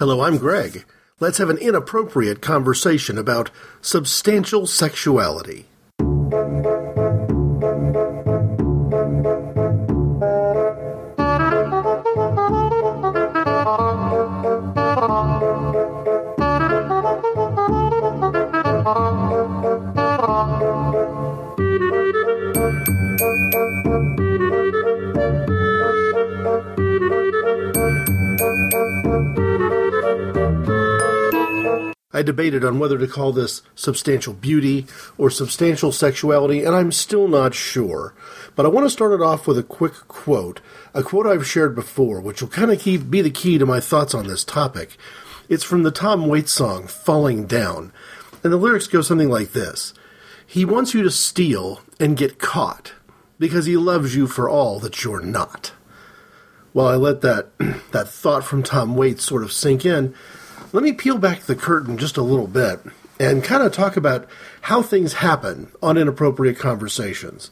Hello, 0.00 0.20
I'm 0.20 0.38
Greg. 0.38 0.84
Let's 1.18 1.38
have 1.38 1.50
an 1.50 1.58
inappropriate 1.58 2.40
conversation 2.40 3.18
about 3.18 3.50
substantial 3.80 4.64
sexuality. 4.68 5.66
Debated 32.28 32.62
on 32.62 32.78
whether 32.78 32.98
to 32.98 33.06
call 33.06 33.32
this 33.32 33.62
substantial 33.74 34.34
beauty 34.34 34.86
or 35.16 35.30
substantial 35.30 35.92
sexuality, 35.92 36.62
and 36.62 36.76
I'm 36.76 36.92
still 36.92 37.26
not 37.26 37.54
sure. 37.54 38.14
But 38.54 38.66
I 38.66 38.68
want 38.68 38.84
to 38.84 38.90
start 38.90 39.12
it 39.12 39.22
off 39.22 39.46
with 39.46 39.56
a 39.56 39.62
quick 39.62 39.94
quote, 40.08 40.60
a 40.92 41.02
quote 41.02 41.26
I've 41.26 41.46
shared 41.46 41.74
before, 41.74 42.20
which 42.20 42.42
will 42.42 42.50
kind 42.50 42.70
of 42.70 42.80
keep, 42.80 43.08
be 43.08 43.22
the 43.22 43.30
key 43.30 43.56
to 43.56 43.64
my 43.64 43.80
thoughts 43.80 44.14
on 44.14 44.26
this 44.26 44.44
topic. 44.44 44.98
It's 45.48 45.64
from 45.64 45.84
the 45.84 45.90
Tom 45.90 46.26
Waits 46.26 46.52
song, 46.52 46.86
Falling 46.86 47.46
Down, 47.46 47.94
and 48.44 48.52
the 48.52 48.58
lyrics 48.58 48.86
go 48.86 49.00
something 49.00 49.30
like 49.30 49.52
this 49.52 49.94
He 50.46 50.66
wants 50.66 50.92
you 50.92 51.02
to 51.04 51.10
steal 51.10 51.80
and 51.98 52.14
get 52.14 52.38
caught 52.38 52.92
because 53.38 53.64
he 53.64 53.78
loves 53.78 54.14
you 54.14 54.26
for 54.26 54.50
all 54.50 54.78
that 54.80 55.02
you're 55.02 55.22
not. 55.22 55.72
While 56.74 56.88
I 56.88 56.96
let 56.96 57.22
that, 57.22 57.58
that 57.92 58.08
thought 58.08 58.44
from 58.44 58.62
Tom 58.62 58.96
Waits 58.96 59.24
sort 59.24 59.42
of 59.42 59.50
sink 59.50 59.86
in, 59.86 60.14
let 60.72 60.82
me 60.82 60.92
peel 60.92 61.18
back 61.18 61.42
the 61.42 61.56
curtain 61.56 61.96
just 61.96 62.16
a 62.16 62.22
little 62.22 62.46
bit 62.46 62.80
and 63.18 63.42
kind 63.42 63.62
of 63.62 63.72
talk 63.72 63.96
about 63.96 64.28
how 64.62 64.82
things 64.82 65.14
happen 65.14 65.72
on 65.82 65.96
inappropriate 65.96 66.58
conversations. 66.58 67.50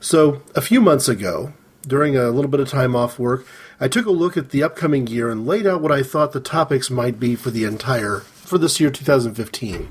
So, 0.00 0.42
a 0.54 0.60
few 0.60 0.80
months 0.80 1.08
ago, 1.08 1.52
during 1.86 2.16
a 2.16 2.30
little 2.30 2.50
bit 2.50 2.60
of 2.60 2.68
time 2.68 2.94
off 2.94 3.18
work, 3.18 3.46
I 3.80 3.88
took 3.88 4.06
a 4.06 4.10
look 4.10 4.36
at 4.36 4.50
the 4.50 4.62
upcoming 4.62 5.06
year 5.06 5.30
and 5.30 5.46
laid 5.46 5.66
out 5.66 5.80
what 5.82 5.92
I 5.92 6.02
thought 6.02 6.32
the 6.32 6.40
topics 6.40 6.90
might 6.90 7.18
be 7.18 7.34
for 7.34 7.50
the 7.50 7.64
entire 7.64 8.20
for 8.20 8.58
this 8.58 8.78
year 8.80 8.90
2015. 8.90 9.90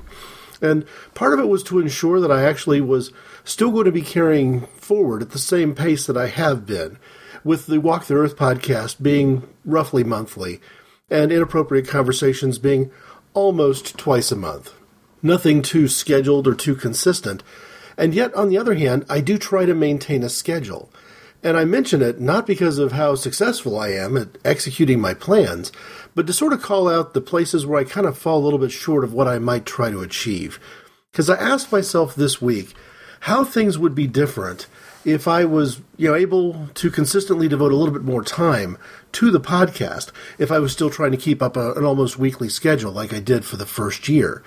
And 0.62 0.86
part 1.14 1.34
of 1.34 1.40
it 1.40 1.48
was 1.48 1.62
to 1.64 1.80
ensure 1.80 2.20
that 2.20 2.32
I 2.32 2.44
actually 2.44 2.80
was 2.80 3.12
still 3.44 3.70
going 3.70 3.84
to 3.84 3.92
be 3.92 4.02
carrying 4.02 4.62
forward 4.78 5.20
at 5.20 5.30
the 5.30 5.38
same 5.38 5.74
pace 5.74 6.06
that 6.06 6.16
I 6.16 6.28
have 6.28 6.64
been, 6.64 6.98
with 7.42 7.66
the 7.66 7.78
Walk 7.80 8.06
the 8.06 8.14
Earth 8.14 8.36
podcast 8.36 9.02
being 9.02 9.46
roughly 9.64 10.02
monthly 10.02 10.60
and 11.10 11.30
inappropriate 11.30 11.88
conversations 11.88 12.58
being 12.58 12.90
almost 13.34 13.98
twice 13.98 14.32
a 14.32 14.36
month. 14.36 14.72
Nothing 15.22 15.62
too 15.62 15.88
scheduled 15.88 16.46
or 16.46 16.54
too 16.54 16.74
consistent. 16.74 17.42
And 17.96 18.14
yet, 18.14 18.34
on 18.34 18.48
the 18.48 18.58
other 18.58 18.74
hand, 18.74 19.04
I 19.08 19.20
do 19.20 19.38
try 19.38 19.64
to 19.66 19.74
maintain 19.74 20.22
a 20.22 20.28
schedule. 20.28 20.90
And 21.42 21.56
I 21.56 21.64
mention 21.64 22.00
it 22.00 22.20
not 22.20 22.46
because 22.46 22.78
of 22.78 22.92
how 22.92 23.14
successful 23.14 23.78
I 23.78 23.88
am 23.88 24.16
at 24.16 24.38
executing 24.44 25.00
my 25.00 25.12
plans, 25.12 25.72
but 26.14 26.26
to 26.26 26.32
sort 26.32 26.54
of 26.54 26.62
call 26.62 26.88
out 26.88 27.12
the 27.12 27.20
places 27.20 27.66
where 27.66 27.78
I 27.78 27.84
kind 27.84 28.06
of 28.06 28.16
fall 28.16 28.42
a 28.42 28.44
little 28.44 28.58
bit 28.58 28.72
short 28.72 29.04
of 29.04 29.12
what 29.12 29.28
I 29.28 29.38
might 29.38 29.66
try 29.66 29.90
to 29.90 30.00
achieve. 30.00 30.58
Because 31.12 31.28
I 31.28 31.36
asked 31.36 31.70
myself 31.70 32.14
this 32.14 32.40
week 32.40 32.74
how 33.20 33.44
things 33.44 33.78
would 33.78 33.94
be 33.94 34.06
different 34.06 34.66
if 35.04 35.28
I 35.28 35.44
was, 35.44 35.80
you 35.96 36.08
know, 36.08 36.14
able 36.14 36.68
to 36.74 36.90
consistently 36.90 37.46
devote 37.46 37.72
a 37.72 37.76
little 37.76 37.92
bit 37.92 38.04
more 38.04 38.24
time 38.24 38.78
to 39.12 39.30
the 39.30 39.40
podcast, 39.40 40.10
if 40.38 40.50
I 40.50 40.58
was 40.58 40.72
still 40.72 40.90
trying 40.90 41.10
to 41.10 41.16
keep 41.16 41.42
up 41.42 41.56
a, 41.56 41.72
an 41.74 41.84
almost 41.84 42.18
weekly 42.18 42.48
schedule 42.48 42.90
like 42.90 43.12
I 43.12 43.20
did 43.20 43.44
for 43.44 43.56
the 43.56 43.66
first 43.66 44.08
year. 44.08 44.42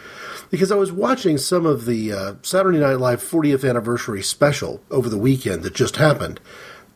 Because 0.50 0.72
I 0.72 0.76
was 0.76 0.92
watching 0.92 1.38
some 1.38 1.66
of 1.66 1.86
the 1.86 2.12
uh, 2.12 2.34
Saturday 2.42 2.80
Night 2.80 3.00
Live 3.00 3.22
40th 3.22 3.68
anniversary 3.68 4.24
special 4.24 4.82
over 4.90 5.10
the 5.10 5.18
weekend 5.18 5.64
that 5.64 5.76
just 5.76 5.98
happened, 5.98 6.40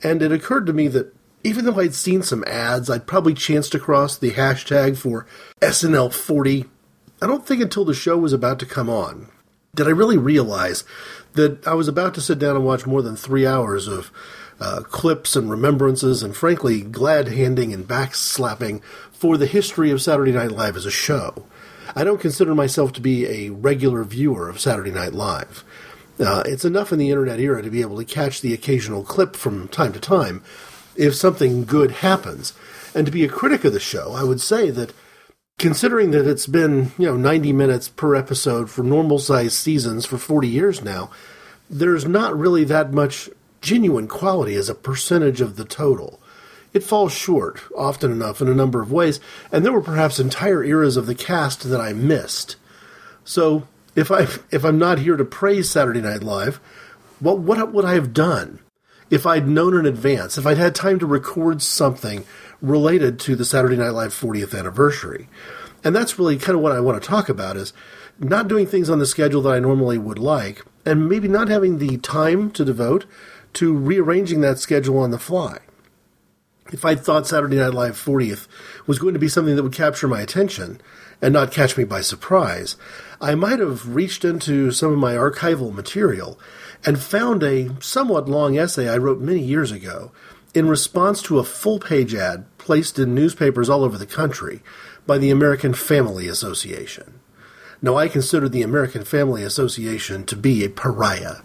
and 0.03 0.21
it 0.21 0.31
occurred 0.31 0.65
to 0.65 0.73
me 0.73 0.87
that 0.89 1.13
even 1.43 1.65
though 1.65 1.79
I'd 1.79 1.95
seen 1.95 2.21
some 2.21 2.43
ads, 2.45 2.89
I'd 2.89 3.07
probably 3.07 3.33
chanced 3.33 3.73
across 3.73 4.17
the 4.17 4.31
hashtag 4.31 4.97
for 4.97 5.25
SNL40. 5.61 6.67
I 7.21 7.27
don't 7.27 7.45
think 7.45 7.61
until 7.61 7.85
the 7.85 7.93
show 7.93 8.17
was 8.17 8.33
about 8.33 8.59
to 8.59 8.65
come 8.65 8.89
on 8.89 9.29
did 9.75 9.87
I 9.87 9.91
really 9.91 10.17
realize 10.17 10.83
that 11.33 11.65
I 11.67 11.73
was 11.73 11.87
about 11.87 12.13
to 12.15 12.21
sit 12.21 12.39
down 12.39 12.55
and 12.55 12.65
watch 12.65 12.85
more 12.85 13.01
than 13.01 13.15
three 13.15 13.45
hours 13.45 13.87
of 13.87 14.11
uh, 14.59 14.81
clips 14.81 15.35
and 15.35 15.49
remembrances 15.49 16.21
and, 16.21 16.35
frankly, 16.35 16.81
glad 16.81 17.27
handing 17.27 17.73
and 17.73 17.87
backslapping 17.87 18.81
for 19.11 19.37
the 19.37 19.47
history 19.47 19.91
of 19.91 20.01
Saturday 20.01 20.31
Night 20.31 20.51
Live 20.51 20.75
as 20.75 20.85
a 20.85 20.91
show. 20.91 21.45
I 21.95 22.03
don't 22.03 22.21
consider 22.21 22.53
myself 22.55 22.93
to 22.93 23.01
be 23.01 23.25
a 23.25 23.49
regular 23.49 24.03
viewer 24.03 24.49
of 24.49 24.59
Saturday 24.59 24.91
Night 24.91 25.13
Live. 25.13 25.63
Uh, 26.19 26.43
it's 26.45 26.65
enough 26.65 26.91
in 26.91 26.99
the 26.99 27.09
internet 27.09 27.39
era 27.39 27.63
to 27.63 27.69
be 27.69 27.81
able 27.81 27.97
to 27.97 28.05
catch 28.05 28.41
the 28.41 28.53
occasional 28.53 29.03
clip 29.03 29.35
from 29.35 29.67
time 29.67 29.93
to 29.93 29.99
time 29.99 30.43
if 30.95 31.15
something 31.15 31.65
good 31.65 31.91
happens. 31.91 32.53
And 32.93 33.05
to 33.05 33.11
be 33.11 33.23
a 33.23 33.29
critic 33.29 33.63
of 33.63 33.73
the 33.73 33.79
show, 33.79 34.13
I 34.13 34.23
would 34.23 34.41
say 34.41 34.69
that 34.69 34.93
considering 35.61 36.09
that 36.09 36.27
it's 36.27 36.47
been 36.47 36.91
you 36.97 37.05
know 37.05 37.15
90 37.15 37.53
minutes 37.53 37.87
per 37.87 38.15
episode 38.15 38.67
for 38.67 38.81
normal 38.81 39.19
sized 39.19 39.53
seasons 39.53 40.07
for 40.07 40.17
40 40.17 40.47
years 40.47 40.81
now 40.81 41.11
there's 41.69 42.03
not 42.03 42.35
really 42.35 42.63
that 42.63 42.91
much 42.91 43.29
genuine 43.61 44.07
quality 44.07 44.55
as 44.55 44.69
a 44.69 44.75
percentage 44.75 45.39
of 45.39 45.57
the 45.57 45.63
total. 45.63 46.19
It 46.73 46.83
falls 46.83 47.13
short 47.13 47.61
often 47.77 48.11
enough 48.11 48.41
in 48.41 48.47
a 48.47 48.55
number 48.55 48.81
of 48.81 48.91
ways 48.91 49.19
and 49.51 49.63
there 49.63 49.71
were 49.71 49.83
perhaps 49.83 50.19
entire 50.19 50.63
eras 50.63 50.97
of 50.97 51.05
the 51.05 51.13
cast 51.13 51.61
that 51.69 51.79
i 51.79 51.93
missed. 51.93 52.55
So 53.23 53.67
if 53.95 54.09
i 54.09 54.21
if 54.49 54.65
i'm 54.65 54.79
not 54.79 54.97
here 54.97 55.15
to 55.15 55.25
praise 55.25 55.69
saturday 55.69 56.01
night 56.01 56.23
live 56.23 56.59
well 57.21 57.37
what 57.37 57.71
would 57.71 57.85
i 57.85 57.93
have 57.93 58.13
done? 58.13 58.57
If 59.11 59.27
i'd 59.27 59.47
known 59.47 59.77
in 59.77 59.85
advance 59.85 60.39
if 60.39 60.47
i'd 60.47 60.57
had 60.57 60.73
time 60.73 60.97
to 60.97 61.05
record 61.05 61.61
something 61.61 62.25
related 62.61 63.19
to 63.19 63.35
the 63.35 63.45
Saturday 63.45 63.75
Night 63.75 63.89
Live 63.89 64.13
40th 64.13 64.57
anniversary. 64.57 65.27
And 65.83 65.95
that's 65.95 66.19
really 66.19 66.37
kind 66.37 66.55
of 66.55 66.61
what 66.61 66.71
I 66.71 66.79
want 66.79 67.01
to 67.01 67.07
talk 67.07 67.27
about 67.27 67.57
is 67.57 67.73
not 68.19 68.47
doing 68.47 68.67
things 68.67 68.89
on 68.89 68.99
the 68.99 69.05
schedule 69.05 69.41
that 69.43 69.53
I 69.53 69.59
normally 69.59 69.97
would 69.97 70.19
like 70.19 70.63
and 70.85 71.09
maybe 71.09 71.27
not 71.27 71.49
having 71.49 71.77
the 71.77 71.97
time 71.97 72.51
to 72.51 72.63
devote 72.65 73.05
to 73.53 73.75
rearranging 73.75 74.41
that 74.41 74.59
schedule 74.59 74.99
on 74.99 75.11
the 75.11 75.19
fly. 75.19 75.59
If 76.71 76.85
I 76.85 76.95
thought 76.95 77.27
Saturday 77.27 77.57
Night 77.57 77.73
Live 77.73 77.95
40th 77.95 78.47
was 78.87 78.99
going 78.99 79.13
to 79.13 79.19
be 79.19 79.27
something 79.27 79.55
that 79.55 79.63
would 79.63 79.73
capture 79.73 80.07
my 80.07 80.21
attention 80.21 80.79
and 81.21 81.33
not 81.33 81.51
catch 81.51 81.77
me 81.77 81.83
by 81.83 82.01
surprise, 82.01 82.77
I 83.19 83.35
might 83.35 83.59
have 83.59 83.93
reached 83.93 84.23
into 84.23 84.71
some 84.71 84.93
of 84.93 84.97
my 84.97 85.15
archival 85.15 85.73
material 85.73 86.39
and 86.85 86.99
found 86.99 87.43
a 87.43 87.75
somewhat 87.81 88.29
long 88.29 88.57
essay 88.57 88.87
I 88.87 88.97
wrote 88.97 89.19
many 89.19 89.41
years 89.41 89.71
ago 89.71 90.11
in 90.53 90.67
response 90.67 91.21
to 91.23 91.39
a 91.39 91.43
full 91.43 91.79
page 91.79 92.13
ad 92.13 92.45
placed 92.57 92.99
in 92.99 93.15
newspapers 93.15 93.69
all 93.69 93.83
over 93.83 93.97
the 93.97 94.05
country 94.05 94.61
by 95.05 95.17
the 95.17 95.29
American 95.29 95.73
Family 95.73 96.27
Association. 96.27 97.19
Now, 97.81 97.97
I 97.97 98.07
consider 98.07 98.47
the 98.47 98.61
American 98.61 99.03
Family 99.03 99.43
Association 99.43 100.23
to 100.25 100.35
be 100.35 100.63
a 100.63 100.69
pariah. 100.69 101.37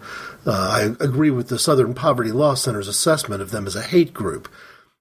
Uh, 0.44 0.94
I 1.00 1.05
agree 1.05 1.31
with 1.31 1.49
the 1.49 1.59
Southern 1.59 1.94
Poverty 1.94 2.31
Law 2.31 2.55
Center's 2.55 2.89
assessment 2.89 3.41
of 3.41 3.50
them 3.50 3.67
as 3.67 3.75
a 3.75 3.83
hate 3.83 4.12
group, 4.12 4.49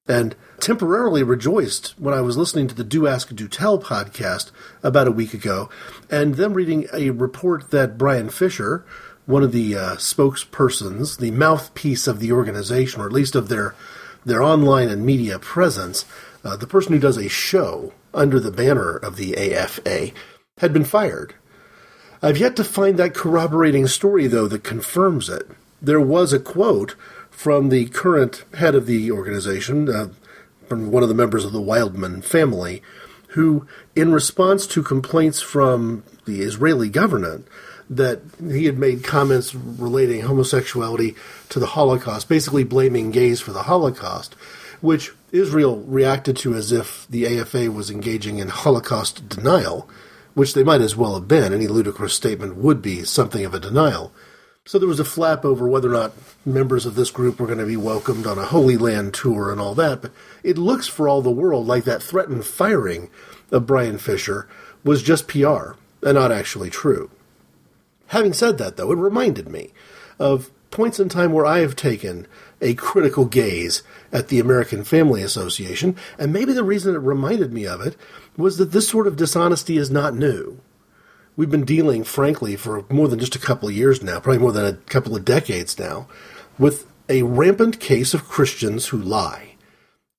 and 0.07 0.35
temporarily 0.61 1.23
rejoiced 1.23 1.99
when 1.99 2.13
I 2.13 2.21
was 2.21 2.37
listening 2.37 2.67
to 2.69 2.75
the 2.75 2.85
Do 2.85 3.05
Ask 3.05 3.35
Do 3.35 3.47
Tell 3.49 3.77
podcast 3.77 4.51
about 4.81 5.07
a 5.07 5.11
week 5.11 5.33
ago, 5.33 5.69
and 6.09 6.35
then 6.35 6.53
reading 6.53 6.87
a 6.93 7.09
report 7.09 7.71
that 7.71 7.97
Bryan 7.97 8.29
Fischer, 8.29 8.85
one 9.25 9.43
of 9.43 9.51
the 9.51 9.75
uh, 9.75 9.95
spokespersons, 9.95 11.17
the 11.17 11.31
mouthpiece 11.31 12.07
of 12.07 12.19
the 12.19 12.31
organization, 12.31 13.01
or 13.01 13.05
at 13.05 13.13
least 13.13 13.35
of 13.35 13.49
their 13.49 13.75
their 14.23 14.41
online 14.41 14.89
and 14.89 15.05
media 15.05 15.37
presence, 15.37 16.03
uh, 16.43 16.55
the 16.55 16.65
person 16.65 16.93
who 16.93 16.99
does 16.99 17.17
a 17.17 17.29
show 17.29 17.93
under 18.13 18.39
the 18.39 18.51
banner 18.51 18.95
of 18.95 19.17
the 19.17 19.37
AFA 19.37 20.11
had 20.57 20.73
been 20.73 20.83
fired. 20.83 21.35
I've 22.23 22.37
yet 22.39 22.55
to 22.55 22.63
find 22.63 22.97
that 22.97 23.13
corroborating 23.13 23.85
story, 23.85 24.25
though, 24.25 24.47
that 24.47 24.63
confirms 24.63 25.29
it. 25.29 25.47
There 25.79 26.01
was 26.01 26.33
a 26.33 26.39
quote 26.39 26.95
from 27.29 27.69
the 27.69 27.85
current 27.85 28.45
head 28.55 28.73
of 28.73 28.87
the 28.87 29.11
organization, 29.11 29.89
uh, 29.89 30.09
from 30.67 30.89
one 30.89 31.03
of 31.03 31.09
the 31.09 31.15
members 31.15 31.45
of 31.45 31.51
the 31.51 31.61
Wildmon 31.61 32.23
family, 32.23 32.81
who, 33.29 33.67
in 33.95 34.11
response 34.11 34.65
to 34.65 34.81
complaints 34.81 35.41
from 35.41 36.03
the 36.25 36.41
Israeli 36.41 36.89
government, 36.89 37.47
that 37.89 38.21
he 38.39 38.65
had 38.65 38.77
made 38.77 39.03
comments 39.03 39.53
relating 39.53 40.21
homosexuality 40.21 41.15
to 41.49 41.59
the 41.59 41.67
Holocaust, 41.67 42.27
basically 42.27 42.63
blaming 42.63 43.11
gays 43.11 43.41
for 43.41 43.51
the 43.51 43.63
Holocaust, 43.63 44.35
which 44.81 45.11
Israel 45.31 45.81
reacted 45.81 46.37
to 46.37 46.53
as 46.53 46.71
if 46.71 47.07
the 47.09 47.39
AFA 47.39 47.71
was 47.71 47.89
engaging 47.89 48.39
in 48.39 48.49
Holocaust 48.49 49.29
denial, 49.29 49.89
which 50.33 50.53
they 50.53 50.63
might 50.63 50.81
as 50.81 50.95
well 50.95 51.15
have 51.15 51.27
been. 51.27 51.53
Any 51.53 51.67
ludicrous 51.67 52.13
statement 52.13 52.55
would 52.57 52.81
be 52.81 53.03
something 53.03 53.45
of 53.45 53.53
a 53.53 53.59
denial. 53.59 54.11
So 54.67 54.79
there 54.79 54.89
was 54.89 54.99
a 54.99 55.05
flap 55.05 55.45
over 55.45 55.69
whether 55.69 55.89
or 55.89 55.93
not 55.93 56.13
members 56.43 56.87
of 56.87 56.95
this 56.95 57.11
group 57.11 57.39
were 57.39 57.45
going 57.45 57.59
to 57.59 57.67
be 57.67 57.77
welcomed 57.77 58.25
on 58.25 58.39
a 58.39 58.45
Holy 58.45 58.77
Land 58.77 59.13
tour 59.13 59.51
and 59.51 59.61
all 59.61 59.75
that, 59.75 60.01
but 60.01 60.11
it 60.41 60.57
looks 60.57 60.87
for 60.87 61.07
all 61.07 61.21
the 61.21 61.29
world 61.29 61.67
like 61.67 61.83
that 61.83 62.01
threatened 62.01 62.45
firing 62.45 63.11
of 63.51 63.67
Bryan 63.67 63.99
Fischer 63.99 64.47
was 64.83 65.03
just 65.03 65.27
PR 65.27 65.73
and 66.01 66.15
not 66.15 66.31
actually 66.31 66.71
true. 66.71 67.11
Having 68.07 68.33
said 68.33 68.57
that, 68.57 68.77
though, 68.77 68.91
it 68.91 68.97
reminded 68.97 69.49
me 69.49 69.73
of 70.19 70.51
points 70.71 70.99
in 70.99 71.09
time 71.09 71.31
where 71.31 71.45
I 71.45 71.59
have 71.59 71.75
taken 71.75 72.27
a 72.61 72.73
critical 72.75 73.25
gaze 73.25 73.83
at 74.11 74.27
the 74.27 74.39
American 74.39 74.83
Family 74.83 75.21
Association, 75.21 75.95
and 76.17 76.31
maybe 76.31 76.53
the 76.53 76.63
reason 76.63 76.95
it 76.95 76.99
reminded 76.99 77.53
me 77.53 77.65
of 77.65 77.81
it 77.81 77.95
was 78.37 78.57
that 78.57 78.71
this 78.71 78.87
sort 78.87 79.07
of 79.07 79.15
dishonesty 79.15 79.77
is 79.77 79.89
not 79.89 80.15
new. 80.15 80.59
We've 81.37 81.49
been 81.49 81.65
dealing, 81.65 82.03
frankly, 82.03 82.55
for 82.55 82.85
more 82.89 83.07
than 83.07 83.19
just 83.19 83.35
a 83.35 83.39
couple 83.39 83.67
of 83.67 83.75
years 83.75 84.01
now, 84.01 84.19
probably 84.19 84.39
more 84.39 84.51
than 84.51 84.65
a 84.65 84.73
couple 84.73 85.15
of 85.15 85.25
decades 85.25 85.77
now, 85.77 86.07
with 86.57 86.87
a 87.09 87.23
rampant 87.23 87.79
case 87.79 88.13
of 88.13 88.27
Christians 88.27 88.87
who 88.87 88.97
lie. 88.97 89.55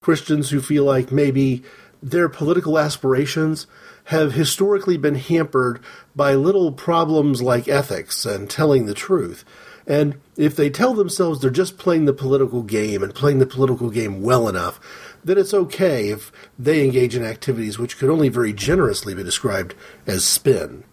Christians 0.02 0.50
who 0.50 0.60
feel 0.60 0.84
like 0.84 1.10
maybe 1.10 1.62
their 2.02 2.28
political 2.28 2.78
aspirations 2.78 3.66
have 4.06 4.34
historically 4.34 4.96
been 4.96 5.16
hampered 5.16 5.80
by 6.14 6.34
little 6.34 6.72
problems 6.72 7.42
like 7.42 7.66
ethics 7.66 8.24
and 8.24 8.48
telling 8.48 8.86
the 8.86 8.94
truth. 8.94 9.44
And 9.86 10.20
if 10.36 10.54
they 10.54 10.70
tell 10.70 10.94
themselves 10.94 11.40
they're 11.40 11.50
just 11.50 11.78
playing 11.78 12.04
the 12.04 12.12
political 12.12 12.62
game 12.62 13.02
and 13.02 13.14
playing 13.14 13.38
the 13.40 13.46
political 13.46 13.90
game 13.90 14.22
well 14.22 14.48
enough, 14.48 14.80
then 15.24 15.38
it's 15.38 15.54
okay 15.54 16.10
if 16.10 16.30
they 16.58 16.84
engage 16.84 17.16
in 17.16 17.24
activities 17.24 17.78
which 17.78 17.98
could 17.98 18.10
only 18.10 18.28
very 18.28 18.52
generously 18.52 19.14
be 19.14 19.24
described 19.24 19.74
as 20.06 20.24
spin. 20.24 20.84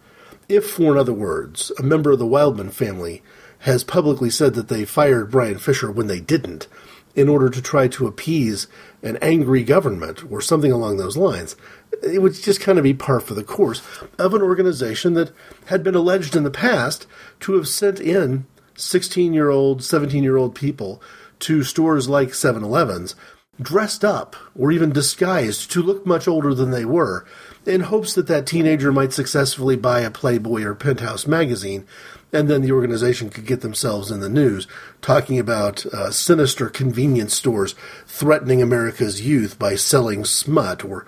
If, 0.50 0.66
for 0.66 0.92
in 0.92 0.98
other 0.98 1.13
words, 1.13 1.71
a 1.77 1.83
member 1.83 2.12
of 2.12 2.19
the 2.19 2.25
Wildmon 2.25 2.71
family 2.71 3.21
has 3.59 3.83
publicly 3.83 4.30
said 4.30 4.56
that 4.56 4.68
they 4.68 4.86
fired 4.86 5.31
Bryan 5.31 5.57
Fischer 5.57 5.92
when 5.92 6.07
they 6.07 6.19
didn't, 6.19 6.68
in 7.15 7.30
order 7.30 7.50
to 7.50 7.62
try 7.62 7.88
to 7.88 8.07
appease 8.07 8.68
an 9.01 9.18
angry 9.21 9.63
government 9.63 10.24
or 10.31 10.42
something 10.42 10.71
along 10.71 10.98
those 10.98 11.18
lines. 11.18 11.56
It 12.01 12.21
would 12.21 12.33
just 12.33 12.62
kind 12.62 12.77
of 12.77 12.83
be 12.83 12.94
par 12.94 13.19
for 13.19 13.33
the 13.33 13.44
course 13.44 13.81
of 14.18 14.33
an 14.33 14.42
organization 14.42 15.13
that 15.13 15.31
had 15.65 15.83
been 15.83 15.95
alleged 15.95 16.36
in 16.36 16.44
the 16.44 16.51
past 16.51 17.06
to 17.42 17.54
have 17.54 17.68
sent 17.68 18.00
in 18.00 18.45
16 18.75 19.33
year 19.33 19.50
old, 19.50 19.83
17 19.83 20.24
year 20.24 20.38
old 20.38 20.56
people 20.56 21.01
to 21.39 21.63
stores 21.63 22.10
like 22.10 22.33
7 22.33 22.63
Elevens 22.63 23.16
dressed 23.62 24.04
up 24.04 24.36
or 24.56 24.71
even 24.71 24.92
disguised 24.92 25.71
to 25.71 25.83
look 25.83 26.06
much 26.06 26.27
older 26.27 26.54
than 26.54 26.71
they 26.71 26.86
were 26.86 27.25
in 27.66 27.81
hopes 27.81 28.13
that 28.16 28.27
that 28.27 28.48
teenager 28.48 28.92
might 28.92 29.13
successfully 29.13 29.75
buy 29.75 30.01
a 30.01 30.09
Playboy 30.09 30.63
or 30.63 30.74
Penthouse 30.74 31.27
magazine 31.27 31.86
and 32.33 32.50
then 32.50 32.62
the 32.62 32.71
organization 32.71 33.30
could 33.30 33.45
get 33.45 33.62
themselves 33.62 34.09
in 34.12 34.19
the 34.19 34.27
news 34.27 34.68
talking 35.01 35.38
about 35.39 35.85
uh, 35.85 36.09
sinister 36.09 36.68
convenience 36.68 37.35
stores 37.35 37.75
threatening 38.07 38.62
America's 38.62 39.21
youth 39.21 39.59
by 39.59 39.75
selling 39.75 40.25
smut 40.25 40.83
or 40.83 41.06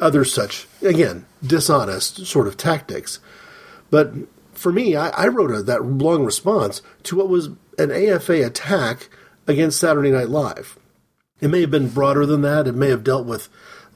other 0.00 0.24
such, 0.24 0.68
again, 0.80 1.26
dishonest 1.44 2.24
sort 2.26 2.46
of 2.46 2.56
tactics. 2.56 3.18
But 3.90 4.12
for 4.52 4.72
me, 4.72 4.94
I, 4.94 5.08
I 5.10 5.26
wrote 5.26 5.50
a, 5.50 5.62
that 5.62 5.84
long 5.84 6.24
response 6.24 6.82
to 7.04 7.16
what 7.16 7.28
was 7.28 7.48
an 7.78 7.90
AFA 7.90 8.46
attack 8.46 9.08
against 9.46 9.80
Saturday 9.80 10.10
Night 10.10 10.28
Live. 10.28 10.78
It 11.40 11.48
may 11.48 11.60
have 11.62 11.70
been 11.70 11.88
broader 11.88 12.26
than 12.26 12.42
that. 12.42 12.66
It 12.66 12.74
may 12.74 12.88
have 12.88 13.04
dealt 13.04 13.26
with 13.26 13.48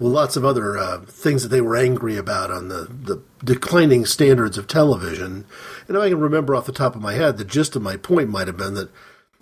lots 0.03 0.37
of 0.37 0.45
other 0.45 0.77
uh, 0.79 1.01
things 1.01 1.43
that 1.43 1.49
they 1.49 1.61
were 1.61 1.77
angry 1.77 2.17
about 2.17 2.51
on 2.51 2.69
the, 2.69 2.89
the 2.91 3.23
declining 3.45 4.05
standards 4.05 4.59
of 4.59 4.67
television. 4.67 5.45
And 5.89 5.97
I 5.97 6.09
can 6.09 6.21
remember 6.21 6.55
off 6.55 6.67
the 6.67 6.73
top 6.73 6.95
of 6.95 7.03
my 7.03 7.15
head, 7.15 7.39
the 7.39 7.45
gist 7.45 7.77
of 7.77 7.83
my 7.83 7.97
point 7.97 8.29
might 8.29 8.47
have 8.47 8.57
been 8.57 8.75
that 8.75 8.91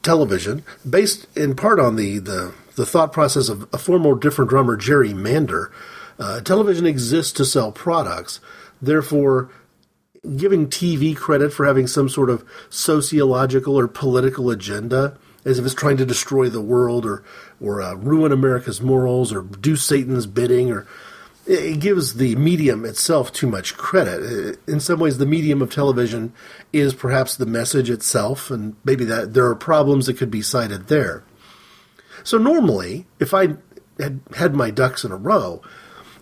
television, 0.02 0.64
based 0.88 1.26
in 1.36 1.56
part 1.56 1.78
on 1.78 1.96
the, 1.96 2.18
the, 2.18 2.54
the 2.76 2.86
thought 2.86 3.12
process 3.12 3.48
of 3.48 3.68
a 3.72 3.78
former 3.78 4.14
different 4.18 4.50
drummer, 4.50 4.76
Jerry 4.76 5.14
Mander, 5.14 5.72
uh, 6.18 6.40
television 6.40 6.86
exists 6.86 7.32
to 7.32 7.44
sell 7.44 7.72
products. 7.72 8.40
Therefore, 8.80 9.50
giving 10.36 10.68
TV 10.68 11.16
credit 11.16 11.52
for 11.52 11.66
having 11.66 11.86
some 11.86 12.08
sort 12.08 12.30
of 12.30 12.44
sociological 12.68 13.78
or 13.78 13.88
political 13.88 14.50
agenda– 14.50 15.18
as 15.44 15.58
if 15.58 15.64
it's 15.64 15.74
trying 15.74 15.96
to 15.96 16.06
destroy 16.06 16.48
the 16.48 16.60
world 16.60 17.04
or 17.06 17.22
or 17.60 17.80
uh, 17.82 17.94
ruin 17.94 18.32
America's 18.32 18.80
morals 18.80 19.32
or 19.32 19.42
do 19.42 19.76
Satan's 19.76 20.26
bidding 20.26 20.70
or 20.70 20.86
it 21.46 21.80
gives 21.80 22.14
the 22.14 22.36
medium 22.36 22.84
itself 22.84 23.32
too 23.32 23.46
much 23.46 23.76
credit. 23.76 24.58
In 24.68 24.78
some 24.78 25.00
ways, 25.00 25.18
the 25.18 25.26
medium 25.26 25.62
of 25.62 25.72
television 25.72 26.32
is 26.72 26.94
perhaps 26.94 27.34
the 27.34 27.46
message 27.46 27.90
itself, 27.90 28.50
and 28.50 28.76
maybe 28.84 29.04
that 29.06 29.34
there 29.34 29.46
are 29.46 29.56
problems 29.56 30.06
that 30.06 30.16
could 30.16 30.30
be 30.30 30.42
cited 30.42 30.86
there. 30.86 31.24
So 32.22 32.38
normally, 32.38 33.06
if 33.18 33.34
I 33.34 33.56
had 33.98 34.20
had 34.36 34.54
my 34.54 34.70
ducks 34.70 35.02
in 35.02 35.10
a 35.10 35.16
row, 35.16 35.62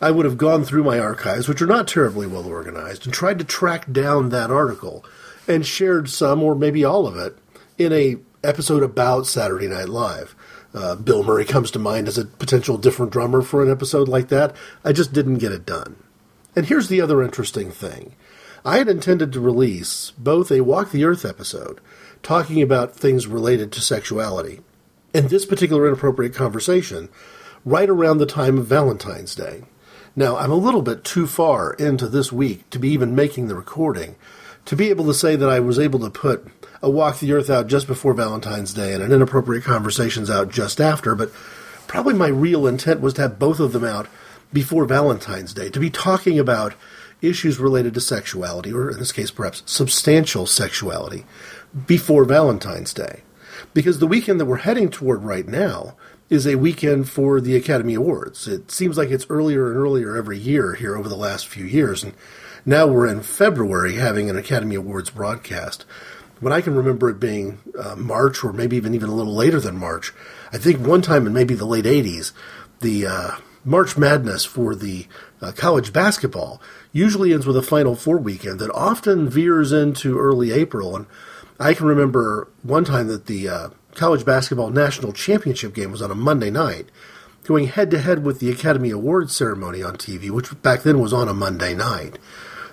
I 0.01 0.13
would 0.13 0.25
have 0.25 0.39
gone 0.39 0.65
through 0.65 0.85
my 0.85 0.99
archives, 0.99 1.49
which 1.49 1.61
are 1.61 1.67
not 1.67 1.89
terribly 1.89 2.27
well 2.27 2.47
organized, 2.47 3.05
and 3.05 3.13
tried 3.13 3.39
to 3.41 3.45
track 3.45 3.91
down 3.93 4.29
that 4.31 4.51
article 4.51 5.05
and 5.49 5.67
shared 5.67 6.09
some 6.09 6.43
or 6.43 6.55
maybe 6.55 6.85
all 6.85 7.07
of 7.07 7.17
it 7.17 7.37
in 7.77 7.93
a 7.93 8.17
episode 8.45 8.83
about 8.83 9.27
Saturday 9.27 9.67
Night 9.67 9.89
Live. 9.89 10.35
Uh, 10.75 10.95
Bill 10.95 11.23
Murray 11.23 11.45
comes 11.45 11.71
to 11.73 11.79
mind 11.79 12.09
as 12.09 12.19
a 12.19 12.25
potential 12.25 12.79
different 12.79 13.13
drummer 13.13 13.43
for 13.43 13.63
an 13.63 13.71
episode 13.71 14.09
like 14.09 14.29
that. 14.29 14.55
I 14.85 14.93
just 14.93 15.13
didn't 15.13 15.39
get 15.39 15.53
it 15.53 15.67
done. 15.67 15.97
And 16.55 16.67
here's 16.67 16.89
the 16.89 17.01
other 17.01 17.23
interesting 17.23 17.71
thing 17.71 18.15
I 18.65 18.79
had 18.79 18.89
intended 18.89 19.33
to 19.33 19.41
release 19.41 20.13
both 20.19 20.51
a 20.51 20.61
Walk 20.61 20.91
the 20.91 21.05
Earth 21.05 21.25
episode 21.25 21.81
talking 22.23 22.61
about 22.61 22.95
things 22.95 23.27
related 23.27 23.73
to 23.73 23.81
sexuality 23.81 24.61
and 25.15 25.31
this 25.31 25.47
particular 25.47 25.87
inappropriate 25.87 26.35
conversation 26.35 27.09
right 27.65 27.89
around 27.89 28.19
the 28.19 28.27
time 28.27 28.59
of 28.59 28.67
Valentine's 28.67 29.35
Day. 29.35 29.63
Now, 30.15 30.37
I'm 30.37 30.51
a 30.51 30.57
little 30.57 30.83
bit 30.83 31.05
too 31.05 31.27
far 31.27 31.75
into 31.75 32.09
this 32.09 32.33
week 32.33 32.69
to 32.71 32.79
be 32.79 32.89
even 32.89 33.15
making 33.15 33.49
the 33.49 33.55
recording 33.55 34.17
to 34.65 34.77
be 34.77 34.91
able 34.91 35.07
to 35.07 35.15
say 35.15 35.37
that 35.37 35.49
I 35.49 35.61
was 35.61 35.79
able 35.79 36.01
to 36.01 36.11
put 36.11 36.58
a 36.83 36.91
Walk 36.91 37.19
the 37.19 37.33
Earth 37.33 37.51
out 37.51 37.67
just 37.67 37.87
before 37.87 38.15
Valentine's 38.15 38.73
Day 38.73 38.93
and 38.93 39.03
an 39.03 39.13
Inappropriate 39.13 39.65
Conversations 39.65 40.31
out 40.31 40.51
just 40.51 40.81
after, 40.81 41.15
but 41.15 41.33
probably 41.87 42.15
my 42.15 42.29
real 42.29 42.67
intent 42.67 43.01
was 43.01 43.15
to 43.15 43.23
have 43.23 43.39
both 43.39 43.61
of 43.61 43.73
them 43.73 43.85
out 43.85 44.07
before 44.53 44.85
Valentine's 44.85 45.53
Day, 45.53 45.71
to 45.71 45.81
be 45.81 45.91
talking 45.91 46.39
about 46.39 46.75
issues 47.21 47.59
related 47.59 47.95
to 47.95 48.01
sexuality, 48.01 48.73
or 48.73 48.91
in 48.91 48.99
this 48.99 49.13
case, 49.13 49.31
perhaps 49.31 49.63
substantial 49.67 50.47
sexuality, 50.47 51.25
before 51.87 52.25
Valentine's 52.25 52.95
Day. 52.95 53.23
Because 53.75 53.99
the 53.99 54.07
weekend 54.07 54.41
that 54.41 54.47
we're 54.47 54.59
heading 54.59 54.89
toward 54.89 55.25
right 55.25 55.47
now 55.47 55.97
is 56.31 56.47
a 56.47 56.55
weekend 56.55 57.09
for 57.09 57.41
the 57.41 57.57
Academy 57.57 57.95
Awards. 57.95 58.47
It 58.47 58.71
seems 58.71 58.97
like 58.97 59.11
it's 59.11 59.27
earlier 59.29 59.69
and 59.69 59.77
earlier 59.77 60.17
every 60.17 60.39
year 60.39 60.75
here 60.75 60.97
over 60.97 61.09
the 61.09 61.17
last 61.17 61.49
few 61.49 61.65
years, 61.65 62.05
and 62.05 62.15
now 62.65 62.87
we're 62.87 63.07
in 63.07 63.23
February 63.23 63.97
having 63.97 64.31
an 64.31 64.37
Academy 64.37 64.77
Awards 64.77 65.11
broadcast 65.11 65.85
when 66.41 66.53
I 66.53 66.61
can 66.61 66.75
remember 66.75 67.11
it 67.11 67.21
being 67.21 67.59
uh, 67.79 67.97
March 67.97 68.45
or 68.45 68.53
maybe 68.53 68.77
even 68.77 68.95
even 68.95 69.09
a 69.09 69.15
little 69.15 69.35
later 69.35 69.61
than 69.61 69.79
March. 69.79 70.13
I 70.53 70.59
think 70.59 70.87
one 70.87 71.03
time 71.03 71.27
in 71.27 71.33
maybe 71.33 71.55
the 71.55 71.67
late 71.67 71.85
'80s, 71.85 72.33
the 72.81 73.07
uh, 73.07 73.31
March 73.65 73.97
Madness 73.97 74.45
for 74.45 74.75
the 74.75 75.07
uh, 75.43 75.53
college 75.53 75.93
basketball 75.93 76.61
usually 76.93 77.33
ends 77.33 77.47
with 77.47 77.57
a 77.57 77.63
Final 77.63 77.95
Four 77.95 78.19
weekend 78.19 78.61
that 78.61 78.71
often 78.73 79.29
veers 79.29 79.73
into 79.73 80.19
early 80.19 80.53
April. 80.53 80.97
And 80.97 81.07
I 81.61 81.75
can 81.75 81.87
remember 81.87 82.49
one 82.63 82.85
time 82.85 83.09
that 83.09 83.27
the 83.27 83.49
uh, 83.49 83.69
college 83.95 84.25
basketball 84.25 84.71
national 84.71 85.13
championship 85.13 85.75
game 85.75 85.91
was 85.91 86.03
on 86.03 86.11
a 86.11 86.15
Monday 86.15 86.51
night, 86.51 86.89
going 87.45 87.67
head 87.67 87.91
to 87.91 87.99
head 87.99 88.25
with 88.25 88.41
the 88.41 88.51
Academy 88.51 88.91
Awards 88.91 89.35
ceremony 89.35 89.83
on 89.83 89.97
TV, 89.97 90.31
which 90.31 90.61
back 90.63 90.83
then 90.83 91.01
was 91.01 91.13
on 91.13 91.29
a 91.29 91.35
Monday 91.35 91.75
night. 91.75 92.19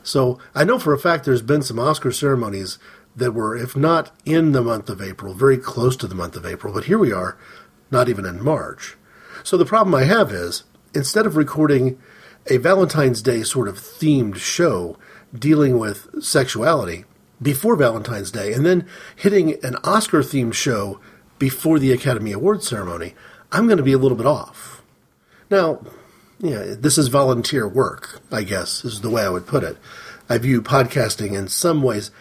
So 0.04 0.38
I 0.54 0.64
know 0.64 0.78
for 0.78 0.94
a 0.94 1.00
fact 1.00 1.26
there's 1.26 1.42
been 1.42 1.64
some 1.64 1.80
Oscar 1.80 2.12
ceremonies 2.12 2.78
that 3.16 3.34
were, 3.34 3.56
if 3.56 3.76
not 3.76 4.12
in 4.26 4.52
the 4.52 4.62
month 4.62 4.90
of 4.90 5.02
April, 5.02 5.34
very 5.34 5.58
close 5.58 5.96
to 5.98 6.08
the 6.08 6.16
month 6.16 6.36
of 6.36 6.46
April. 6.46 6.74
But 6.74 6.86
here 6.86 6.98
we 6.98 7.12
are, 7.12 7.38
not 7.92 8.10
even 8.10 8.26
in 8.26 8.44
March. 8.44 8.98
So 9.44 9.58
the 9.58 9.66
problem 9.66 9.96
I 9.96 10.04
have 10.04 10.32
is 10.32 10.64
instead 10.94 11.26
of 11.26 11.36
recording 11.36 12.00
a 12.50 12.58
Valentine's 12.58 13.22
Day 13.22 13.44
sort 13.44 13.68
of 13.68 13.78
themed 13.78 14.36
show 14.38 14.98
dealing 15.38 15.80
with 15.80 16.24
sexuality 16.24 17.06
before 17.42 17.76
Valentine's 17.76 18.32
Day 18.32 18.54
and 18.54 18.66
then 18.66 18.88
hitting 19.16 19.64
an 19.64 19.76
Oscar 19.84 20.20
themed 20.20 20.54
show 20.54 21.00
before 21.40 21.80
the 21.80 21.92
Academy 21.92 22.32
Awards 22.32 22.68
ceremony, 22.68 23.14
I'm 23.52 23.66
going 23.66 23.78
to 23.78 23.84
be 23.84 23.94
a 23.94 23.98
little 23.98 24.18
bit 24.18 24.28
off. 24.28 24.82
Now, 25.50 25.82
yeah, 26.40 26.76
this 26.78 26.98
is 26.98 27.08
volunteer 27.08 27.68
work, 27.68 28.22
I 28.32 28.44
guess, 28.44 28.84
is 28.84 29.02
the 29.02 29.10
way 29.10 29.24
I 29.24 29.30
would 29.30 29.48
put 29.48 29.64
it. 29.64 29.78
I 30.28 30.38
view 30.38 30.62
podcasting 30.62 31.34
in 31.34 31.48
some 31.48 31.84
ways 31.84 32.12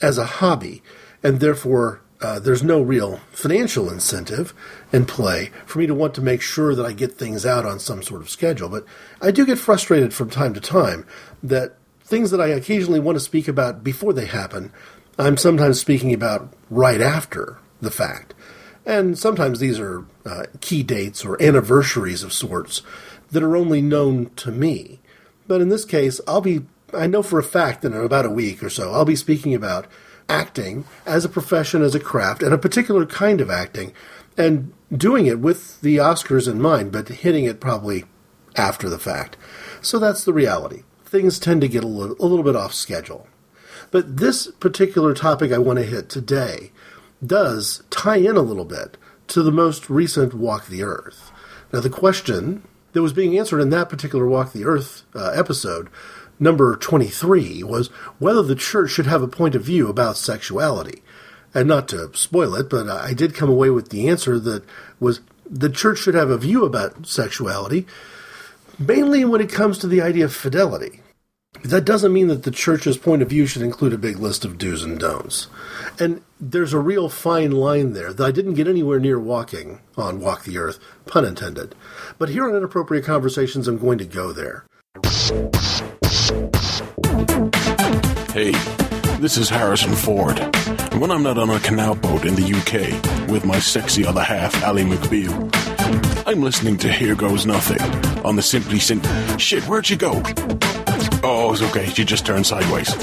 as 0.00 0.18
a 0.18 0.26
hobby, 0.26 0.82
and 1.22 1.40
therefore 1.40 2.02
uh, 2.20 2.38
there's 2.38 2.62
no 2.62 2.80
real 2.80 3.20
financial 3.32 3.90
incentive 3.90 4.54
in 4.92 5.04
play 5.04 5.50
for 5.66 5.78
me 5.78 5.86
to 5.86 5.94
want 5.94 6.14
to 6.14 6.20
make 6.20 6.40
sure 6.40 6.74
that 6.74 6.86
I 6.86 6.92
get 6.92 7.12
things 7.12 7.44
out 7.44 7.66
on 7.66 7.78
some 7.78 8.02
sort 8.02 8.22
of 8.22 8.30
schedule. 8.30 8.68
But 8.68 8.84
I 9.20 9.30
do 9.30 9.44
get 9.44 9.58
frustrated 9.58 10.14
from 10.14 10.30
time 10.30 10.54
to 10.54 10.60
time 10.60 11.06
that 11.42 11.76
things 12.02 12.30
that 12.30 12.40
I 12.40 12.48
occasionally 12.48 13.00
want 13.00 13.16
to 13.16 13.20
speak 13.20 13.48
about 13.48 13.84
before 13.84 14.12
they 14.12 14.26
happen, 14.26 14.72
I'm 15.18 15.36
sometimes 15.36 15.80
speaking 15.80 16.14
about 16.14 16.52
right 16.70 17.00
after 17.00 17.58
the 17.80 17.90
fact. 17.90 18.34
And 18.86 19.18
sometimes 19.18 19.60
these 19.60 19.80
are 19.80 20.04
uh, 20.26 20.44
key 20.60 20.82
dates 20.82 21.24
or 21.24 21.42
anniversaries 21.42 22.22
of 22.22 22.32
sorts 22.32 22.82
that 23.30 23.42
are 23.42 23.56
only 23.56 23.80
known 23.80 24.30
to 24.36 24.50
me. 24.50 25.00
But 25.46 25.60
in 25.60 25.68
this 25.68 25.84
case, 25.84 26.20
I'll 26.26 26.40
be, 26.40 26.62
I 26.94 27.06
know 27.06 27.22
for 27.22 27.38
a 27.38 27.44
fact 27.44 27.82
that 27.82 27.92
in 27.92 28.04
about 28.04 28.26
a 28.26 28.30
week 28.30 28.62
or 28.62 28.70
so, 28.70 28.92
I'll 28.92 29.04
be 29.04 29.16
speaking 29.16 29.54
about 29.54 29.86
acting 30.28 30.84
as 31.06 31.24
a 31.24 31.28
profession, 31.28 31.82
as 31.82 31.94
a 31.94 32.00
craft, 32.00 32.42
and 32.42 32.52
a 32.52 32.58
particular 32.58 33.04
kind 33.06 33.40
of 33.40 33.50
acting, 33.50 33.92
and 34.36 34.72
doing 34.96 35.26
it 35.26 35.38
with 35.38 35.80
the 35.80 35.98
Oscars 35.98 36.50
in 36.50 36.60
mind, 36.60 36.92
but 36.92 37.08
hitting 37.08 37.44
it 37.44 37.60
probably 37.60 38.04
after 38.56 38.88
the 38.88 38.98
fact. 38.98 39.36
So 39.82 39.98
that's 39.98 40.24
the 40.24 40.32
reality. 40.32 40.82
Things 41.04 41.38
tend 41.38 41.60
to 41.60 41.68
get 41.68 41.84
a 41.84 41.88
little, 41.88 42.16
a 42.18 42.26
little 42.26 42.44
bit 42.44 42.56
off 42.56 42.74
schedule. 42.74 43.28
But 43.90 44.16
this 44.16 44.50
particular 44.60 45.14
topic 45.14 45.52
I 45.52 45.58
want 45.58 45.78
to 45.78 45.84
hit 45.84 46.08
today 46.08 46.72
does 47.24 47.82
tie 47.90 48.16
in 48.16 48.36
a 48.36 48.42
little 48.42 48.64
bit 48.64 48.96
to 49.28 49.42
the 49.42 49.52
most 49.52 49.88
recent 49.88 50.34
Walk 50.34 50.66
the 50.66 50.82
Earth. 50.82 51.30
Now, 51.72 51.80
the 51.80 51.90
question 51.90 52.62
that 52.92 53.02
was 53.02 53.12
being 53.12 53.38
answered 53.38 53.60
in 53.60 53.70
that 53.70 53.88
particular 53.88 54.26
Walk 54.26 54.52
the 54.52 54.64
Earth 54.64 55.02
uh, 55.14 55.30
episode, 55.34 55.88
number 56.38 56.76
23, 56.76 57.62
was 57.62 57.88
whether 58.18 58.42
the 58.42 58.54
church 58.54 58.90
should 58.90 59.06
have 59.06 59.22
a 59.22 59.28
point 59.28 59.54
of 59.54 59.62
view 59.62 59.88
about 59.88 60.16
sexuality. 60.16 61.02
And 61.54 61.68
not 61.68 61.88
to 61.88 62.10
spoil 62.14 62.54
it, 62.56 62.68
but 62.68 62.88
I 62.88 63.14
did 63.14 63.34
come 63.34 63.48
away 63.48 63.70
with 63.70 63.90
the 63.90 64.08
answer 64.08 64.40
that 64.40 64.64
was 64.98 65.20
the 65.48 65.70
church 65.70 65.98
should 65.98 66.14
have 66.14 66.30
a 66.30 66.38
view 66.38 66.64
about 66.64 67.06
sexuality, 67.06 67.86
mainly 68.78 69.24
when 69.24 69.40
it 69.40 69.52
comes 69.52 69.78
to 69.78 69.86
the 69.86 70.02
idea 70.02 70.24
of 70.24 70.34
fidelity. 70.34 71.00
That 71.62 71.84
doesn't 71.84 72.12
mean 72.12 72.26
that 72.28 72.42
the 72.42 72.50
church's 72.50 72.98
point 72.98 73.22
of 73.22 73.30
view 73.30 73.46
should 73.46 73.62
include 73.62 73.92
a 73.92 73.98
big 73.98 74.18
list 74.18 74.44
of 74.44 74.58
do's 74.58 74.82
and 74.82 74.98
don'ts. 74.98 75.46
And 75.98 76.22
there's 76.40 76.72
a 76.72 76.78
real 76.78 77.08
fine 77.08 77.52
line 77.52 77.92
there 77.92 78.12
that 78.12 78.26
I 78.26 78.32
didn't 78.32 78.54
get 78.54 78.68
anywhere 78.68 78.98
near 78.98 79.18
walking 79.18 79.80
on 79.96 80.20
Walk 80.20 80.44
the 80.44 80.58
Earth, 80.58 80.78
pun 81.06 81.24
intended. 81.24 81.74
But 82.18 82.30
here 82.30 82.48
on 82.48 82.56
Inappropriate 82.56 83.04
Conversations, 83.04 83.68
I'm 83.68 83.78
going 83.78 83.98
to 83.98 84.04
go 84.04 84.32
there. 84.32 84.66
Hey, 88.32 88.52
this 89.18 89.36
is 89.36 89.48
Harrison 89.48 89.94
Ford. 89.94 90.38
When 91.00 91.10
I'm 91.10 91.24
not 91.24 91.38
on 91.38 91.50
a 91.50 91.58
canal 91.58 91.96
boat 91.96 92.24
in 92.24 92.36
the 92.36 92.54
UK 92.54 93.28
with 93.28 93.44
my 93.44 93.58
sexy 93.58 94.06
other 94.06 94.22
half, 94.22 94.62
Ali 94.62 94.84
McBeal, 94.84 95.50
I'm 96.24 96.40
listening 96.40 96.76
to 96.78 96.92
Here 96.92 97.16
Goes 97.16 97.46
Nothing 97.46 97.80
on 98.24 98.36
the 98.36 98.42
Simply 98.42 98.78
Simple. 98.78 99.10
Shit, 99.38 99.64
where'd 99.64 99.90
you 99.90 99.96
go? 99.96 100.22
Oh, 101.24 101.50
it's 101.52 101.62
okay. 101.62 101.86
She 101.86 102.04
just 102.04 102.24
turned 102.24 102.46
sideways. 102.46 102.90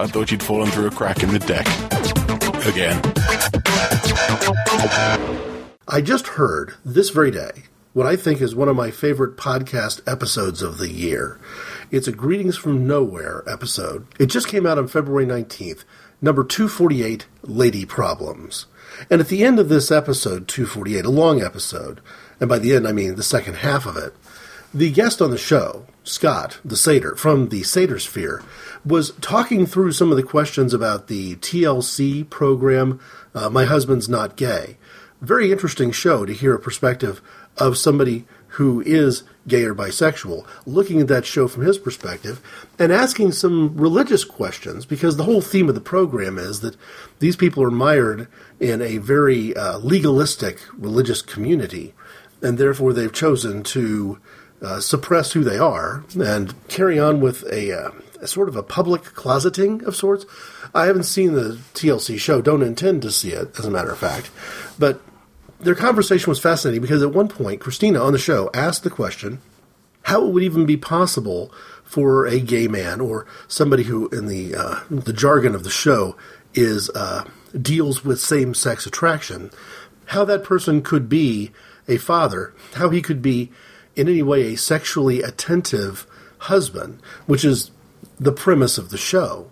I 0.00 0.06
thought 0.06 0.30
you'd 0.30 0.42
fallen 0.42 0.70
through 0.70 0.86
a 0.86 0.92
crack 0.92 1.24
in 1.24 1.32
the 1.32 1.40
deck. 1.40 1.66
Again. 2.64 3.02
I 5.88 6.00
just 6.00 6.28
heard 6.28 6.74
this 6.84 7.10
very 7.10 7.32
day 7.32 7.64
what 7.92 8.06
I 8.06 8.16
think 8.16 8.40
is 8.40 8.54
one 8.54 8.68
of 8.68 8.76
my 8.76 8.90
favorite 8.90 9.36
podcast 9.36 10.00
episodes 10.06 10.62
of 10.62 10.78
the 10.78 10.90
year. 10.90 11.40
It's 11.90 12.06
a 12.06 12.12
Greetings 12.12 12.56
from 12.56 12.86
Nowhere 12.86 13.42
episode. 13.46 14.06
It 14.18 14.26
just 14.26 14.48
came 14.48 14.66
out 14.66 14.78
on 14.78 14.88
February 14.88 15.26
19th, 15.26 15.84
number 16.20 16.44
248 16.44 17.26
Lady 17.42 17.86
Problems. 17.86 18.66
And 19.10 19.20
at 19.20 19.28
the 19.28 19.44
end 19.44 19.58
of 19.58 19.68
this 19.68 19.90
episode, 19.90 20.48
248, 20.48 21.04
a 21.04 21.10
long 21.10 21.42
episode, 21.42 22.00
and 22.40 22.48
by 22.48 22.58
the 22.58 22.74
end 22.74 22.86
I 22.86 22.92
mean 22.92 23.14
the 23.14 23.22
second 23.22 23.56
half 23.56 23.86
of 23.86 23.96
it, 23.96 24.14
the 24.74 24.90
guest 24.90 25.22
on 25.22 25.30
the 25.30 25.38
show, 25.38 25.86
Scott, 26.04 26.58
the 26.64 26.76
satyr 26.76 27.16
from 27.16 27.48
the 27.48 27.62
Satyr 27.62 27.98
Sphere, 27.98 28.42
was 28.84 29.12
talking 29.20 29.64
through 29.64 29.92
some 29.92 30.10
of 30.10 30.16
the 30.16 30.22
questions 30.22 30.74
about 30.74 31.06
the 31.06 31.36
TLC 31.36 32.28
program, 32.28 33.00
uh, 33.34 33.48
My 33.48 33.64
Husband's 33.64 34.08
Not 34.08 34.36
Gay. 34.36 34.76
Very 35.20 35.50
interesting 35.50 35.90
show 35.90 36.24
to 36.24 36.32
hear 36.32 36.54
a 36.54 36.60
perspective 36.60 37.20
of 37.58 37.76
somebody 37.76 38.24
who 38.52 38.80
is 38.80 39.22
gay 39.46 39.64
or 39.64 39.74
bisexual, 39.74 40.46
looking 40.66 41.00
at 41.00 41.08
that 41.08 41.24
show 41.24 41.46
from 41.48 41.64
his 41.64 41.78
perspective 41.78 42.40
and 42.78 42.92
asking 42.92 43.32
some 43.32 43.76
religious 43.76 44.24
questions 44.24 44.84
because 44.84 45.16
the 45.16 45.24
whole 45.24 45.40
theme 45.40 45.68
of 45.68 45.74
the 45.74 45.80
program 45.80 46.38
is 46.38 46.60
that 46.60 46.76
these 47.18 47.36
people 47.36 47.62
are 47.62 47.70
mired 47.70 48.26
in 48.58 48.82
a 48.82 48.98
very 48.98 49.54
uh, 49.56 49.78
legalistic 49.78 50.60
religious 50.76 51.22
community 51.22 51.94
and 52.42 52.58
therefore 52.58 52.92
they've 52.92 53.12
chosen 53.12 53.62
to 53.62 54.18
uh, 54.62 54.80
suppress 54.80 55.32
who 55.32 55.44
they 55.44 55.58
are 55.58 56.04
and 56.18 56.54
carry 56.68 56.98
on 56.98 57.20
with 57.20 57.44
a, 57.52 57.72
uh, 57.72 57.90
a, 58.20 58.26
sort 58.26 58.48
of 58.48 58.56
a 58.56 58.62
public 58.62 59.02
closeting 59.02 59.82
of 59.86 59.94
sorts. 59.94 60.26
I 60.74 60.86
haven't 60.86 61.04
seen 61.04 61.34
the 61.34 61.58
TLC 61.74 62.18
show, 62.18 62.42
don't 62.42 62.62
intend 62.62 63.02
to 63.02 63.12
see 63.12 63.30
it, 63.30 63.58
as 63.58 63.64
a 63.64 63.70
matter 63.70 63.90
of 63.90 63.98
fact. 63.98 64.30
But 64.78 65.00
their 65.60 65.74
conversation 65.74 66.30
was 66.30 66.40
fascinating 66.40 66.82
because 66.82 67.02
at 67.02 67.12
one 67.12 67.28
point, 67.28 67.60
Christina 67.60 68.00
on 68.00 68.12
the 68.12 68.18
show 68.18 68.50
asked 68.54 68.84
the 68.84 68.90
question 68.90 69.40
how 70.02 70.24
it 70.26 70.32
would 70.32 70.42
even 70.42 70.66
be 70.66 70.76
possible 70.76 71.52
for 71.84 72.26
a 72.26 72.40
gay 72.40 72.68
man 72.68 73.00
or 73.00 73.26
somebody 73.46 73.84
who, 73.84 74.08
in 74.08 74.26
the, 74.26 74.54
uh, 74.54 74.80
the 74.90 75.12
jargon 75.12 75.54
of 75.54 75.64
the 75.64 75.70
show, 75.70 76.16
is 76.54 76.90
uh, 76.90 77.24
deals 77.60 78.04
with 78.04 78.20
same 78.20 78.54
sex 78.54 78.86
attraction, 78.86 79.50
how 80.06 80.24
that 80.24 80.44
person 80.44 80.82
could 80.82 81.08
be 81.08 81.50
a 81.86 81.96
father, 81.96 82.54
how 82.74 82.90
he 82.90 83.02
could 83.02 83.22
be 83.22 83.50
in 83.96 84.08
any 84.08 84.22
way 84.22 84.52
a 84.52 84.56
sexually 84.56 85.22
attentive 85.22 86.06
husband, 86.38 87.00
which 87.26 87.44
is 87.44 87.70
the 88.20 88.32
premise 88.32 88.78
of 88.78 88.90
the 88.90 88.98
show. 88.98 89.50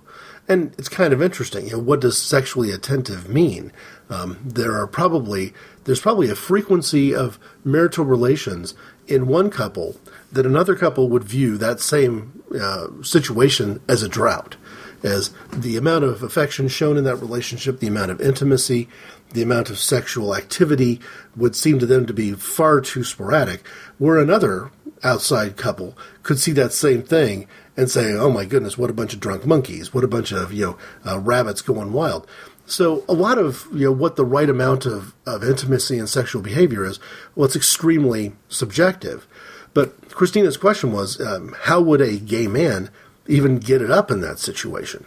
And 0.48 0.74
it's 0.78 0.88
kind 0.88 1.12
of 1.12 1.20
interesting. 1.20 1.66
You 1.66 1.72
know, 1.72 1.78
what 1.80 2.00
does 2.00 2.20
sexually 2.20 2.70
attentive 2.70 3.28
mean? 3.28 3.72
Um, 4.08 4.38
there 4.44 4.76
are 4.76 4.86
probably 4.86 5.52
there's 5.84 6.00
probably 6.00 6.30
a 6.30 6.36
frequency 6.36 7.14
of 7.14 7.38
marital 7.64 8.04
relations 8.04 8.74
in 9.08 9.26
one 9.26 9.50
couple 9.50 9.96
that 10.32 10.46
another 10.46 10.76
couple 10.76 11.08
would 11.08 11.24
view 11.24 11.56
that 11.58 11.80
same 11.80 12.42
uh, 12.60 12.88
situation 13.02 13.80
as 13.88 14.02
a 14.02 14.08
drought, 14.08 14.56
as 15.02 15.30
the 15.52 15.76
amount 15.76 16.04
of 16.04 16.22
affection 16.22 16.68
shown 16.68 16.96
in 16.96 17.04
that 17.04 17.16
relationship, 17.16 17.80
the 17.80 17.86
amount 17.86 18.10
of 18.10 18.20
intimacy, 18.20 18.88
the 19.32 19.42
amount 19.42 19.70
of 19.70 19.78
sexual 19.78 20.34
activity 20.34 21.00
would 21.36 21.56
seem 21.56 21.78
to 21.78 21.86
them 21.86 22.06
to 22.06 22.12
be 22.12 22.32
far 22.32 22.80
too 22.80 23.02
sporadic, 23.02 23.66
where 23.98 24.18
another 24.18 24.70
outside 25.02 25.56
couple 25.56 25.96
could 26.22 26.38
see 26.38 26.52
that 26.52 26.72
same 26.72 27.02
thing 27.02 27.46
and 27.76 27.90
say, 27.90 28.12
"Oh 28.12 28.30
my 28.30 28.44
goodness, 28.44 28.78
what 28.78 28.90
a 28.90 28.94
bunch 28.94 29.14
of 29.14 29.20
drunk 29.20 29.46
monkeys! 29.46 29.92
What 29.92 30.04
a 30.04 30.08
bunch 30.08 30.32
of 30.32 30.52
you 30.52 30.64
know 30.64 30.78
uh, 31.04 31.18
rabbits 31.18 31.62
going 31.62 31.92
wild." 31.92 32.26
So 32.66 33.04
a 33.08 33.12
lot 33.12 33.38
of 33.38 33.66
you 33.72 33.86
know 33.86 33.92
what 33.92 34.16
the 34.16 34.24
right 34.24 34.50
amount 34.50 34.86
of, 34.86 35.14
of 35.24 35.44
intimacy 35.44 35.98
and 35.98 36.08
sexual 36.08 36.42
behavior 36.42 36.84
is, 36.84 36.98
well, 37.34 37.46
it's 37.46 37.56
extremely 37.56 38.32
subjective. 38.48 39.26
But 39.72 40.10
Christina's 40.10 40.56
question 40.56 40.92
was, 40.92 41.20
um, 41.20 41.54
how 41.64 41.80
would 41.82 42.00
a 42.00 42.16
gay 42.16 42.46
man 42.46 42.90
even 43.26 43.58
get 43.58 43.82
it 43.82 43.90
up 43.90 44.10
in 44.10 44.20
that 44.22 44.38
situation? 44.38 45.04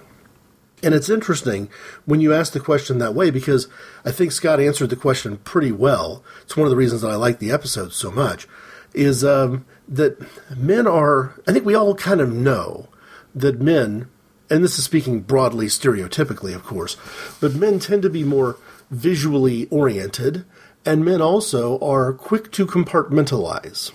And 0.81 0.93
it's 0.93 1.09
interesting 1.09 1.69
when 2.05 2.21
you 2.21 2.33
ask 2.33 2.53
the 2.53 2.59
question 2.59 2.99
that 2.99 3.15
way 3.15 3.31
because 3.31 3.67
I 4.05 4.11
think 4.11 4.31
Scott 4.31 4.59
answered 4.61 4.89
the 4.89 4.95
question 4.95 5.37
pretty 5.37 5.71
well. 5.71 6.23
It's 6.43 6.55
one 6.55 6.65
of 6.65 6.71
the 6.71 6.77
reasons 6.77 7.01
that 7.01 7.11
I 7.11 7.15
like 7.15 7.39
the 7.39 7.51
episode 7.51 7.93
so 7.93 8.11
much. 8.11 8.47
Is 8.93 9.23
um, 9.23 9.65
that 9.89 10.17
men 10.55 10.87
are, 10.87 11.33
I 11.47 11.51
think 11.51 11.65
we 11.65 11.75
all 11.75 11.95
kind 11.95 12.21
of 12.21 12.31
know 12.31 12.87
that 13.33 13.59
men, 13.59 14.07
and 14.49 14.63
this 14.63 14.77
is 14.77 14.85
speaking 14.85 15.21
broadly, 15.21 15.65
stereotypically, 15.65 16.55
of 16.55 16.63
course, 16.63 16.95
but 17.41 17.55
men 17.55 17.79
tend 17.79 18.03
to 18.03 18.09
be 18.09 18.23
more 18.23 18.57
visually 18.91 19.67
oriented, 19.67 20.45
and 20.85 21.03
men 21.03 21.21
also 21.21 21.79
are 21.79 22.13
quick 22.13 22.51
to 22.53 22.65
compartmentalize. 22.65 23.91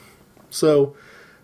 So 0.51 0.97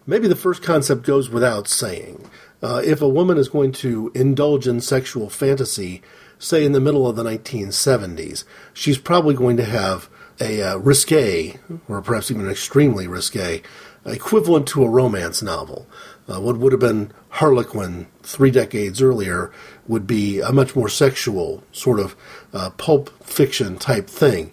maybe 0.06 0.28
the 0.28 0.36
first 0.36 0.62
concept 0.62 1.04
goes 1.04 1.30
without 1.30 1.68
saying 1.68 2.28
uh, 2.62 2.82
if 2.84 3.00
a 3.00 3.08
woman 3.08 3.38
is 3.38 3.48
going 3.48 3.72
to 3.72 4.12
indulge 4.14 4.66
in 4.66 4.80
sexual 4.80 5.30
fantasy, 5.30 6.02
say 6.38 6.64
in 6.64 6.72
the 6.72 6.80
middle 6.80 7.06
of 7.06 7.16
the 7.16 7.24
1970s, 7.24 8.44
she's 8.74 8.98
probably 8.98 9.34
going 9.34 9.56
to 9.56 9.64
have 9.64 10.08
a 10.40 10.62
uh, 10.62 10.76
risque, 10.76 11.58
or 11.88 12.00
perhaps 12.00 12.30
even 12.30 12.48
extremely 12.48 13.06
risque, 13.06 13.62
equivalent 14.04 14.66
to 14.68 14.84
a 14.84 14.88
romance 14.88 15.42
novel. 15.42 15.86
Uh, 16.28 16.40
what 16.40 16.56
would 16.58 16.72
have 16.72 16.80
been 16.80 17.12
Harlequin 17.30 18.06
three 18.22 18.50
decades 18.50 19.02
earlier 19.02 19.52
would 19.86 20.06
be 20.06 20.40
a 20.40 20.52
much 20.52 20.76
more 20.76 20.88
sexual, 20.88 21.62
sort 21.72 22.00
of 22.00 22.16
uh, 22.52 22.70
pulp 22.70 23.10
fiction 23.22 23.78
type 23.78 24.08
thing. 24.08 24.52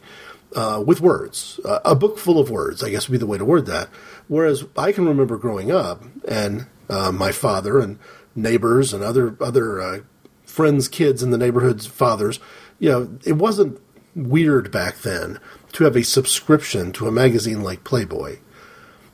Uh, 0.56 0.82
with 0.84 1.02
words, 1.02 1.60
a 1.66 1.94
book 1.94 2.18
full 2.18 2.40
of 2.40 2.50
words, 2.50 2.82
I 2.82 2.90
guess 2.90 3.08
would 3.08 3.12
be 3.12 3.18
the 3.20 3.28
way 3.28 3.38
to 3.38 3.46
word 3.46 3.66
that. 3.66 3.90
Whereas 4.28 4.64
I 4.78 4.92
can 4.92 5.06
remember 5.06 5.38
growing 5.38 5.72
up 5.72 6.04
and 6.28 6.66
uh, 6.90 7.12
my 7.12 7.32
father 7.32 7.80
and 7.80 8.00
neighbors 8.34 8.94
and 8.94 9.04
other 9.04 9.36
other 9.42 9.82
uh, 9.82 10.00
friends' 10.46 10.88
kids 10.88 11.22
in 11.22 11.32
the 11.32 11.38
neighborhood's 11.38 11.86
fathers. 11.86 12.40
You 12.80 12.90
know, 12.90 13.20
it 13.26 13.34
wasn't 13.34 13.80
weird 14.16 14.72
back 14.72 15.00
then 15.00 15.40
to 15.74 15.84
have 15.84 15.96
a 15.96 16.04
subscription 16.04 16.92
to 16.94 17.08
a 17.08 17.12
magazine 17.12 17.62
like 17.62 17.84
Playboy. 17.84 18.38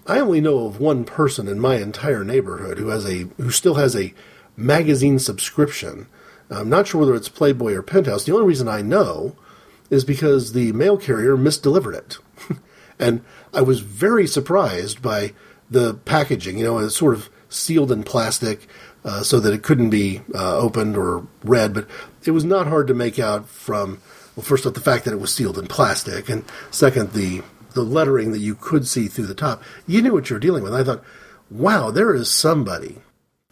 I 0.05 0.19
only 0.19 0.41
know 0.41 0.65
of 0.65 0.79
one 0.79 1.05
person 1.05 1.47
in 1.47 1.59
my 1.59 1.75
entire 1.75 2.23
neighborhood 2.23 2.77
who 2.77 2.89
has 2.89 3.05
a 3.05 3.27
who 3.37 3.51
still 3.51 3.75
has 3.75 3.95
a 3.95 4.13
magazine 4.57 5.19
subscription. 5.19 6.07
I'm 6.49 6.69
not 6.69 6.87
sure 6.87 7.01
whether 7.01 7.15
it's 7.15 7.29
Playboy 7.29 7.73
or 7.73 7.81
Penthouse. 7.81 8.25
The 8.25 8.33
only 8.33 8.45
reason 8.45 8.67
I 8.67 8.81
know 8.81 9.35
is 9.89 10.03
because 10.03 10.53
the 10.53 10.71
mail 10.73 10.97
carrier 10.97 11.37
misdelivered 11.37 11.95
it. 11.95 12.17
and 12.99 13.23
I 13.53 13.61
was 13.61 13.79
very 13.79 14.27
surprised 14.27 15.01
by 15.01 15.33
the 15.69 15.93
packaging. 15.93 16.59
You 16.59 16.65
know, 16.65 16.77
it's 16.79 16.97
sort 16.97 17.15
of 17.15 17.29
sealed 17.49 17.91
in 17.91 18.03
plastic 18.03 18.67
uh, 19.05 19.23
so 19.23 19.39
that 19.39 19.53
it 19.53 19.63
couldn't 19.63 19.89
be 19.89 20.21
uh, 20.35 20.57
opened 20.57 20.97
or 20.97 21.25
read, 21.43 21.73
but 21.73 21.87
it 22.25 22.31
was 22.31 22.43
not 22.43 22.67
hard 22.67 22.87
to 22.87 22.93
make 22.93 23.19
out 23.19 23.47
from 23.47 24.01
well, 24.35 24.43
first 24.43 24.65
off, 24.65 24.73
the 24.73 24.79
fact 24.79 25.05
that 25.05 25.13
it 25.13 25.19
was 25.19 25.33
sealed 25.33 25.59
in 25.59 25.67
plastic, 25.67 26.27
and 26.27 26.43
second, 26.71 27.13
the 27.13 27.43
the 27.73 27.83
lettering 27.83 28.31
that 28.31 28.39
you 28.39 28.55
could 28.55 28.87
see 28.87 29.07
through 29.07 29.27
the 29.27 29.35
top. 29.35 29.61
You 29.87 30.01
knew 30.01 30.13
what 30.13 30.29
you 30.29 30.35
were 30.35 30.39
dealing 30.39 30.63
with. 30.63 30.73
I 30.73 30.83
thought, 30.83 31.03
wow, 31.49 31.91
there 31.91 32.13
is 32.13 32.29
somebody 32.29 32.99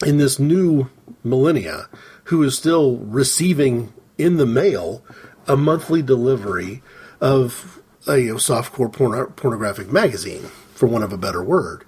in 0.06 0.18
this 0.18 0.40
new 0.40 0.90
millennia 1.24 1.88
who 2.26 2.42
is 2.44 2.58
still 2.58 2.98
receiving 2.98 3.94
in 4.18 4.38
the 4.38 4.46
mail 4.46 5.04
a 5.48 5.56
monthly 5.56 6.02
delivery 6.02 6.82
of 7.20 7.82
a 8.08 8.18
you 8.18 8.30
know, 8.30 8.36
softcore 8.36 8.92
porn- 8.92 9.32
pornographic 9.34 9.92
magazine, 9.92 10.44
for 10.74 10.88
want 10.88 11.04
of 11.04 11.14
a 11.14 11.18
better 11.18 11.44
word. 11.44 11.84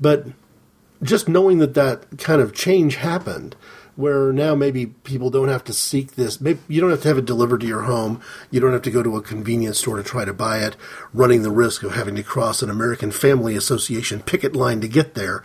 But 0.00 0.26
just 1.02 1.28
knowing 1.28 1.58
that 1.58 1.74
that 1.74 2.18
kind 2.18 2.40
of 2.40 2.54
change 2.54 2.96
happened 2.96 3.56
where 3.96 4.32
now 4.32 4.54
maybe 4.54 4.86
people 4.86 5.30
don't 5.30 5.48
have 5.48 5.64
to 5.64 5.72
seek 5.72 6.14
this. 6.14 6.40
Maybe 6.40 6.60
you 6.68 6.80
don't 6.80 6.90
have 6.90 7.02
to 7.02 7.08
have 7.08 7.18
it 7.18 7.24
delivered 7.24 7.62
to 7.62 7.66
your 7.66 7.82
home. 7.82 8.20
You 8.50 8.60
don't 8.60 8.72
have 8.72 8.82
to 8.82 8.90
go 8.90 9.02
to 9.02 9.16
a 9.16 9.22
convenience 9.22 9.78
store 9.78 9.96
to 9.96 10.02
try 10.02 10.24
to 10.24 10.32
buy 10.32 10.58
it, 10.58 10.76
running 11.12 11.42
the 11.42 11.50
risk 11.50 11.82
of 11.82 11.94
having 11.94 12.14
to 12.16 12.22
cross 12.22 12.62
an 12.62 12.70
American 12.70 13.10
Family 13.10 13.56
Association 13.56 14.20
picket 14.20 14.54
line 14.54 14.80
to 14.82 14.88
get 14.88 15.14
there. 15.14 15.42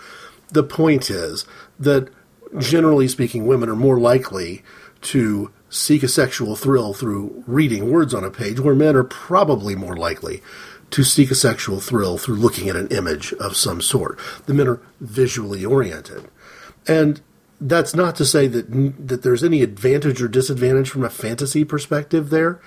The 0.50 0.64
point 0.64 1.10
is 1.10 1.46
that 1.80 2.10
generally 2.58 3.08
speaking, 3.08 3.48
women 3.48 3.70
are 3.70 3.76
more 3.76 4.00
likely 4.00 4.64
to 5.04 5.52
seek 5.70 6.04
a 6.04 6.08
sexual 6.08 6.58
thrill 6.58 6.94
through 6.94 7.44
reading 7.48 7.90
words 7.90 8.14
on 8.14 8.26
a 8.26 8.30
page, 8.30 8.60
where 8.60 8.76
men 8.76 8.96
are 8.98 9.06
probably 9.06 9.76
more 9.76 9.96
likely 9.96 10.44
to 10.92 11.04
seek 11.06 11.32
a 11.32 11.36
sexual 11.36 11.80
thrill 11.80 12.18
through 12.18 12.36
looking 12.36 12.68
at 12.68 12.76
an 12.76 12.90
image 12.90 13.32
of 13.34 13.56
some 13.56 13.82
sort. 13.82 14.20
The 14.46 14.54
men 14.54 14.68
are 14.68 14.82
visually 15.00 15.64
oriented. 15.64 16.28
And 16.86 17.22
that's 17.62 17.96
not 17.96 18.16
to 18.16 18.26
say 18.26 18.48
that 18.48 19.08
that 19.08 19.22
there's 19.22 19.44
any 19.44 19.62
advantage 19.62 20.22
or 20.22 20.28
disadvantage 20.28 20.90
from 20.90 21.04
a 21.04 21.10
fantasy 21.10 21.64
perspective 21.64 22.30
there. 22.30 22.60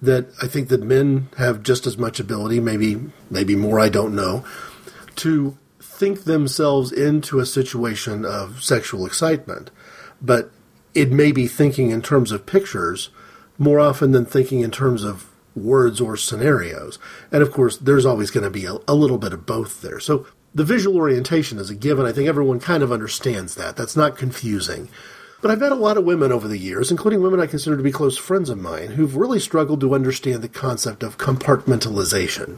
That 0.00 0.28
I 0.42 0.46
think 0.46 0.68
that 0.68 0.82
men 0.82 1.28
have 1.36 1.62
just 1.62 1.86
as 1.86 1.98
much 1.98 2.18
ability, 2.18 2.60
maybe 2.60 3.00
maybe 3.30 3.54
more, 3.54 3.78
I 3.78 3.90
don't 3.90 4.16
know, 4.16 4.44
to 5.16 5.58
think 5.80 6.24
themselves 6.24 6.92
into 6.92 7.40
a 7.40 7.46
situation 7.46 8.24
of 8.24 8.62
sexual 8.62 9.04
excitement. 9.04 9.70
But 10.22 10.50
it 10.94 11.10
may 11.10 11.30
be 11.30 11.46
thinking 11.46 11.90
in 11.90 12.00
terms 12.00 12.32
of 12.32 12.46
pictures 12.46 13.10
more 13.58 13.80
often 13.80 14.12
than 14.12 14.24
thinking 14.24 14.60
in 14.60 14.70
terms 14.70 15.04
of 15.04 15.26
words 15.54 16.00
or 16.00 16.16
scenarios. 16.16 16.98
And 17.30 17.42
of 17.42 17.52
course, 17.52 17.76
there's 17.76 18.06
always 18.06 18.30
going 18.30 18.44
to 18.44 18.50
be 18.50 18.64
a, 18.64 18.76
a 18.86 18.94
little 18.94 19.18
bit 19.18 19.32
of 19.32 19.46
both 19.46 19.82
there. 19.82 20.00
So 20.00 20.26
the 20.54 20.64
visual 20.64 20.96
orientation 20.96 21.58
is 21.58 21.70
a 21.70 21.74
given. 21.74 22.06
I 22.06 22.12
think 22.12 22.28
everyone 22.28 22.60
kind 22.60 22.82
of 22.82 22.92
understands 22.92 23.54
that. 23.54 23.76
That's 23.76 23.96
not 23.96 24.16
confusing. 24.16 24.88
But 25.40 25.52
I've 25.52 25.60
met 25.60 25.72
a 25.72 25.76
lot 25.76 25.96
of 25.96 26.04
women 26.04 26.32
over 26.32 26.48
the 26.48 26.58
years, 26.58 26.90
including 26.90 27.22
women 27.22 27.38
I 27.38 27.46
consider 27.46 27.76
to 27.76 27.82
be 27.82 27.92
close 27.92 28.18
friends 28.18 28.50
of 28.50 28.58
mine, 28.58 28.92
who've 28.92 29.16
really 29.16 29.38
struggled 29.38 29.80
to 29.82 29.94
understand 29.94 30.42
the 30.42 30.48
concept 30.48 31.02
of 31.04 31.18
compartmentalization. 31.18 32.56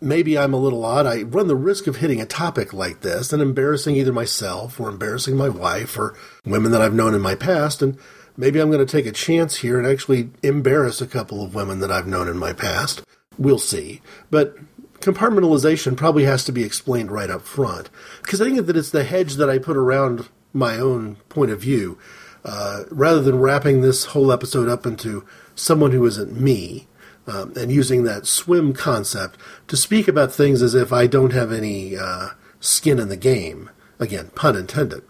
Maybe 0.00 0.38
I'm 0.38 0.54
a 0.54 0.58
little 0.58 0.84
odd. 0.84 1.06
I 1.06 1.22
run 1.22 1.48
the 1.48 1.56
risk 1.56 1.86
of 1.86 1.96
hitting 1.96 2.20
a 2.20 2.26
topic 2.26 2.72
like 2.72 3.00
this 3.00 3.32
and 3.32 3.42
embarrassing 3.42 3.96
either 3.96 4.12
myself 4.12 4.78
or 4.78 4.88
embarrassing 4.88 5.36
my 5.36 5.48
wife 5.48 5.98
or 5.98 6.14
women 6.44 6.70
that 6.72 6.82
I've 6.82 6.94
known 6.94 7.14
in 7.14 7.22
my 7.22 7.34
past. 7.34 7.82
And 7.82 7.98
maybe 8.36 8.60
I'm 8.60 8.70
going 8.70 8.84
to 8.86 8.90
take 8.90 9.06
a 9.06 9.12
chance 9.12 9.56
here 9.56 9.78
and 9.78 9.86
actually 9.86 10.30
embarrass 10.42 11.00
a 11.00 11.06
couple 11.06 11.42
of 11.42 11.54
women 11.54 11.80
that 11.80 11.90
I've 11.90 12.06
known 12.06 12.28
in 12.28 12.38
my 12.38 12.52
past. 12.52 13.02
We'll 13.38 13.58
see. 13.58 14.02
But 14.30 14.56
compartmentalization 15.06 15.96
probably 15.96 16.24
has 16.24 16.44
to 16.44 16.52
be 16.52 16.64
explained 16.64 17.10
right 17.10 17.30
up 17.30 17.42
front 17.42 17.88
because 18.22 18.40
I 18.40 18.44
think 18.44 18.66
that 18.66 18.76
it's 18.76 18.90
the 18.90 19.04
hedge 19.04 19.34
that 19.34 19.48
I 19.48 19.58
put 19.58 19.76
around 19.76 20.28
my 20.52 20.76
own 20.76 21.16
point 21.28 21.50
of 21.50 21.60
view. 21.60 21.98
Uh, 22.44 22.84
rather 22.90 23.20
than 23.20 23.40
wrapping 23.40 23.80
this 23.80 24.04
whole 24.04 24.30
episode 24.30 24.68
up 24.68 24.86
into 24.86 25.26
someone 25.56 25.90
who 25.90 26.06
isn't 26.06 26.40
me 26.40 26.86
um, 27.26 27.52
and 27.56 27.72
using 27.72 28.04
that 28.04 28.24
swim 28.24 28.72
concept 28.72 29.36
to 29.66 29.76
speak 29.76 30.06
about 30.06 30.32
things 30.32 30.62
as 30.62 30.72
if 30.72 30.92
I 30.92 31.08
don't 31.08 31.32
have 31.32 31.50
any 31.50 31.96
uh, 31.96 32.28
skin 32.60 33.00
in 33.00 33.08
the 33.08 33.16
game. 33.16 33.70
Again, 33.98 34.30
pun 34.34 34.54
intended. 34.54 35.02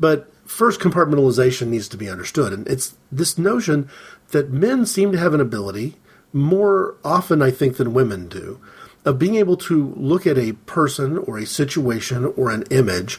But 0.00 0.32
first, 0.46 0.80
compartmentalization 0.80 1.68
needs 1.68 1.88
to 1.88 1.96
be 1.96 2.10
understood, 2.10 2.52
and 2.52 2.66
it's 2.66 2.96
this 3.12 3.38
notion 3.38 3.88
that 4.30 4.50
men 4.50 4.86
seem 4.86 5.12
to 5.12 5.18
have 5.18 5.34
an 5.34 5.40
ability, 5.40 5.96
more 6.32 6.96
often 7.04 7.40
I 7.42 7.50
think 7.50 7.76
than 7.76 7.94
women 7.94 8.28
do, 8.28 8.60
of 9.08 9.18
being 9.18 9.36
able 9.36 9.56
to 9.56 9.94
look 9.96 10.26
at 10.26 10.36
a 10.36 10.52
person 10.52 11.16
or 11.16 11.38
a 11.38 11.46
situation 11.46 12.26
or 12.36 12.50
an 12.50 12.62
image 12.70 13.18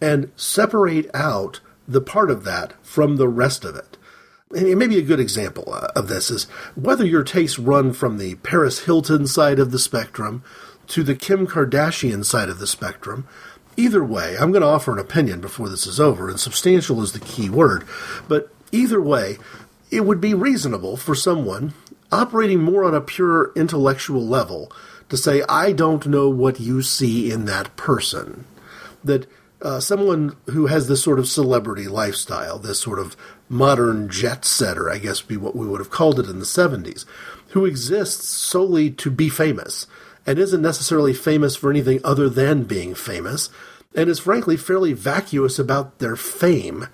and 0.00 0.30
separate 0.36 1.12
out 1.12 1.58
the 1.88 2.00
part 2.00 2.30
of 2.30 2.44
that 2.44 2.72
from 2.86 3.16
the 3.16 3.26
rest 3.26 3.64
of 3.64 3.74
it. 3.74 3.96
And 4.54 4.78
maybe 4.78 4.96
a 4.96 5.02
good 5.02 5.18
example 5.18 5.74
uh, 5.74 5.88
of 5.96 6.06
this 6.06 6.30
is 6.30 6.44
whether 6.76 7.04
your 7.04 7.24
tastes 7.24 7.58
run 7.58 7.92
from 7.92 8.16
the 8.16 8.36
Paris 8.36 8.84
Hilton 8.84 9.26
side 9.26 9.58
of 9.58 9.72
the 9.72 9.78
spectrum 9.80 10.44
to 10.86 11.02
the 11.02 11.16
Kim 11.16 11.48
Kardashian 11.48 12.24
side 12.24 12.48
of 12.48 12.60
the 12.60 12.66
spectrum. 12.68 13.26
Either 13.76 14.04
way, 14.04 14.36
I'm 14.38 14.52
going 14.52 14.62
to 14.62 14.68
offer 14.68 14.92
an 14.92 15.00
opinion 15.00 15.40
before 15.40 15.68
this 15.68 15.84
is 15.84 15.98
over, 15.98 16.28
and 16.28 16.38
substantial 16.38 17.02
is 17.02 17.10
the 17.10 17.18
key 17.18 17.50
word. 17.50 17.82
But 18.28 18.54
either 18.70 19.00
way, 19.00 19.38
it 19.90 20.02
would 20.02 20.20
be 20.20 20.32
reasonable 20.32 20.96
for 20.96 21.16
someone 21.16 21.74
operating 22.12 22.62
more 22.62 22.84
on 22.84 22.94
a 22.94 23.00
pure 23.00 23.50
intellectual 23.56 24.24
level 24.24 24.70
to 25.14 25.22
say, 25.22 25.42
I 25.48 25.72
don't 25.72 26.06
know 26.06 26.28
what 26.28 26.60
you 26.60 26.82
see 26.82 27.30
in 27.30 27.44
that 27.44 27.76
person. 27.76 28.44
That 29.02 29.26
uh, 29.62 29.80
someone 29.80 30.36
who 30.46 30.66
has 30.66 30.88
this 30.88 31.02
sort 31.02 31.18
of 31.18 31.28
celebrity 31.28 31.86
lifestyle, 31.86 32.58
this 32.58 32.80
sort 32.80 32.98
of 32.98 33.16
modern 33.48 34.08
jet 34.08 34.44
setter, 34.44 34.90
I 34.90 34.98
guess 34.98 35.20
be 35.20 35.36
what 35.36 35.54
we 35.54 35.66
would 35.66 35.80
have 35.80 35.90
called 35.90 36.18
it 36.18 36.28
in 36.28 36.38
the 36.38 36.44
70s, 36.44 37.04
who 37.50 37.64
exists 37.64 38.28
solely 38.28 38.90
to 38.90 39.10
be 39.10 39.28
famous 39.28 39.86
and 40.26 40.38
isn't 40.38 40.62
necessarily 40.62 41.14
famous 41.14 41.54
for 41.54 41.70
anything 41.70 42.00
other 42.02 42.28
than 42.28 42.64
being 42.64 42.94
famous, 42.94 43.50
and 43.94 44.08
is 44.08 44.18
frankly 44.18 44.56
fairly 44.56 44.92
vacuous 44.92 45.58
about 45.58 45.98
their 45.98 46.16
fame. 46.16 46.88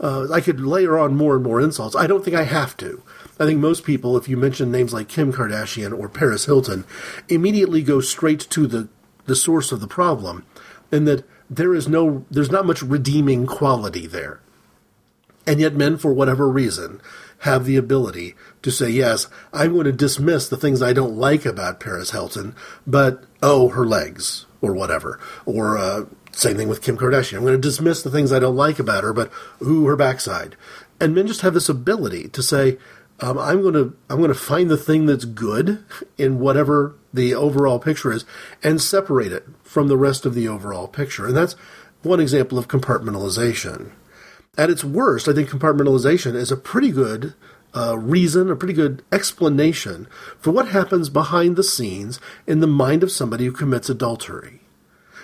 Uh, 0.00 0.32
I 0.32 0.40
could 0.40 0.60
layer 0.60 0.96
on 0.96 1.16
more 1.16 1.34
and 1.34 1.44
more 1.44 1.60
insults. 1.60 1.96
I 1.96 2.06
don't 2.06 2.24
think 2.24 2.36
I 2.36 2.44
have 2.44 2.76
to. 2.78 3.02
I 3.38 3.44
think 3.44 3.60
most 3.60 3.84
people, 3.84 4.16
if 4.16 4.28
you 4.28 4.36
mention 4.36 4.70
names 4.70 4.94
like 4.94 5.08
Kim 5.08 5.32
Kardashian 5.32 5.98
or 5.98 6.08
Paris 6.08 6.46
Hilton, 6.46 6.84
immediately 7.28 7.82
go 7.82 8.00
straight 8.00 8.40
to 8.50 8.66
the, 8.66 8.88
the 9.26 9.36
source 9.36 9.72
of 9.72 9.80
the 9.80 9.86
problem, 9.86 10.46
and 10.90 11.06
that 11.06 11.24
there 11.50 11.74
is 11.74 11.86
no, 11.86 12.24
there's 12.30 12.50
not 12.50 12.66
much 12.66 12.82
redeeming 12.82 13.46
quality 13.46 14.06
there. 14.06 14.40
And 15.46 15.60
yet, 15.60 15.74
men, 15.74 15.96
for 15.96 16.12
whatever 16.12 16.48
reason, 16.48 17.00
have 17.40 17.66
the 17.66 17.76
ability 17.76 18.34
to 18.62 18.70
say, 18.70 18.88
yes, 18.88 19.28
I'm 19.52 19.74
going 19.74 19.84
to 19.84 19.92
dismiss 19.92 20.48
the 20.48 20.56
things 20.56 20.82
I 20.82 20.92
don't 20.92 21.16
like 21.16 21.44
about 21.44 21.78
Paris 21.78 22.10
Hilton, 22.10 22.54
but 22.86 23.22
oh, 23.42 23.68
her 23.68 23.86
legs, 23.86 24.46
or 24.60 24.72
whatever. 24.72 25.20
Or 25.44 25.76
uh, 25.76 26.06
same 26.32 26.56
thing 26.56 26.68
with 26.68 26.82
Kim 26.82 26.96
Kardashian. 26.96 27.36
I'm 27.36 27.44
going 27.44 27.52
to 27.52 27.58
dismiss 27.58 28.02
the 28.02 28.10
things 28.10 28.32
I 28.32 28.38
don't 28.38 28.56
like 28.56 28.78
about 28.78 29.04
her, 29.04 29.12
but 29.12 29.30
ooh, 29.62 29.84
her 29.86 29.96
backside. 29.96 30.56
And 31.00 31.14
men 31.14 31.26
just 31.26 31.42
have 31.42 31.54
this 31.54 31.68
ability 31.68 32.28
to 32.28 32.42
say, 32.42 32.78
um, 33.20 33.38
I'm 33.38 33.62
going 33.62 33.74
to 33.74 33.96
I'm 34.10 34.18
going 34.18 34.28
to 34.28 34.34
find 34.34 34.70
the 34.70 34.76
thing 34.76 35.06
that's 35.06 35.24
good 35.24 35.84
in 36.18 36.38
whatever 36.38 36.94
the 37.12 37.34
overall 37.34 37.78
picture 37.78 38.12
is 38.12 38.24
and 38.62 38.80
separate 38.80 39.32
it 39.32 39.46
from 39.62 39.88
the 39.88 39.96
rest 39.96 40.26
of 40.26 40.34
the 40.34 40.48
overall 40.48 40.86
picture. 40.86 41.26
And 41.26 41.36
that's 41.36 41.54
one 42.02 42.20
example 42.20 42.58
of 42.58 42.68
compartmentalization. 42.68 43.90
At 44.58 44.70
its 44.70 44.84
worst, 44.84 45.28
I 45.28 45.32
think 45.32 45.50
compartmentalization 45.50 46.34
is 46.34 46.52
a 46.52 46.56
pretty 46.56 46.90
good 46.90 47.34
uh, 47.74 47.98
reason, 47.98 48.50
a 48.50 48.56
pretty 48.56 48.74
good 48.74 49.02
explanation 49.12 50.06
for 50.38 50.50
what 50.50 50.68
happens 50.68 51.10
behind 51.10 51.56
the 51.56 51.62
scenes 51.62 52.20
in 52.46 52.60
the 52.60 52.66
mind 52.66 53.02
of 53.02 53.12
somebody 53.12 53.44
who 53.44 53.52
commits 53.52 53.90
adultery. 53.90 54.60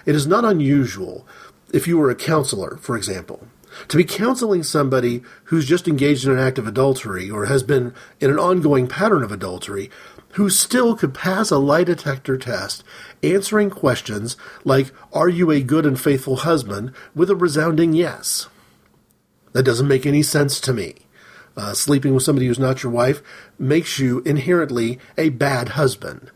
It 0.05 0.15
is 0.15 0.27
not 0.27 0.45
unusual 0.45 1.27
if 1.73 1.87
you 1.87 1.97
were 1.97 2.11
a 2.11 2.15
counselor, 2.15 2.77
for 2.77 2.97
example, 2.97 3.49
to 3.89 3.97
be 3.97 4.05
counseling 4.05 4.63
somebody 4.63 5.23
who's 5.45 5.67
just 5.67 5.89
engaged 5.89 6.25
in 6.25 6.33
an 6.33 6.39
act 6.39 6.59
of 6.59 6.67
adultery 6.67 7.31
or 7.31 7.47
has 7.47 7.63
been 7.63 7.95
in 8.21 8.31
an 8.31 8.39
ongoing 8.39 8.87
pattern 8.87 9.23
of 9.23 9.33
adultery, 9.33 9.91
who 10.33 10.49
still 10.49 10.97
could 10.97 11.15
pass 11.15 11.51
a 11.51 11.59
lie 11.59 11.85
detector 11.85 12.39
test 12.39 12.85
answering 13.23 13.71
questions 13.71 14.37
like, 14.65 14.91
Are 15.13 15.29
you 15.29 15.51
a 15.51 15.63
good 15.63 15.87
and 15.87 16.01
faithful 16.01 16.37
husband? 16.37 16.93
with 17.15 17.31
a 17.31 17.37
resounding 17.37 17.93
yes. 17.93 18.49
That 19.53 19.65
doesn't 19.65 19.89
make 19.89 20.07
any 20.07 20.23
sense 20.23 20.61
to 20.61 20.73
me. 20.73 20.95
Uh, 21.55 21.75
sleeping 21.75 22.15
with 22.15 22.23
somebody 22.23 22.47
who's 22.47 22.59
not 22.59 22.83
your 22.83 22.93
wife 22.93 23.23
makes 23.59 23.99
you 23.99 24.21
inherently 24.21 24.99
a 25.19 25.29
bad 25.29 25.71
husband. 25.71 26.31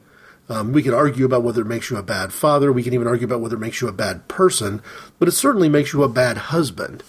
Um, 0.49 0.73
we 0.73 0.83
could 0.83 0.95
argue 0.95 1.25
about 1.25 1.43
whether 1.43 1.63
it 1.63 1.67
makes 1.67 1.91
you 1.91 1.97
a 1.97 2.03
bad 2.03 2.33
father. 2.33 2.73
We 2.73 2.83
can 2.83 2.95
even 2.95 3.09
argue 3.09 3.27
about 3.27 3.41
whether 3.41 3.57
it 3.57 3.61
makes 3.61 3.81
you 3.81 3.89
a 3.89 3.93
bad 3.93 4.29
person, 4.29 4.83
but 5.19 5.27
it 5.27 5.33
certainly 5.33 5.69
makes 5.69 5.93
you 5.93 6.03
a 6.03 6.09
bad 6.09 6.37
husband. 6.37 7.03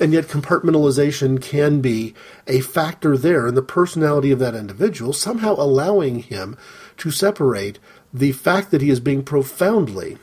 And 0.00 0.12
yet, 0.12 0.24
compartmentalization 0.24 1.40
can 1.40 1.80
be 1.80 2.14
a 2.48 2.60
factor 2.60 3.16
there 3.16 3.46
in 3.46 3.54
the 3.54 3.62
personality 3.62 4.32
of 4.32 4.40
that 4.40 4.54
individual, 4.54 5.12
somehow 5.12 5.54
allowing 5.54 6.20
him 6.20 6.56
to 6.96 7.10
separate 7.10 7.78
the 8.12 8.32
fact 8.32 8.70
that 8.70 8.82
he 8.82 8.90
is 8.90 9.00
being 9.00 9.22
profoundly 9.22 10.18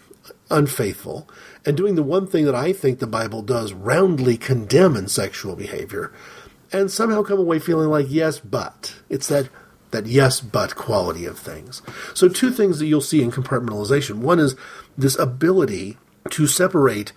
unfaithful, 0.50 1.28
and 1.66 1.78
doing 1.78 1.96
the 1.96 2.04
one 2.04 2.28
thing 2.28 2.46
that 2.46 2.56
I 2.56 2.74
think 2.74 3.00
the 3.00 3.08
Bible 3.08 3.42
does 3.42 3.72
roundly 3.72 4.38
condemn 4.38 4.98
in 4.98 5.08
sexual 5.08 5.56
behavior, 5.56 6.12
and 6.74 6.92
somehow 6.92 7.24
come 7.24 7.40
away 7.40 7.60
feeling 7.60 7.90
like, 7.90 8.08
yes, 8.10 8.40
but. 8.40 8.96
It's 9.10 9.28
that, 9.28 9.50
that 9.92 10.06
yes, 10.06 10.42
but 10.42 10.76
quality 10.76 11.26
of 11.26 11.40
things. 11.40 11.82
So, 12.14 12.28
two 12.28 12.52
things 12.52 12.80
that 12.80 12.88
you'll 12.88 13.02
see 13.02 13.22
in 13.22 13.32
compartmentalization. 13.32 14.16
One 14.16 14.40
is 14.40 14.56
this 14.98 15.18
ability 15.18 15.98
to 16.30 16.48
separate 16.48 17.14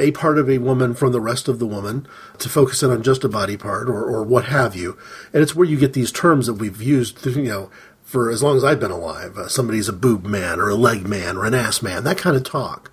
a 0.00 0.10
part 0.10 0.38
of 0.38 0.50
a 0.50 0.58
woman 0.58 0.94
from 0.94 1.12
the 1.12 1.20
rest 1.20 1.46
of 1.46 1.58
the 1.58 1.66
woman, 1.66 2.06
to 2.38 2.48
focus 2.48 2.82
in 2.82 2.90
on 2.90 3.02
just 3.02 3.24
a 3.24 3.28
body 3.28 3.56
part 3.56 3.88
or, 3.88 4.04
or 4.04 4.22
what 4.24 4.46
have 4.46 4.74
you. 4.74 4.98
And 5.32 5.42
it's 5.42 5.54
where 5.54 5.66
you 5.66 5.78
get 5.78 5.92
these 5.92 6.10
terms 6.10 6.46
that 6.46 6.54
we've 6.54 6.82
used, 6.82 7.24
you 7.24 7.42
know, 7.42 7.70
for 8.02 8.30
as 8.30 8.42
long 8.42 8.56
as 8.56 8.64
I've 8.64 8.80
been 8.80 8.90
alive. 8.90 9.36
Uh, 9.36 9.48
somebody's 9.48 9.88
a 9.88 9.92
boob 9.92 10.24
man 10.24 10.60
or 10.60 10.68
a 10.68 10.74
leg 10.74 11.06
man 11.06 11.36
or 11.36 11.44
an 11.44 11.54
ass 11.54 11.82
man. 11.82 12.04
That 12.04 12.18
kind 12.18 12.36
of 12.36 12.44
talk 12.44 12.90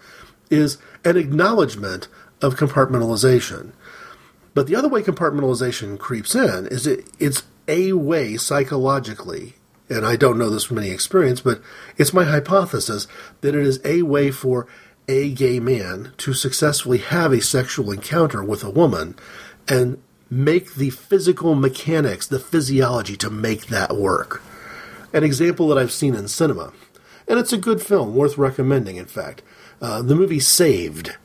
is 0.49 0.77
an 1.03 1.17
acknowledgement 1.17 2.07
of 2.41 2.55
compartmentalization. 2.55 3.71
But 4.53 4.67
the 4.67 4.75
other 4.75 4.89
way 4.89 5.01
compartmentalization 5.01 5.97
creeps 5.97 6.35
in 6.35 6.67
is 6.67 6.85
it, 6.85 7.05
it's 7.19 7.43
a 7.67 7.93
way 7.93 8.37
psychologically, 8.37 9.55
and 9.89 10.05
I 10.05 10.15
don't 10.15 10.37
know 10.37 10.49
this 10.49 10.65
from 10.65 10.77
any 10.77 10.89
experience, 10.89 11.41
but 11.41 11.61
it's 11.97 12.13
my 12.13 12.25
hypothesis 12.25 13.07
that 13.41 13.55
it 13.55 13.65
is 13.65 13.79
a 13.85 14.01
way 14.01 14.29
for 14.31 14.67
a 15.07 15.31
gay 15.31 15.59
man 15.59 16.13
to 16.17 16.33
successfully 16.33 16.99
have 16.99 17.31
a 17.31 17.41
sexual 17.41 17.91
encounter 17.91 18.43
with 18.43 18.63
a 18.63 18.69
woman 18.69 19.15
and 19.67 20.01
make 20.29 20.75
the 20.75 20.89
physical 20.89 21.55
mechanics, 21.55 22.27
the 22.27 22.39
physiology 22.39 23.17
to 23.17 23.29
make 23.29 23.67
that 23.67 23.95
work. 23.95 24.41
An 25.13 25.23
example 25.23 25.67
that 25.67 25.77
I've 25.77 25.91
seen 25.91 26.15
in 26.15 26.27
cinema, 26.27 26.71
and 27.27 27.37
it's 27.37 27.53
a 27.53 27.57
good 27.57 27.81
film, 27.81 28.15
worth 28.15 28.37
recommending, 28.37 28.95
in 28.95 29.05
fact. 29.05 29.43
Uh, 29.81 30.01
the 30.01 30.15
movie 30.15 30.39
Saved 30.39 31.17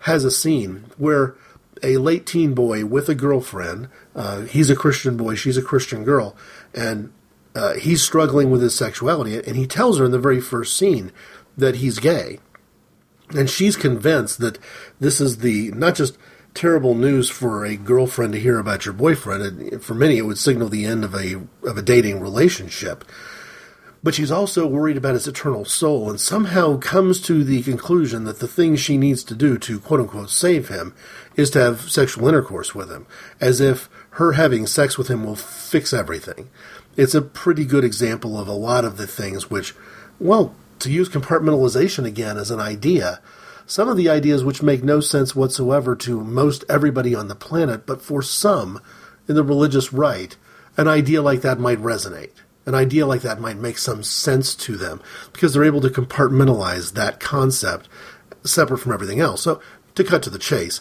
has 0.00 0.24
a 0.24 0.30
scene 0.30 0.84
where 0.96 1.34
a 1.82 1.96
late 1.96 2.26
teen 2.26 2.54
boy 2.54 2.84
with 2.84 3.08
a 3.08 3.14
girlfriend, 3.14 3.88
uh, 4.14 4.42
he's 4.42 4.70
a 4.70 4.76
Christian 4.76 5.16
boy, 5.16 5.34
she's 5.34 5.56
a 5.56 5.62
Christian 5.62 6.04
girl, 6.04 6.36
and 6.74 7.12
uh, 7.54 7.74
he's 7.74 8.02
struggling 8.02 8.50
with 8.50 8.62
his 8.62 8.74
sexuality, 8.74 9.36
and 9.36 9.56
he 9.56 9.66
tells 9.66 9.98
her 9.98 10.04
in 10.04 10.12
the 10.12 10.18
very 10.18 10.40
first 10.40 10.76
scene 10.76 11.10
that 11.56 11.76
he's 11.76 11.98
gay 11.98 12.38
and 13.34 13.48
she's 13.48 13.76
convinced 13.76 14.38
that 14.38 14.58
this 15.00 15.20
is 15.20 15.38
the 15.38 15.70
not 15.72 15.94
just 15.94 16.16
terrible 16.54 16.94
news 16.94 17.30
for 17.30 17.64
a 17.64 17.76
girlfriend 17.76 18.32
to 18.34 18.40
hear 18.40 18.58
about 18.58 18.84
your 18.84 18.94
boyfriend. 18.94 19.42
And 19.42 19.82
for 19.82 19.94
many, 19.94 20.18
it 20.18 20.26
would 20.26 20.38
signal 20.38 20.68
the 20.68 20.84
end 20.84 21.04
of 21.04 21.14
a 21.14 21.36
of 21.62 21.78
a 21.78 21.82
dating 21.82 22.20
relationship. 22.20 23.04
But 24.04 24.16
she's 24.16 24.32
also 24.32 24.66
worried 24.66 24.96
about 24.96 25.14
his 25.14 25.28
eternal 25.28 25.64
soul, 25.64 26.10
and 26.10 26.20
somehow 26.20 26.76
comes 26.76 27.20
to 27.22 27.44
the 27.44 27.62
conclusion 27.62 28.24
that 28.24 28.40
the 28.40 28.48
thing 28.48 28.74
she 28.74 28.98
needs 28.98 29.22
to 29.24 29.34
do 29.34 29.58
to 29.58 29.78
quote 29.78 30.00
unquote 30.00 30.30
save 30.30 30.68
him 30.68 30.92
is 31.36 31.50
to 31.50 31.60
have 31.60 31.90
sexual 31.90 32.26
intercourse 32.26 32.74
with 32.74 32.90
him, 32.90 33.06
as 33.40 33.60
if 33.60 33.88
her 34.16 34.32
having 34.32 34.66
sex 34.66 34.98
with 34.98 35.08
him 35.08 35.24
will 35.24 35.36
fix 35.36 35.92
everything. 35.92 36.50
It's 36.96 37.14
a 37.14 37.22
pretty 37.22 37.64
good 37.64 37.84
example 37.84 38.38
of 38.38 38.48
a 38.48 38.52
lot 38.52 38.84
of 38.84 38.96
the 38.96 39.06
things 39.06 39.48
which, 39.48 39.74
well, 40.18 40.54
to 40.82 40.92
use 40.92 41.08
compartmentalization 41.08 42.04
again 42.04 42.36
as 42.36 42.50
an 42.50 42.60
idea, 42.60 43.20
some 43.66 43.88
of 43.88 43.96
the 43.96 44.08
ideas 44.08 44.44
which 44.44 44.62
make 44.62 44.82
no 44.82 45.00
sense 45.00 45.34
whatsoever 45.34 45.96
to 45.96 46.22
most 46.22 46.64
everybody 46.68 47.14
on 47.14 47.28
the 47.28 47.34
planet, 47.34 47.86
but 47.86 48.02
for 48.02 48.22
some 48.22 48.80
in 49.28 49.34
the 49.34 49.44
religious 49.44 49.92
right, 49.92 50.36
an 50.76 50.88
idea 50.88 51.22
like 51.22 51.42
that 51.42 51.58
might 51.58 51.78
resonate. 51.78 52.32
An 52.64 52.74
idea 52.74 53.06
like 53.06 53.22
that 53.22 53.40
might 53.40 53.56
make 53.56 53.78
some 53.78 54.02
sense 54.02 54.54
to 54.54 54.76
them 54.76 55.02
because 55.32 55.52
they're 55.52 55.64
able 55.64 55.80
to 55.80 55.88
compartmentalize 55.88 56.92
that 56.92 57.18
concept 57.18 57.88
separate 58.44 58.78
from 58.78 58.92
everything 58.92 59.20
else. 59.20 59.42
So, 59.42 59.60
to 59.94 60.04
cut 60.04 60.22
to 60.22 60.30
the 60.30 60.38
chase, 60.38 60.80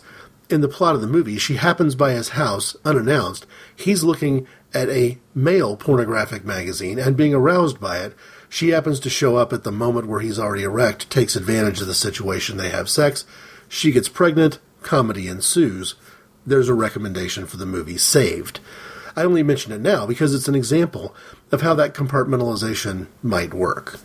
in 0.51 0.61
the 0.61 0.67
plot 0.67 0.95
of 0.95 1.01
the 1.01 1.07
movie, 1.07 1.37
she 1.37 1.55
happens 1.55 1.95
by 1.95 2.11
his 2.11 2.29
house 2.29 2.75
unannounced. 2.85 3.45
He's 3.75 4.03
looking 4.03 4.47
at 4.73 4.89
a 4.89 5.17
male 5.33 5.75
pornographic 5.75 6.45
magazine 6.45 6.99
and 6.99 7.17
being 7.17 7.33
aroused 7.33 7.79
by 7.79 7.99
it. 7.99 8.15
She 8.53 8.71
happens 8.71 8.99
to 8.99 9.09
show 9.09 9.37
up 9.37 9.53
at 9.53 9.63
the 9.63 9.71
moment 9.71 10.09
where 10.09 10.19
he's 10.19 10.37
already 10.37 10.63
erect, 10.63 11.09
takes 11.09 11.37
advantage 11.37 11.79
of 11.79 11.87
the 11.87 11.93
situation, 11.93 12.57
they 12.57 12.69
have 12.69 12.89
sex. 12.89 13.23
She 13.69 13.93
gets 13.93 14.09
pregnant, 14.09 14.59
comedy 14.81 15.29
ensues. 15.29 15.95
There's 16.45 16.67
a 16.67 16.73
recommendation 16.73 17.45
for 17.45 17.55
the 17.55 17.65
movie 17.65 17.97
Saved. 17.97 18.59
I 19.15 19.23
only 19.23 19.41
mention 19.41 19.71
it 19.71 19.79
now 19.79 20.05
because 20.05 20.35
it's 20.35 20.49
an 20.49 20.55
example 20.55 21.15
of 21.49 21.61
how 21.61 21.73
that 21.75 21.93
compartmentalization 21.93 23.07
might 23.23 23.53
work. 23.53 24.01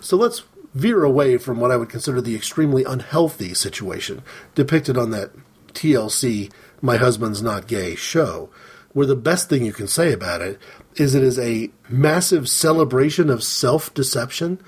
So 0.00 0.16
let's 0.16 0.44
veer 0.74 1.02
away 1.02 1.36
from 1.36 1.58
what 1.58 1.72
I 1.72 1.76
would 1.76 1.88
consider 1.88 2.20
the 2.20 2.36
extremely 2.36 2.84
unhealthy 2.84 3.52
situation 3.52 4.22
depicted 4.54 4.96
on 4.96 5.10
that 5.10 5.32
TLC 5.72 6.52
My 6.80 6.98
Husband's 6.98 7.42
Not 7.42 7.66
Gay 7.66 7.96
show, 7.96 8.48
where 8.92 9.06
the 9.06 9.16
best 9.16 9.48
thing 9.48 9.64
you 9.64 9.72
can 9.72 9.88
say 9.88 10.12
about 10.12 10.40
it 10.40 10.56
is 10.96 11.14
it 11.14 11.22
is 11.22 11.38
a 11.38 11.70
massive 11.88 12.48
celebration 12.48 13.30
of 13.30 13.42
self 13.42 13.92
deception 13.94 14.58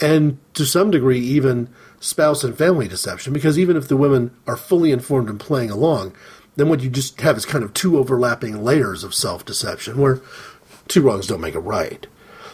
and 0.00 0.38
to 0.54 0.64
some 0.64 0.90
degree 0.90 1.20
even 1.20 1.68
spouse 2.00 2.44
and 2.44 2.56
family 2.56 2.88
deception 2.88 3.32
because 3.32 3.58
even 3.58 3.76
if 3.76 3.88
the 3.88 3.96
women 3.96 4.34
are 4.46 4.56
fully 4.56 4.90
informed 4.92 5.30
and 5.30 5.40
playing 5.40 5.70
along, 5.70 6.14
then 6.56 6.68
what 6.68 6.80
you 6.80 6.90
just 6.90 7.20
have 7.20 7.36
is 7.36 7.46
kind 7.46 7.64
of 7.64 7.72
two 7.72 7.98
overlapping 7.98 8.62
layers 8.62 9.04
of 9.04 9.14
self 9.14 9.44
deception 9.44 9.98
where 9.98 10.20
two 10.88 11.02
wrongs 11.02 11.26
don't 11.26 11.40
make 11.40 11.54
a 11.54 11.60
right. 11.60 12.06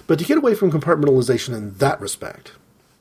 But 0.06 0.18
to 0.18 0.24
get 0.24 0.38
away 0.38 0.54
from 0.54 0.72
compartmentalization 0.72 1.54
in 1.54 1.74
that 1.74 2.00
respect, 2.00 2.52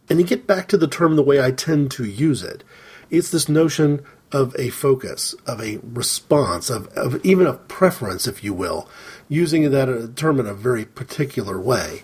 and 0.10 0.20
to 0.20 0.24
get 0.24 0.48
back 0.48 0.68
to 0.68 0.78
the 0.78 0.88
term 0.88 1.16
the 1.16 1.24
way 1.24 1.44
I 1.44 1.52
tend 1.52 1.92
to 1.92 2.06
use 2.06 2.44
it, 2.44 2.64
it's 3.10 3.32
this 3.32 3.50
notion 3.50 4.04
of 4.32 4.56
a 4.60 4.70
focus, 4.70 5.34
of 5.48 5.62
a 5.62 5.80
response, 5.84 6.70
of, 6.70 6.88
of 6.90 7.24
even 7.26 7.48
a 7.48 7.54
preference, 7.54 8.28
if 8.28 8.44
you 8.44 8.54
will, 8.54 8.88
using 9.30 9.70
that 9.70 10.14
term 10.16 10.40
in 10.40 10.48
a 10.48 10.54
very 10.54 10.84
particular 10.84 11.60
way. 11.60 12.04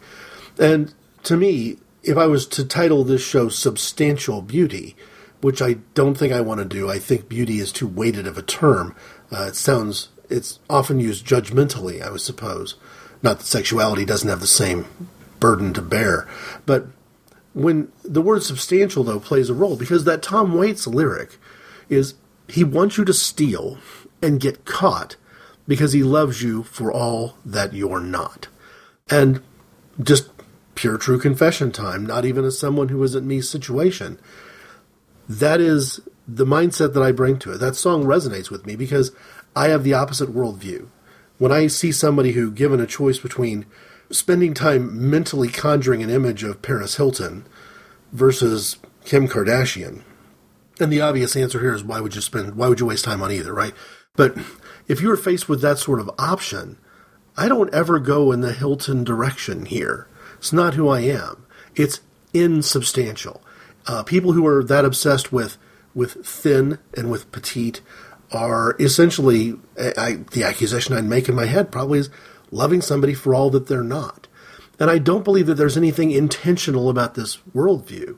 And 0.58 0.94
to 1.24 1.36
me, 1.36 1.78
if 2.04 2.18
I 2.18 2.28
was 2.28 2.46
to 2.48 2.64
title 2.64 3.04
this 3.04 3.26
show 3.26 3.50
Substantial 3.50 4.42
Beauty, 4.42 4.96
which 5.42 5.62
I 5.62 5.74
don't 5.96 6.16
think 6.16 6.32
I 6.32 6.42
want 6.42 6.60
to 6.60 6.66
do, 6.66 6.90
I 6.90 7.00
think 7.00 7.28
beauty 7.28 7.60
is 7.60 7.72
too 7.72 7.88
weighted 7.88 8.28
of 8.28 8.38
a 8.38 8.44
term. 8.44 8.96
Uh, 9.32 9.48
it 9.50 9.56
sounds, 9.56 10.10
it's 10.30 10.60
often 10.70 11.00
used 11.00 11.26
judgmentally, 11.26 12.02
I 12.02 12.12
would 12.12 12.22
suppose. 12.22 12.76
Not 13.22 13.40
that 13.40 13.46
sexuality 13.46 14.06
doesn't 14.06 14.30
have 14.30 14.40
the 14.40 14.48
same 14.48 14.86
burden 15.40 15.74
to 15.74 15.82
bear. 15.82 16.28
But 16.66 16.88
when 17.54 17.92
the 18.04 18.22
word 18.22 18.44
substantial, 18.44 19.04
though, 19.04 19.20
plays 19.20 19.50
a 19.50 19.54
role, 19.54 19.76
because 19.76 20.04
that 20.04 20.22
Tom 20.22 20.54
Waits 20.56 20.86
lyric 20.86 21.38
is 21.90 22.14
he 22.48 22.64
wants 22.64 22.98
you 22.98 23.06
to 23.06 23.14
steal 23.14 23.80
and 24.22 24.40
get 24.40 24.66
caught 24.66 25.16
because 25.68 25.94
he 25.94 26.04
loves 26.04 26.42
you 26.42 26.64
for 26.64 26.92
all 26.92 27.38
that 27.46 27.74
you're 27.74 28.00
not. 28.00 28.48
And 29.10 29.42
just 30.02 30.30
pure 30.76 30.98
true 30.98 31.20
confession 31.20 31.72
time, 31.72 32.06
not 32.06 32.26
even 32.26 32.46
as 32.46 32.60
someone 32.60 32.90
who 32.90 33.02
is 33.04 33.16
in 33.16 33.28
me 33.28 33.42
situation. 33.42 34.20
That 35.28 35.60
is 35.60 36.02
the 36.28 36.46
mindset 36.46 36.94
that 36.94 37.04
I 37.04 37.12
bring 37.12 37.40
to 37.40 37.54
it. 37.54 37.58
That 37.60 37.76
song 37.76 38.04
resonates 38.04 38.50
with 38.50 38.66
me 38.66 38.76
because 38.76 39.12
I 39.56 39.70
have 39.70 39.84
the 39.84 39.94
opposite 39.94 40.30
worldview. 40.30 40.88
When 41.38 41.52
I 41.52 41.68
see 41.68 41.92
somebody 41.92 42.34
who, 42.34 42.52
given 42.52 42.80
a 42.80 42.88
choice 42.88 43.20
between 43.20 43.66
spending 44.12 44.54
time 44.54 45.10
mentally 45.10 45.50
conjuring 45.50 46.04
an 46.04 46.10
image 46.10 46.44
of 46.44 46.62
Paris 46.62 46.98
Hilton 46.98 47.46
versus 48.12 48.78
Kim 49.04 49.28
Kardashian, 49.28 50.04
and 50.80 50.92
the 50.92 51.02
obvious 51.02 51.36
answer 51.36 51.60
here 51.60 51.74
is 51.74 51.84
why 51.84 52.02
would 52.02 52.16
you 52.16 52.22
spend 52.22 52.56
why 52.56 52.68
would 52.68 52.80
you 52.80 52.86
waste 52.86 53.06
time 53.06 53.22
on 53.22 53.32
either, 53.32 53.54
right? 53.54 53.74
But 54.16 54.38
if 54.88 55.02
you're 55.02 55.18
faced 55.18 55.50
with 55.50 55.62
that 55.62 55.80
sort 55.80 56.00
of 56.00 56.10
option, 56.18 56.78
I 57.38 57.48
don't 57.48 57.74
ever 57.74 58.00
go 58.00 58.32
in 58.32 58.42
the 58.42 58.54
Hilton 58.54 59.04
direction 59.04 59.66
here. 59.66 60.08
It's 60.38 60.54
not 60.54 60.76
who 60.76 60.88
I 60.88 61.02
am. 61.02 61.46
It's 61.76 62.02
insubstantial. 62.34 63.42
Uh, 63.88 64.04
people 64.04 64.34
who 64.34 64.46
are 64.46 64.64
that 64.64 64.86
obsessed 64.86 65.32
with 65.32 65.58
with 65.94 66.26
thin 66.26 66.78
and 66.98 67.10
with 67.10 67.32
petite 67.32 67.82
are 68.32 68.76
essentially 68.80 69.56
I, 69.78 70.20
the 70.32 70.44
accusation 70.44 70.96
I'd 70.96 71.06
make 71.06 71.30
in 71.30 71.36
my 71.36 71.46
head 71.46 71.72
probably 71.72 72.00
is 72.00 72.10
loving 72.52 72.82
somebody 72.82 73.14
for 73.14 73.34
all 73.34 73.50
that 73.52 73.68
they're 73.68 73.84
not. 73.84 74.28
And 74.80 74.90
I 74.90 74.98
don't 74.98 75.24
believe 75.24 75.48
that 75.48 75.56
there's 75.56 75.78
anything 75.78 76.12
intentional 76.12 76.90
about 76.90 77.14
this 77.14 77.38
worldview. 77.56 78.18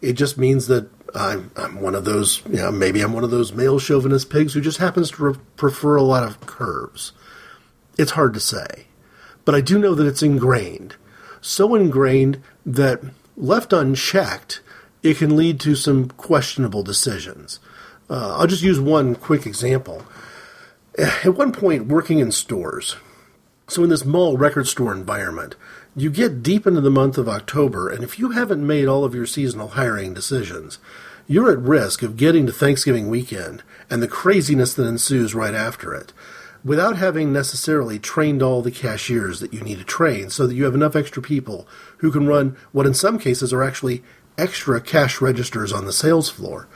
It 0.00 0.14
just 0.14 0.38
means 0.38 0.66
that 0.66 0.88
I'm, 1.14 1.50
I'm 1.56 1.80
one 1.80 1.94
of 1.94 2.04
those, 2.04 2.42
you 2.46 2.56
know, 2.56 2.70
maybe 2.70 3.00
I'm 3.00 3.12
one 3.12 3.24
of 3.24 3.30
those 3.30 3.52
male 3.52 3.78
chauvinist 3.78 4.30
pigs 4.30 4.54
who 4.54 4.60
just 4.60 4.78
happens 4.78 5.10
to 5.12 5.24
re- 5.24 5.38
prefer 5.56 5.96
a 5.96 6.02
lot 6.02 6.24
of 6.24 6.40
curves. 6.40 7.12
It's 7.98 8.12
hard 8.12 8.34
to 8.34 8.40
say. 8.40 8.86
But 9.44 9.54
I 9.54 9.60
do 9.60 9.78
know 9.78 9.94
that 9.94 10.06
it's 10.06 10.22
ingrained. 10.22 10.96
So 11.40 11.74
ingrained 11.74 12.42
that 12.64 13.02
left 13.36 13.72
unchecked, 13.72 14.60
it 15.02 15.18
can 15.18 15.36
lead 15.36 15.60
to 15.60 15.74
some 15.74 16.08
questionable 16.08 16.82
decisions. 16.82 17.60
Uh, 18.10 18.36
I'll 18.38 18.46
just 18.46 18.62
use 18.62 18.80
one 18.80 19.14
quick 19.14 19.46
example. 19.46 20.04
At 20.98 21.36
one 21.36 21.52
point, 21.52 21.86
working 21.86 22.18
in 22.18 22.32
stores, 22.32 22.96
so 23.68 23.84
in 23.84 23.90
this 23.90 24.04
mall 24.04 24.36
record 24.36 24.66
store 24.66 24.92
environment, 24.92 25.54
you 25.96 26.10
get 26.10 26.42
deep 26.42 26.66
into 26.66 26.82
the 26.82 26.90
month 26.90 27.16
of 27.16 27.28
October, 27.28 27.88
and 27.88 28.04
if 28.04 28.18
you 28.18 28.32
haven't 28.32 28.66
made 28.66 28.86
all 28.86 29.02
of 29.02 29.14
your 29.14 29.24
seasonal 29.24 29.68
hiring 29.68 30.12
decisions, 30.12 30.78
you're 31.26 31.50
at 31.50 31.58
risk 31.58 32.02
of 32.02 32.18
getting 32.18 32.46
to 32.46 32.52
Thanksgiving 32.52 33.08
weekend 33.08 33.62
and 33.88 34.02
the 34.02 34.08
craziness 34.08 34.74
that 34.74 34.86
ensues 34.86 35.34
right 35.34 35.54
after 35.54 35.94
it 35.94 36.12
without 36.62 36.96
having 36.96 37.32
necessarily 37.32 37.98
trained 37.98 38.42
all 38.42 38.60
the 38.60 38.70
cashiers 38.70 39.40
that 39.40 39.54
you 39.54 39.60
need 39.60 39.78
to 39.78 39.84
train 39.84 40.28
so 40.28 40.46
that 40.46 40.54
you 40.54 40.64
have 40.64 40.74
enough 40.74 40.96
extra 40.96 41.22
people 41.22 41.66
who 41.98 42.10
can 42.10 42.26
run 42.26 42.56
what 42.72 42.86
in 42.86 42.92
some 42.92 43.18
cases 43.18 43.52
are 43.52 43.62
actually 43.62 44.02
extra 44.36 44.80
cash 44.80 45.20
registers 45.20 45.72
on 45.72 45.86
the 45.86 45.92
sales 45.92 46.28
floor. 46.28 46.68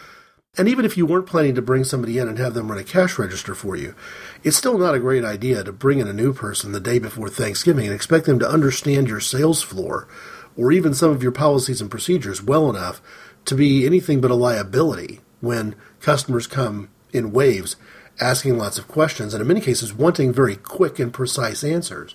And 0.58 0.68
even 0.68 0.84
if 0.84 0.96
you 0.96 1.06
weren't 1.06 1.28
planning 1.28 1.54
to 1.54 1.62
bring 1.62 1.84
somebody 1.84 2.18
in 2.18 2.28
and 2.28 2.38
have 2.38 2.54
them 2.54 2.70
run 2.70 2.78
a 2.78 2.84
cash 2.84 3.18
register 3.18 3.54
for 3.54 3.76
you, 3.76 3.94
it's 4.42 4.56
still 4.56 4.76
not 4.76 4.96
a 4.96 5.00
great 5.00 5.24
idea 5.24 5.62
to 5.62 5.72
bring 5.72 6.00
in 6.00 6.08
a 6.08 6.12
new 6.12 6.32
person 6.32 6.72
the 6.72 6.80
day 6.80 6.98
before 6.98 7.28
Thanksgiving 7.28 7.86
and 7.86 7.94
expect 7.94 8.26
them 8.26 8.40
to 8.40 8.50
understand 8.50 9.08
your 9.08 9.20
sales 9.20 9.62
floor 9.62 10.08
or 10.56 10.72
even 10.72 10.92
some 10.92 11.10
of 11.10 11.22
your 11.22 11.32
policies 11.32 11.80
and 11.80 11.90
procedures 11.90 12.42
well 12.42 12.68
enough 12.68 13.00
to 13.44 13.54
be 13.54 13.86
anything 13.86 14.20
but 14.20 14.32
a 14.32 14.34
liability 14.34 15.20
when 15.40 15.76
customers 16.00 16.46
come 16.48 16.90
in 17.12 17.32
waves 17.32 17.76
asking 18.20 18.58
lots 18.58 18.76
of 18.76 18.88
questions 18.88 19.32
and 19.32 19.40
in 19.40 19.48
many 19.48 19.60
cases 19.60 19.94
wanting 19.94 20.32
very 20.32 20.56
quick 20.56 20.98
and 20.98 21.14
precise 21.14 21.62
answers. 21.62 22.14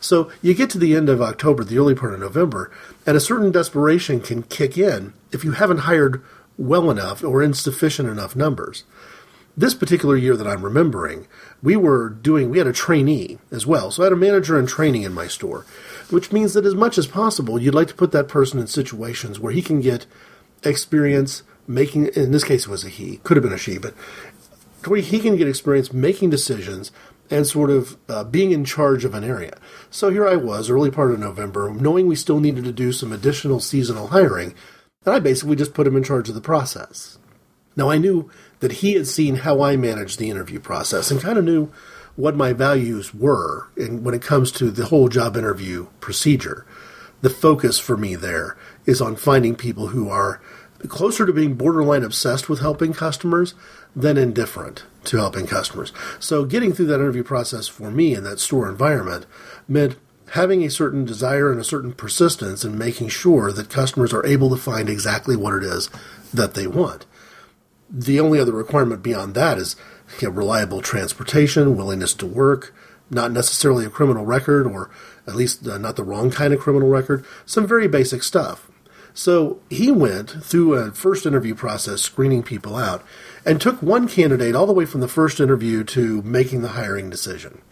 So 0.00 0.30
you 0.42 0.54
get 0.54 0.70
to 0.70 0.78
the 0.78 0.94
end 0.94 1.08
of 1.08 1.22
October, 1.22 1.64
the 1.64 1.78
early 1.78 1.94
part 1.94 2.12
of 2.12 2.20
November, 2.20 2.70
and 3.06 3.16
a 3.16 3.20
certain 3.20 3.50
desperation 3.50 4.20
can 4.20 4.42
kick 4.42 4.76
in 4.76 5.14
if 5.32 5.44
you 5.44 5.52
haven't 5.52 5.78
hired 5.78 6.22
well 6.58 6.90
enough 6.90 7.22
or 7.22 7.42
in 7.42 7.54
sufficient 7.54 8.08
enough 8.08 8.36
numbers. 8.36 8.84
This 9.56 9.74
particular 9.74 10.16
year 10.16 10.36
that 10.36 10.46
I'm 10.46 10.62
remembering, 10.62 11.26
we 11.62 11.76
were 11.76 12.10
doing, 12.10 12.50
we 12.50 12.58
had 12.58 12.66
a 12.66 12.72
trainee 12.74 13.38
as 13.50 13.66
well. 13.66 13.90
So 13.90 14.02
I 14.02 14.06
had 14.06 14.12
a 14.12 14.16
manager 14.16 14.58
in 14.58 14.66
training 14.66 15.02
in 15.02 15.14
my 15.14 15.28
store, 15.28 15.64
which 16.10 16.30
means 16.30 16.52
that 16.52 16.66
as 16.66 16.74
much 16.74 16.98
as 16.98 17.06
possible, 17.06 17.58
you'd 17.58 17.74
like 17.74 17.88
to 17.88 17.94
put 17.94 18.12
that 18.12 18.28
person 18.28 18.60
in 18.60 18.66
situations 18.66 19.40
where 19.40 19.52
he 19.52 19.62
can 19.62 19.80
get 19.80 20.04
experience 20.62 21.42
making, 21.66 22.08
in 22.08 22.32
this 22.32 22.44
case 22.44 22.66
it 22.66 22.70
was 22.70 22.84
a 22.84 22.88
he, 22.88 23.16
could 23.18 23.36
have 23.36 23.44
been 23.44 23.52
a 23.52 23.58
she, 23.58 23.78
but 23.78 23.94
where 24.84 25.00
he 25.00 25.18
can 25.18 25.36
get 25.36 25.48
experience 25.48 25.92
making 25.92 26.30
decisions 26.30 26.92
and 27.30 27.46
sort 27.46 27.70
of 27.70 27.96
uh, 28.08 28.24
being 28.24 28.52
in 28.52 28.64
charge 28.64 29.04
of 29.04 29.14
an 29.14 29.24
area. 29.24 29.58
So 29.90 30.10
here 30.10 30.28
I 30.28 30.36
was, 30.36 30.70
early 30.70 30.90
part 30.90 31.10
of 31.10 31.18
November, 31.18 31.70
knowing 31.70 32.06
we 32.06 32.14
still 32.14 32.40
needed 32.40 32.64
to 32.64 32.72
do 32.72 32.92
some 32.92 33.10
additional 33.10 33.58
seasonal 33.58 34.08
hiring, 34.08 34.54
and 35.06 35.14
I 35.14 35.20
basically 35.20 35.56
just 35.56 35.72
put 35.72 35.86
him 35.86 35.96
in 35.96 36.02
charge 36.02 36.28
of 36.28 36.34
the 36.34 36.40
process. 36.40 37.18
Now 37.76 37.88
I 37.88 37.98
knew 37.98 38.30
that 38.60 38.72
he 38.72 38.94
had 38.94 39.06
seen 39.06 39.36
how 39.36 39.62
I 39.62 39.76
managed 39.76 40.18
the 40.18 40.30
interview 40.30 40.60
process 40.60 41.10
and 41.10 41.20
kind 41.20 41.38
of 41.38 41.44
knew 41.44 41.70
what 42.16 42.34
my 42.34 42.52
values 42.52 43.14
were 43.14 43.68
in, 43.76 44.02
when 44.02 44.14
it 44.14 44.22
comes 44.22 44.50
to 44.52 44.70
the 44.70 44.86
whole 44.86 45.08
job 45.08 45.36
interview 45.36 45.86
procedure. 46.00 46.66
The 47.20 47.30
focus 47.30 47.78
for 47.78 47.96
me 47.96 48.14
there 48.14 48.56
is 48.86 49.00
on 49.00 49.16
finding 49.16 49.54
people 49.54 49.88
who 49.88 50.08
are 50.08 50.40
closer 50.88 51.26
to 51.26 51.32
being 51.32 51.54
borderline 51.54 52.04
obsessed 52.04 52.48
with 52.48 52.60
helping 52.60 52.92
customers 52.92 53.54
than 53.94 54.16
indifferent 54.18 54.84
to 55.04 55.16
helping 55.16 55.46
customers. 55.46 55.92
So 56.18 56.44
getting 56.44 56.72
through 56.72 56.86
that 56.86 57.00
interview 57.00 57.22
process 57.22 57.68
for 57.68 57.90
me 57.90 58.14
in 58.14 58.24
that 58.24 58.40
store 58.40 58.68
environment 58.68 59.26
meant 59.68 59.96
having 60.30 60.64
a 60.64 60.70
certain 60.70 61.04
desire 61.04 61.50
and 61.50 61.60
a 61.60 61.64
certain 61.64 61.92
persistence 61.92 62.64
in 62.64 62.76
making 62.76 63.08
sure 63.08 63.52
that 63.52 63.70
customers 63.70 64.12
are 64.12 64.26
able 64.26 64.50
to 64.50 64.56
find 64.56 64.88
exactly 64.88 65.36
what 65.36 65.54
it 65.54 65.62
is 65.62 65.88
that 66.34 66.54
they 66.54 66.66
want. 66.66 67.06
The 67.88 68.18
only 68.18 68.40
other 68.40 68.52
requirement 68.52 69.02
beyond 69.02 69.34
that 69.34 69.58
is 69.58 69.76
you 70.20 70.28
know, 70.28 70.34
reliable 70.34 70.80
transportation, 70.80 71.76
willingness 71.76 72.14
to 72.14 72.26
work, 72.26 72.74
not 73.10 73.30
necessarily 73.30 73.84
a 73.84 73.90
criminal 73.90 74.24
record 74.24 74.66
or 74.66 74.90
at 75.26 75.36
least 75.36 75.66
uh, 75.66 75.78
not 75.78 75.96
the 75.96 76.04
wrong 76.04 76.30
kind 76.30 76.52
of 76.52 76.60
criminal 76.60 76.88
record, 76.88 77.24
some 77.44 77.66
very 77.66 77.86
basic 77.86 78.22
stuff. 78.22 78.70
So 79.14 79.60
he 79.70 79.90
went 79.90 80.30
through 80.44 80.74
a 80.74 80.92
first 80.92 81.24
interview 81.24 81.54
process, 81.54 82.02
screening 82.02 82.42
people 82.42 82.76
out, 82.76 83.02
and 83.46 83.60
took 83.60 83.80
one 83.80 84.08
candidate 84.08 84.54
all 84.54 84.66
the 84.66 84.74
way 84.74 84.84
from 84.84 85.00
the 85.00 85.08
first 85.08 85.40
interview 85.40 85.84
to 85.84 86.20
making 86.22 86.60
the 86.60 86.70
hiring 86.70 87.08
decision. 87.08 87.62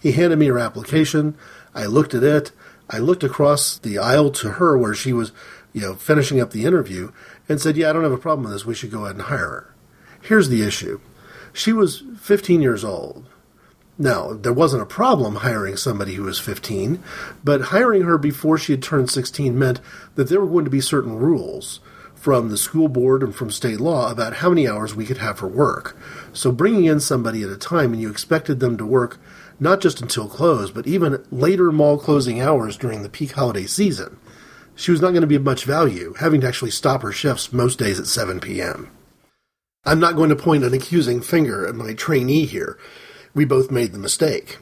He 0.00 0.12
handed 0.12 0.38
me 0.38 0.46
her 0.46 0.58
application. 0.58 1.36
I 1.74 1.86
looked 1.86 2.14
at 2.14 2.22
it. 2.22 2.52
I 2.90 2.98
looked 2.98 3.24
across 3.24 3.78
the 3.78 3.98
aisle 3.98 4.30
to 4.30 4.52
her 4.52 4.78
where 4.78 4.94
she 4.94 5.12
was, 5.12 5.32
you 5.72 5.80
know, 5.80 5.94
finishing 5.94 6.40
up 6.40 6.50
the 6.52 6.64
interview 6.64 7.12
and 7.48 7.60
said, 7.60 7.76
Yeah, 7.76 7.90
I 7.90 7.92
don't 7.92 8.04
have 8.04 8.12
a 8.12 8.18
problem 8.18 8.44
with 8.44 8.52
this. 8.52 8.64
We 8.64 8.74
should 8.74 8.90
go 8.90 9.04
ahead 9.04 9.16
and 9.16 9.24
hire 9.24 9.38
her. 9.38 9.74
Here's 10.20 10.48
the 10.48 10.62
issue. 10.62 11.00
She 11.52 11.72
was 11.72 12.02
15 12.20 12.62
years 12.62 12.84
old. 12.84 13.26
Now, 14.00 14.32
there 14.32 14.52
wasn't 14.52 14.82
a 14.82 14.86
problem 14.86 15.36
hiring 15.36 15.76
somebody 15.76 16.14
who 16.14 16.22
was 16.22 16.38
15, 16.38 17.02
but 17.42 17.62
hiring 17.62 18.02
her 18.02 18.16
before 18.16 18.56
she 18.56 18.72
had 18.72 18.82
turned 18.82 19.10
16 19.10 19.58
meant 19.58 19.80
that 20.14 20.28
there 20.28 20.40
were 20.40 20.46
going 20.46 20.64
to 20.64 20.70
be 20.70 20.80
certain 20.80 21.16
rules 21.16 21.80
from 22.14 22.48
the 22.48 22.56
school 22.56 22.88
board 22.88 23.22
and 23.22 23.34
from 23.34 23.50
state 23.50 23.80
law 23.80 24.10
about 24.10 24.34
how 24.34 24.50
many 24.50 24.68
hours 24.68 24.94
we 24.94 25.06
could 25.06 25.18
have 25.18 25.40
her 25.40 25.48
work. 25.48 25.96
So 26.32 26.52
bringing 26.52 26.84
in 26.84 27.00
somebody 27.00 27.42
at 27.42 27.50
a 27.50 27.56
time 27.56 27.92
and 27.92 28.00
you 28.00 28.10
expected 28.10 28.60
them 28.60 28.76
to 28.76 28.86
work 28.86 29.18
not 29.60 29.80
just 29.80 30.00
until 30.00 30.28
close, 30.28 30.70
but 30.70 30.86
even 30.86 31.24
later 31.30 31.72
mall 31.72 31.98
closing 31.98 32.40
hours 32.40 32.76
during 32.76 33.02
the 33.02 33.08
peak 33.08 33.32
holiday 33.32 33.66
season, 33.66 34.18
she 34.74 34.90
was 34.90 35.00
not 35.00 35.10
going 35.10 35.22
to 35.22 35.26
be 35.26 35.34
of 35.34 35.42
much 35.42 35.64
value, 35.64 36.14
having 36.20 36.40
to 36.40 36.46
actually 36.48 36.70
stop 36.70 37.02
her 37.02 37.12
shifts 37.12 37.52
most 37.52 37.78
days 37.78 37.98
at 37.98 38.06
7 38.06 38.40
p.m. 38.40 38.90
I'm 39.84 40.00
not 40.00 40.16
going 40.16 40.30
to 40.30 40.36
point 40.36 40.64
an 40.64 40.74
accusing 40.74 41.20
finger 41.20 41.66
at 41.66 41.74
my 41.74 41.94
trainee 41.94 42.46
here 42.46 42.78
we 43.34 43.44
both 43.44 43.70
made 43.70 43.92
the 43.92 43.98
mistake. 43.98 44.58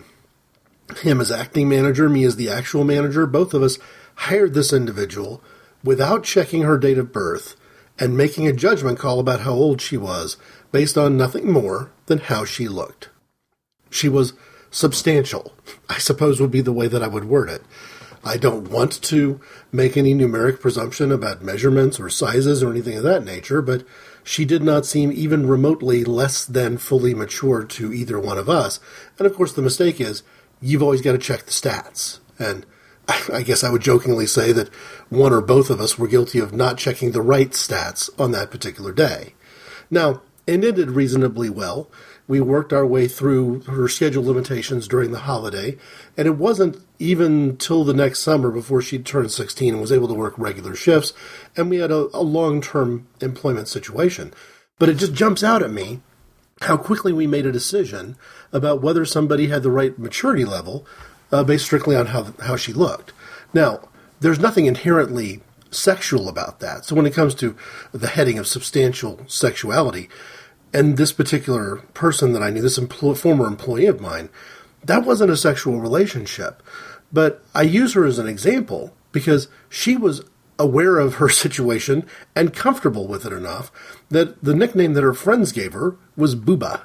Him 0.99 1.21
as 1.21 1.33
acting 1.33 1.69
manager, 1.69 2.09
me 2.09 2.25
as 2.25 2.37
the 2.37 2.51
actual 2.51 2.85
manager, 2.85 3.27
both 3.27 3.55
of 3.55 3.63
us 3.63 3.79
hired 4.17 4.55
this 4.55 4.73
individual 4.73 5.43
without 5.83 6.25
checking 6.25 6.63
her 6.63 6.79
date 6.79 6.99
of 6.99 7.13
birth 7.13 7.57
and 7.99 8.17
making 8.17 8.47
a 8.47 8.53
judgment 8.53 8.99
call 8.99 9.19
about 9.19 9.41
how 9.41 9.53
old 9.53 9.81
she 9.81 9.97
was 9.97 10.37
based 10.73 10.99
on 10.99 11.17
nothing 11.17 11.51
more 11.51 11.91
than 12.05 12.19
how 12.19 12.45
she 12.45 12.69
looked. 12.69 13.09
She 13.91 14.09
was 14.09 14.35
substantial, 14.77 15.55
I 15.89 15.97
suppose 15.97 16.39
would 16.39 16.51
be 16.51 16.61
the 16.61 16.73
way 16.73 16.87
that 16.87 17.03
I 17.03 17.09
would 17.09 17.25
word 17.25 17.49
it. 17.49 17.63
I 18.23 18.37
don't 18.37 18.69
want 18.69 19.01
to 19.05 19.41
make 19.73 19.97
any 19.97 20.15
numeric 20.15 20.61
presumption 20.61 21.11
about 21.11 21.43
measurements 21.43 21.99
or 21.99 22.11
sizes 22.11 22.63
or 22.63 22.73
anything 22.73 22.99
of 22.99 23.03
that 23.05 23.25
nature, 23.25 23.63
but 23.63 23.87
she 24.23 24.45
did 24.45 24.63
not 24.63 24.85
seem 24.85 25.13
even 25.13 25.47
remotely 25.47 26.05
less 26.05 26.45
than 26.45 26.77
fully 26.77 27.15
mature 27.15 27.65
to 27.65 27.93
either 27.93 28.21
one 28.21 28.37
of 28.37 28.51
us. 28.51 28.79
And 29.19 29.27
of 29.27 29.35
course, 29.35 29.55
the 29.55 29.63
mistake 29.63 29.99
is 29.99 30.23
you've 30.61 30.83
always 30.83 31.01
got 31.01 31.13
to 31.13 31.19
check 31.19 31.47
the 31.47 31.53
stats. 31.53 32.19
And 32.39 32.67
I 33.33 33.43
guess 33.43 33.65
I 33.65 33.71
would 33.71 33.83
jokingly 33.83 34.27
say 34.27 34.53
that 34.53 34.69
one 35.09 35.33
or 35.33 35.41
both 35.41 35.71
of 35.71 35.81
us 35.81 35.99
were 35.99 36.09
guilty 36.09 36.39
of 36.39 36.53
not 36.53 36.77
checking 36.77 37.13
the 37.13 37.23
right 37.23 37.51
stats 37.51 38.11
on 38.21 38.33
that 38.33 38.51
particular 38.51 38.93
day. 38.93 39.33
Now, 39.91 40.21
it 40.47 40.65
ended 40.65 40.91
reasonably 40.91 41.49
well 41.49 41.91
we 42.29 42.41
worked 42.41 42.73
our 42.73 42.87
way 42.87 43.07
through 43.07 43.61
her 43.63 43.89
schedule 43.89 44.25
limitations 44.25 44.89
during 44.89 45.13
the 45.13 45.21
holiday, 45.21 45.77
and 46.17 46.27
it 46.27 46.37
wasn't 46.37 46.83
even 46.99 47.57
till 47.57 47.85
the 47.85 47.95
next 47.95 48.21
summer 48.21 48.51
before 48.51 48.83
she 48.83 48.99
turned 48.99 49.31
16 49.31 49.73
and 49.73 49.81
was 49.81 49.93
able 49.93 50.09
to 50.09 50.15
work 50.15 50.35
regular 50.37 50.75
shifts, 50.75 51.13
and 51.57 51.71
we 51.71 51.79
had 51.79 51.91
a, 51.91 52.09
a 52.13 52.23
long 52.23 52.61
term 52.61 53.07
employment 53.21 53.69
situation. 53.69 54.33
But 54.79 54.89
it 54.89 54.95
just 54.95 55.15
jumps 55.15 55.43
out 55.43 55.63
at 55.63 55.71
me 55.71 56.01
how 56.63 56.77
quickly 56.77 57.13
we 57.13 57.27
made 57.27 57.47
a 57.47 57.53
decision 57.53 58.17
about 58.53 58.83
whether 58.83 59.05
somebody 59.05 59.47
had 59.49 59.63
the 59.63 59.71
right 59.71 59.99
maturity 59.99 60.45
level 60.45 60.87
uh, 61.31 61.45
based 61.45 61.67
strictly 61.67 61.95
on 61.95 62.07
how, 62.07 62.33
how 62.43 62.57
she 62.57 62.73
looked. 62.73 63.13
Now, 63.53 63.89
there's 64.21 64.39
nothing 64.39 64.67
inherently 64.67 65.43
sexual 65.71 66.29
about 66.29 66.61
that. 66.61 66.85
So 66.85 66.95
when 66.97 67.07
it 67.07 67.15
comes 67.15 67.35
to 67.37 67.57
the 67.93 68.09
heading 68.09 68.39
of 68.39 68.47
substantial 68.47 69.21
sexuality, 69.27 70.09
and 70.77 70.99
this 70.99 71.11
particular 71.11 71.77
person 71.95 72.35
that 72.35 72.43
I 72.43 72.51
knew, 72.51 72.61
this 72.61 72.79
empl- 72.79 73.17
former 73.17 73.47
employee 73.47 73.87
of 73.87 73.99
mine, 73.99 74.29
that 74.85 75.07
wasn't 75.07 75.31
a 75.31 75.37
sexual 75.37 75.81
relationship. 75.81 76.63
But 77.11 77.43
I 77.55 77.63
use 77.63 77.95
her 77.95 78.05
as 78.05 78.19
an 78.19 78.29
example 78.29 78.95
because 79.11 79.49
she 79.71 79.97
was 79.97 80.23
aware 80.59 80.99
of 80.99 81.15
her 81.15 81.29
situation 81.45 82.07
and 82.35 82.55
comfortable 82.55 83.09
with 83.09 83.25
it 83.25 83.33
enough 83.33 83.73
that 84.11 84.45
the 84.45 84.55
nickname 84.55 84.93
that 84.93 85.03
her 85.03 85.15
friends 85.15 85.51
gave 85.51 85.73
her 85.73 85.97
was 86.15 86.37
Booba. 86.37 86.83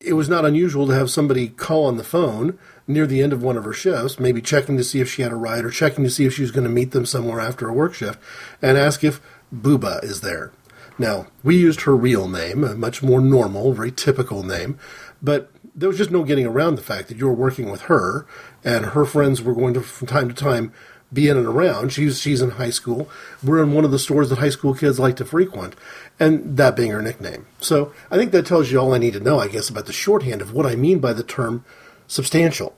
It 0.00 0.14
was 0.14 0.30
not 0.30 0.46
unusual 0.46 0.86
to 0.86 0.94
have 0.94 1.10
somebody 1.10 1.48
call 1.48 1.84
on 1.84 1.98
the 1.98 2.04
phone 2.04 2.58
near 2.86 3.06
the 3.06 3.20
end 3.20 3.34
of 3.34 3.42
one 3.42 3.58
of 3.58 3.64
her 3.64 3.74
shifts, 3.74 4.18
maybe 4.18 4.40
checking 4.40 4.78
to 4.78 4.84
see 4.84 5.00
if 5.00 5.10
she 5.10 5.20
had 5.20 5.32
a 5.32 5.36
ride 5.36 5.66
or 5.66 5.70
checking 5.70 6.04
to 6.04 6.10
see 6.10 6.24
if 6.24 6.32
she 6.32 6.42
was 6.42 6.52
going 6.52 6.64
to 6.64 6.70
meet 6.70 6.92
them 6.92 7.04
somewhere 7.04 7.40
after 7.40 7.68
a 7.68 7.72
work 7.72 7.92
shift, 7.92 8.18
and 8.62 8.78
ask 8.78 9.04
if 9.04 9.20
Booba 9.54 10.02
is 10.02 10.22
there. 10.22 10.52
Now, 10.98 11.28
we 11.44 11.56
used 11.56 11.82
her 11.82 11.96
real 11.96 12.28
name, 12.28 12.64
a 12.64 12.74
much 12.74 13.02
more 13.02 13.20
normal, 13.20 13.72
very 13.72 13.92
typical 13.92 14.42
name, 14.42 14.78
but 15.22 15.50
there 15.74 15.88
was 15.88 15.98
just 15.98 16.10
no 16.10 16.24
getting 16.24 16.46
around 16.46 16.74
the 16.74 16.82
fact 16.82 17.08
that 17.08 17.18
you 17.18 17.26
were 17.26 17.32
working 17.32 17.70
with 17.70 17.82
her, 17.82 18.26
and 18.64 18.86
her 18.86 19.04
friends 19.04 19.40
were 19.40 19.54
going 19.54 19.74
to, 19.74 19.80
from 19.80 20.08
time 20.08 20.28
to 20.28 20.34
time, 20.34 20.72
be 21.12 21.28
in 21.28 21.36
and 21.36 21.46
around. 21.46 21.92
She's 21.92 22.20
she's 22.20 22.42
in 22.42 22.50
high 22.50 22.70
school. 22.70 23.08
We're 23.42 23.62
in 23.62 23.72
one 23.72 23.84
of 23.84 23.90
the 23.90 23.98
stores 23.98 24.28
that 24.28 24.38
high 24.38 24.50
school 24.50 24.74
kids 24.74 24.98
like 24.98 25.16
to 25.16 25.24
frequent, 25.24 25.74
and 26.20 26.56
that 26.56 26.76
being 26.76 26.90
her 26.90 27.00
nickname. 27.00 27.46
So 27.60 27.92
I 28.10 28.16
think 28.16 28.32
that 28.32 28.46
tells 28.46 28.70
you 28.70 28.78
all 28.78 28.92
I 28.92 28.98
need 28.98 29.14
to 29.14 29.20
know, 29.20 29.38
I 29.38 29.48
guess, 29.48 29.68
about 29.70 29.86
the 29.86 29.92
shorthand 29.92 30.42
of 30.42 30.52
what 30.52 30.66
I 30.66 30.74
mean 30.74 30.98
by 30.98 31.12
the 31.12 31.22
term 31.22 31.64
substantial. 32.06 32.74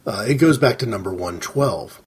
Uh, 0.06 0.26
it 0.28 0.36
goes 0.36 0.58
back 0.58 0.80
to 0.80 0.86
number 0.86 1.12
112. 1.12 2.02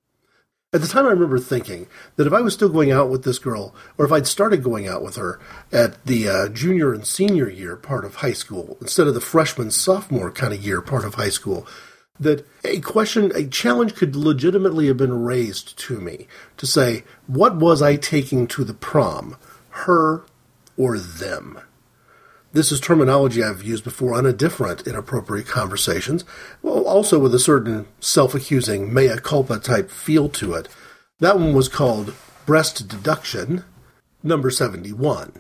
At 0.73 0.81
the 0.81 0.89
time, 0.89 1.07
I 1.07 1.11
remember 1.11 1.39
thinking 1.39 1.87
that 2.17 2.27
if 2.27 2.33
I 2.33 2.41
was 2.41 2.53
still 2.53 2.69
going 2.69 2.91
out 2.91 3.09
with 3.09 3.23
this 3.23 3.39
girl, 3.39 3.73
or 3.97 4.05
if 4.05 4.11
I'd 4.11 4.27
started 4.27 4.65
going 4.65 4.89
out 4.89 5.03
with 5.03 5.15
her 5.15 5.39
at 5.71 6.05
the 6.05 6.29
uh, 6.29 6.49
junior 6.49 6.93
and 6.93 7.07
senior 7.07 7.49
year 7.49 7.77
part 7.77 8.05
of 8.05 8.17
high 8.17 8.33
school, 8.33 8.77
instead 8.81 9.07
of 9.07 9.15
the 9.15 9.21
freshman 9.21 9.71
sophomore 9.71 10.33
kind 10.33 10.53
of 10.53 10.65
year 10.65 10.83
part 10.83 11.05
of 11.05 11.15
high 11.15 11.29
school, 11.29 11.65
that 12.19 12.47
a 12.65 12.81
question, 12.81 13.33
a 13.35 13.47
challenge 13.47 13.95
could 13.95 14.15
legitimately 14.15 14.87
have 14.87 14.97
been 14.97 15.25
raised 15.25 15.77
to 15.79 16.01
me 16.01 16.27
to 16.57 16.67
say, 16.67 17.03
what 17.27 17.57
was 17.57 17.83
I 17.83 17.97
taking 17.97 18.47
to 18.49 18.65
the 18.65 18.75
prom, 18.75 19.37
her 19.71 20.25
or 20.77 20.99
them? 20.99 21.61
This 22.53 22.71
is 22.71 22.79
terminology 22.79 23.43
I've 23.43 23.65
used 23.65 23.83
before 23.83 24.15
on 24.15 24.27
a 24.27 24.33
different 24.33 24.87
inappropriate 24.87 25.49
conversations, 25.49 26.25
also 26.63 27.19
with 27.19 27.35
a 27.35 27.41
certain 27.41 27.87
self 27.99 28.33
accusing 28.33 28.95
mea 28.95 29.17
culpa 29.17 29.59
type 29.59 29.91
feel 29.91 30.29
to 30.31 30.55
it. 30.55 30.69
That 31.19 31.37
one 31.37 31.53
was 31.53 31.69
called 31.69 32.15
breast 32.47 32.87
deduction, 32.87 33.65
number 34.23 34.51
71. 34.51 35.33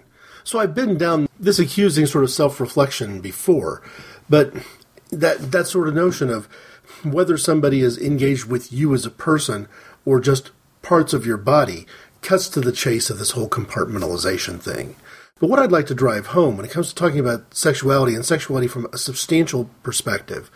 So 0.42 0.58
I've 0.58 0.74
been 0.74 0.98
down 0.98 1.28
this 1.38 1.60
accusing 1.60 2.06
sort 2.06 2.24
of 2.24 2.30
self 2.30 2.58
reflection 2.58 3.20
before, 3.20 3.80
but 4.28 4.52
that, 5.20 5.52
that 5.52 5.66
sort 5.66 5.88
of 5.88 5.94
notion 5.94 6.30
of 6.30 6.46
whether 7.02 7.36
somebody 7.36 7.80
is 7.80 7.98
engaged 7.98 8.46
with 8.46 8.72
you 8.72 8.94
as 8.94 9.06
a 9.06 9.10
person 9.10 9.68
or 10.04 10.20
just 10.20 10.50
parts 10.82 11.12
of 11.12 11.26
your 11.26 11.36
body 11.36 11.86
cuts 12.22 12.48
to 12.48 12.60
the 12.60 12.72
chase 12.72 13.10
of 13.10 13.18
this 13.18 13.32
whole 13.32 13.48
compartmentalization 13.48 14.60
thing. 14.60 14.96
But 15.40 15.50
what 15.50 15.58
I'd 15.58 15.72
like 15.72 15.86
to 15.86 15.94
drive 15.94 16.28
home 16.28 16.56
when 16.56 16.64
it 16.64 16.70
comes 16.70 16.88
to 16.88 16.94
talking 16.94 17.18
about 17.18 17.54
sexuality 17.54 18.14
and 18.14 18.24
sexuality 18.24 18.68
from 18.68 18.86
a 18.92 18.98
substantial 18.98 19.68
perspective, 19.82 20.50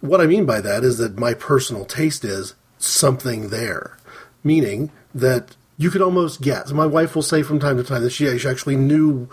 what 0.00 0.20
I 0.20 0.26
mean 0.26 0.44
by 0.44 0.60
that 0.60 0.84
is 0.84 0.98
that 0.98 1.18
my 1.18 1.34
personal 1.34 1.84
taste 1.84 2.24
is 2.24 2.54
something 2.78 3.48
there, 3.48 3.96
meaning 4.42 4.92
that 5.14 5.56
you 5.76 5.90
could 5.90 6.02
almost 6.02 6.42
guess. 6.42 6.70
My 6.72 6.86
wife 6.86 7.14
will 7.14 7.22
say 7.22 7.42
from 7.42 7.58
time 7.58 7.76
to 7.78 7.84
time 7.84 8.02
that 8.02 8.10
she 8.10 8.28
actually 8.28 8.76
knew 8.76 9.28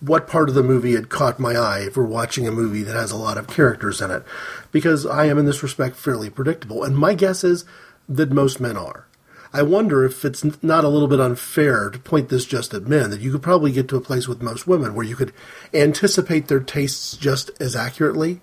what 0.00 0.26
part 0.26 0.48
of 0.48 0.54
the 0.54 0.62
movie 0.62 0.94
had 0.94 1.08
caught 1.08 1.38
my 1.38 1.54
eye 1.54 1.80
if 1.80 1.96
we're 1.96 2.04
watching 2.04 2.46
a 2.46 2.52
movie 2.52 2.82
that 2.82 2.94
has 2.94 3.10
a 3.10 3.16
lot 3.16 3.38
of 3.38 3.46
characters 3.46 4.00
in 4.00 4.10
it, 4.10 4.24
because 4.72 5.06
I 5.06 5.26
am 5.26 5.38
in 5.38 5.46
this 5.46 5.62
respect 5.62 5.96
fairly 5.96 6.30
predictable. 6.30 6.84
And 6.84 6.96
my 6.96 7.14
guess 7.14 7.44
is 7.44 7.64
that 8.08 8.30
most 8.30 8.60
men 8.60 8.76
are. 8.76 9.06
I 9.52 9.62
wonder 9.62 10.04
if 10.04 10.24
it's 10.24 10.44
not 10.62 10.84
a 10.84 10.88
little 10.88 11.08
bit 11.08 11.18
unfair 11.18 11.90
to 11.90 11.98
point 11.98 12.28
this 12.28 12.44
just 12.44 12.72
at 12.72 12.86
men, 12.86 13.10
that 13.10 13.20
you 13.20 13.32
could 13.32 13.42
probably 13.42 13.72
get 13.72 13.88
to 13.88 13.96
a 13.96 14.00
place 14.00 14.28
with 14.28 14.42
most 14.42 14.66
women 14.66 14.94
where 14.94 15.06
you 15.06 15.16
could 15.16 15.32
anticipate 15.74 16.46
their 16.46 16.60
tastes 16.60 17.16
just 17.16 17.50
as 17.60 17.74
accurately. 17.74 18.40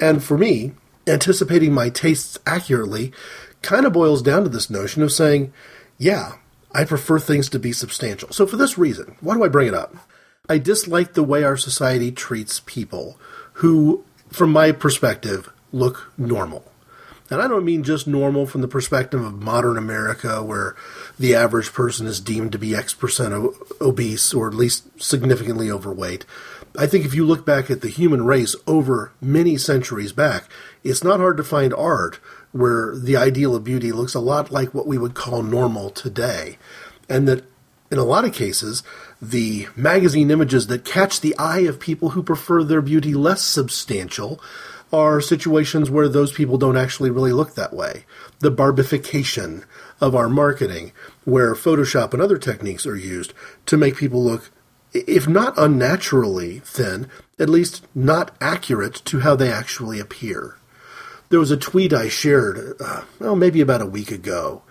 And 0.00 0.24
for 0.24 0.38
me, 0.38 0.72
anticipating 1.06 1.74
my 1.74 1.90
tastes 1.90 2.38
accurately 2.46 3.12
kind 3.60 3.84
of 3.84 3.92
boils 3.92 4.22
down 4.22 4.44
to 4.44 4.48
this 4.48 4.70
notion 4.70 5.02
of 5.02 5.12
saying, 5.12 5.52
yeah, 5.98 6.36
I 6.72 6.84
prefer 6.84 7.18
things 7.18 7.48
to 7.50 7.58
be 7.58 7.72
substantial. 7.72 8.32
So 8.32 8.46
for 8.46 8.56
this 8.56 8.78
reason, 8.78 9.16
why 9.20 9.34
do 9.34 9.44
I 9.44 9.48
bring 9.48 9.68
it 9.68 9.74
up? 9.74 9.94
I 10.48 10.58
dislike 10.58 11.14
the 11.14 11.22
way 11.22 11.42
our 11.42 11.56
society 11.56 12.12
treats 12.12 12.60
people 12.60 13.18
who, 13.54 14.04
from 14.28 14.52
my 14.52 14.72
perspective, 14.72 15.50
look 15.72 16.12
normal. 16.16 16.64
And 17.28 17.42
I 17.42 17.48
don't 17.48 17.64
mean 17.64 17.82
just 17.82 18.06
normal 18.06 18.46
from 18.46 18.60
the 18.60 18.68
perspective 18.68 19.24
of 19.24 19.42
modern 19.42 19.76
America, 19.76 20.42
where 20.42 20.76
the 21.18 21.34
average 21.34 21.72
person 21.72 22.06
is 22.06 22.20
deemed 22.20 22.52
to 22.52 22.58
be 22.58 22.76
X 22.76 22.94
percent 22.94 23.34
obese 23.80 24.32
or 24.32 24.46
at 24.46 24.54
least 24.54 25.02
significantly 25.02 25.70
overweight. 25.70 26.24
I 26.78 26.86
think 26.86 27.04
if 27.04 27.14
you 27.14 27.24
look 27.24 27.44
back 27.44 27.70
at 27.70 27.80
the 27.80 27.88
human 27.88 28.24
race 28.24 28.54
over 28.66 29.12
many 29.20 29.56
centuries 29.56 30.12
back, 30.12 30.44
it's 30.84 31.02
not 31.02 31.18
hard 31.18 31.36
to 31.38 31.44
find 31.44 31.74
art 31.74 32.20
where 32.52 32.94
the 32.96 33.16
ideal 33.16 33.56
of 33.56 33.64
beauty 33.64 33.90
looks 33.90 34.14
a 34.14 34.20
lot 34.20 34.52
like 34.52 34.72
what 34.72 34.86
we 34.86 34.98
would 34.98 35.14
call 35.14 35.42
normal 35.42 35.90
today. 35.90 36.58
And 37.08 37.26
that 37.26 37.44
in 37.90 37.98
a 37.98 38.04
lot 38.04 38.24
of 38.24 38.34
cases, 38.34 38.82
the 39.20 39.68
magazine 39.74 40.30
images 40.30 40.66
that 40.66 40.84
catch 40.84 41.20
the 41.20 41.36
eye 41.38 41.60
of 41.60 41.80
people 41.80 42.10
who 42.10 42.22
prefer 42.22 42.62
their 42.62 42.82
beauty 42.82 43.14
less 43.14 43.42
substantial 43.42 44.40
are 44.92 45.20
situations 45.20 45.90
where 45.90 46.08
those 46.08 46.32
people 46.32 46.58
don't 46.58 46.76
actually 46.76 47.10
really 47.10 47.32
look 47.32 47.54
that 47.54 47.72
way. 47.72 48.04
The 48.40 48.50
barbification 48.50 49.64
of 50.00 50.14
our 50.14 50.28
marketing, 50.28 50.92
where 51.24 51.54
Photoshop 51.54 52.12
and 52.12 52.22
other 52.22 52.38
techniques 52.38 52.86
are 52.86 52.96
used 52.96 53.32
to 53.66 53.76
make 53.76 53.96
people 53.96 54.22
look, 54.22 54.50
if 54.92 55.26
not 55.26 55.54
unnaturally 55.56 56.60
thin, 56.60 57.08
at 57.38 57.48
least 57.48 57.86
not 57.94 58.36
accurate 58.40 59.02
to 59.06 59.20
how 59.20 59.34
they 59.34 59.50
actually 59.50 59.98
appear. 59.98 60.56
There 61.28 61.40
was 61.40 61.50
a 61.50 61.56
tweet 61.56 61.92
I 61.92 62.08
shared, 62.08 62.76
uh, 62.80 63.02
well, 63.18 63.34
maybe 63.34 63.60
about 63.60 63.82
a 63.82 63.86
week 63.86 64.12
ago. 64.12 64.62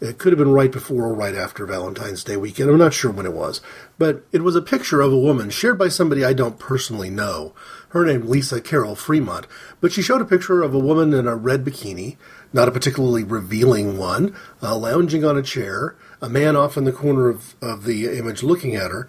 It 0.00 0.16
could 0.18 0.32
have 0.32 0.38
been 0.38 0.52
right 0.52 0.72
before 0.72 1.04
or 1.04 1.14
right 1.14 1.34
after 1.34 1.66
Valentine's 1.66 2.24
Day 2.24 2.36
weekend. 2.36 2.70
I'm 2.70 2.78
not 2.78 2.94
sure 2.94 3.10
when 3.10 3.26
it 3.26 3.34
was. 3.34 3.60
But 3.98 4.24
it 4.32 4.42
was 4.42 4.56
a 4.56 4.62
picture 4.62 5.02
of 5.02 5.12
a 5.12 5.18
woman 5.18 5.50
shared 5.50 5.78
by 5.78 5.88
somebody 5.88 6.24
I 6.24 6.32
don't 6.32 6.58
personally 6.58 7.10
know 7.10 7.54
her 7.90 8.06
name 8.06 8.26
Lisa 8.26 8.60
Carol 8.60 8.94
Fremont, 8.94 9.46
but 9.80 9.92
she 9.92 10.00
showed 10.00 10.20
a 10.20 10.24
picture 10.24 10.62
of 10.62 10.72
a 10.72 10.78
woman 10.78 11.12
in 11.12 11.26
a 11.26 11.36
red 11.36 11.64
bikini, 11.64 12.16
not 12.52 12.68
a 12.68 12.72
particularly 12.72 13.24
revealing 13.24 13.98
one, 13.98 14.34
uh, 14.62 14.76
lounging 14.76 15.24
on 15.24 15.36
a 15.36 15.42
chair, 15.42 15.96
a 16.22 16.28
man 16.28 16.56
off 16.56 16.76
in 16.76 16.84
the 16.84 16.92
corner 16.92 17.28
of, 17.28 17.54
of 17.60 17.84
the 17.84 18.06
image 18.16 18.42
looking 18.42 18.76
at 18.76 18.90
her, 18.90 19.08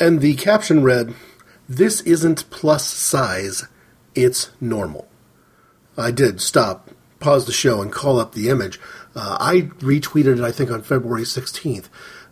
and 0.00 0.20
the 0.20 0.34
caption 0.34 0.82
read, 0.82 1.14
This 1.68 2.00
isn't 2.00 2.48
plus 2.50 2.86
size, 2.86 3.68
it's 4.14 4.50
normal. 4.60 5.06
I 5.96 6.10
did 6.10 6.40
stop, 6.40 6.88
pause 7.20 7.44
the 7.44 7.52
show, 7.52 7.82
and 7.82 7.92
call 7.92 8.18
up 8.18 8.32
the 8.32 8.48
image. 8.48 8.80
Uh, 9.14 9.36
I 9.40 9.62
retweeted 9.80 10.38
it, 10.38 10.44
I 10.44 10.52
think, 10.52 10.70
on 10.70 10.82
February 10.82 11.22
16th. 11.24 11.88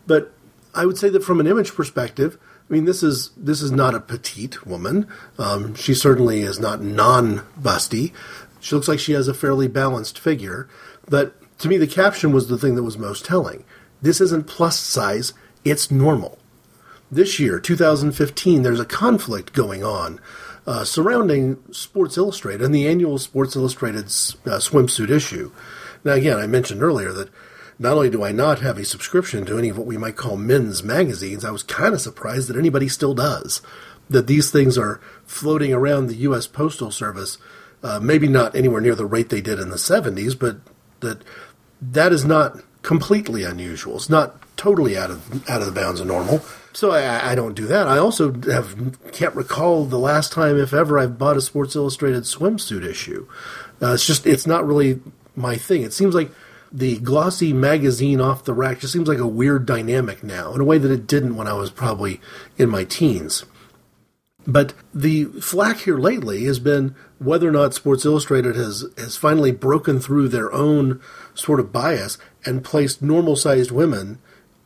But 0.07 0.33
I 0.73 0.85
would 0.85 0.97
say 0.97 1.09
that 1.09 1.23
from 1.23 1.39
an 1.39 1.47
image 1.47 1.75
perspective, 1.75 2.37
I 2.69 2.73
mean, 2.73 2.85
this 2.85 3.03
is 3.03 3.31
this 3.35 3.61
is 3.61 3.71
not 3.71 3.93
a 3.95 3.99
petite 3.99 4.65
woman. 4.65 5.07
Um, 5.37 5.75
she 5.75 5.93
certainly 5.93 6.41
is 6.41 6.59
not 6.59 6.81
non-busty. 6.81 8.13
She 8.61 8.75
looks 8.75 8.87
like 8.87 8.99
she 8.99 9.11
has 9.13 9.27
a 9.27 9.33
fairly 9.33 9.67
balanced 9.67 10.17
figure. 10.17 10.69
But 11.09 11.35
to 11.59 11.67
me, 11.67 11.77
the 11.77 11.87
caption 11.87 12.31
was 12.31 12.47
the 12.47 12.57
thing 12.57 12.75
that 12.75 12.83
was 12.83 12.97
most 12.97 13.25
telling. 13.25 13.65
This 14.01 14.21
isn't 14.21 14.47
plus 14.47 14.79
size; 14.79 15.33
it's 15.65 15.91
normal. 15.91 16.39
this 17.11 17.39
year, 17.39 17.59
2015, 17.59 18.61
there's 18.63 18.79
a 18.79 18.85
conflict 18.85 19.51
going 19.51 19.83
on 19.83 20.19
uh, 20.65 20.83
surrounding 20.85 21.57
Sports 21.71 22.17
Illustrated 22.17 22.61
and 22.61 22.73
the 22.73 22.87
annual 22.87 23.17
Sports 23.17 23.55
Illustrated 23.55 24.05
uh, 24.05 24.59
swimsuit 24.59 25.09
issue. 25.09 25.51
Now, 26.03 26.13
again, 26.13 26.37
I 26.37 26.47
mentioned 26.47 26.81
earlier 26.81 27.11
that 27.13 27.29
not 27.79 27.93
only 27.93 28.09
do 28.09 28.23
I 28.23 28.31
not 28.31 28.59
have 28.59 28.77
a 28.77 28.85
subscription 28.85 29.45
to 29.45 29.57
any 29.57 29.69
of 29.69 29.77
what 29.77 29.87
we 29.87 29.97
might 29.97 30.15
call 30.15 30.37
men's 30.37 30.83
magazines, 30.83 31.43
I 31.43 31.51
was 31.51 31.63
kind 31.63 31.93
of 31.93 32.01
surprised 32.01 32.47
that 32.47 32.57
anybody 32.57 32.87
still 32.87 33.13
does. 33.13 33.61
That 34.09 34.27
these 34.27 34.51
things 34.51 34.77
are 34.77 35.01
floating 35.25 35.73
around 35.73 36.07
the 36.07 36.15
U.S. 36.15 36.45
Postal 36.45 36.91
Service, 36.91 37.37
uh, 37.81 37.99
maybe 37.99 38.27
not 38.27 38.55
anywhere 38.55 38.81
near 38.81 38.95
the 38.95 39.05
rate 39.05 39.29
they 39.29 39.41
did 39.41 39.57
in 39.57 39.69
the 39.69 39.77
70s, 39.77 40.37
but 40.37 40.57
that 40.99 41.23
that 41.81 42.11
is 42.11 42.23
not 42.23 42.59
completely 42.83 43.43
unusual. 43.43 43.95
It's 43.95 44.09
not 44.09 44.35
totally 44.57 44.97
out 44.97 45.09
of 45.09 45.49
out 45.49 45.61
of 45.61 45.67
the 45.67 45.79
bounds 45.79 45.99
of 45.99 46.07
normal. 46.07 46.41
So 46.73 46.91
I, 46.91 47.31
I, 47.31 47.35
don't 47.35 47.53
do 47.53 47.67
that. 47.67 47.87
I 47.87 47.97
also 47.97 48.33
have 48.43 48.97
can't 49.11 49.35
recall 49.35 49.85
the 49.85 49.99
last 49.99 50.31
time, 50.31 50.57
if 50.57 50.73
ever, 50.73 50.99
I've 50.99 51.17
bought 51.17 51.35
a 51.35 51.41
Sports 51.41 51.75
Illustrated 51.75 52.23
swimsuit 52.23 52.85
issue. 52.85 53.27
Uh, 53.81 53.93
it's 53.93 54.05
just 54.05 54.25
it's 54.25 54.47
not 54.47 54.65
really 54.65 55.01
my 55.35 55.55
thing. 55.55 55.83
It 55.83 55.93
seems 55.93 56.15
like 56.15 56.31
the 56.71 56.97
glossy 56.99 57.51
magazine 57.51 58.21
off 58.21 58.45
the 58.45 58.53
rack 58.53 58.79
just 58.79 58.93
seems 58.93 59.07
like 59.07 59.17
a 59.17 59.27
weird 59.27 59.65
dynamic 59.65 60.23
now 60.23 60.53
in 60.53 60.61
a 60.61 60.65
way 60.65 60.77
that 60.77 60.91
it 60.91 61.07
didn't 61.07 61.35
when 61.35 61.47
I 61.47 61.53
was 61.53 61.69
probably 61.69 62.21
in 62.57 62.69
my 62.69 62.85
teens. 62.85 63.45
But 64.47 64.73
the 64.93 65.25
flack 65.25 65.81
here 65.81 65.97
lately 65.97 66.45
has 66.45 66.59
been 66.59 66.95
whether 67.19 67.47
or 67.47 67.51
not 67.51 67.73
Sports 67.73 68.05
Illustrated 68.05 68.55
has, 68.55 68.85
has 68.97 69.15
finally 69.15 69.51
broken 69.51 69.99
through 69.99 70.29
their 70.29 70.51
own 70.51 70.99
sort 71.35 71.59
of 71.59 71.71
bias 71.71 72.17
and 72.45 72.63
placed 72.63 73.01
normal 73.01 73.35
sized 73.35 73.71
women 73.71 74.19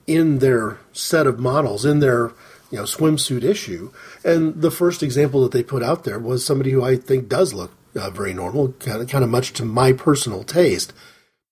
in 0.07 0.39
their 0.39 0.79
set 0.93 1.27
of 1.27 1.39
models, 1.39 1.83
in 1.83 1.99
their 1.99 2.31
you 2.71 2.77
know 2.77 2.83
swimsuit 2.83 3.43
issue. 3.43 3.91
And 4.23 4.61
the 4.61 4.71
first 4.71 5.03
example 5.03 5.41
that 5.41 5.51
they 5.51 5.63
put 5.63 5.83
out 5.83 6.03
there 6.03 6.19
was 6.19 6.45
somebody 6.45 6.71
who 6.71 6.83
I 6.83 6.95
think 6.95 7.27
does 7.27 7.53
look 7.53 7.71
uh, 7.95 8.09
very 8.09 8.33
normal, 8.33 8.73
kind 8.73 9.01
of, 9.01 9.09
kind 9.09 9.23
of 9.23 9.29
much 9.29 9.53
to 9.53 9.65
my 9.65 9.93
personal 9.93 10.43
taste 10.43 10.93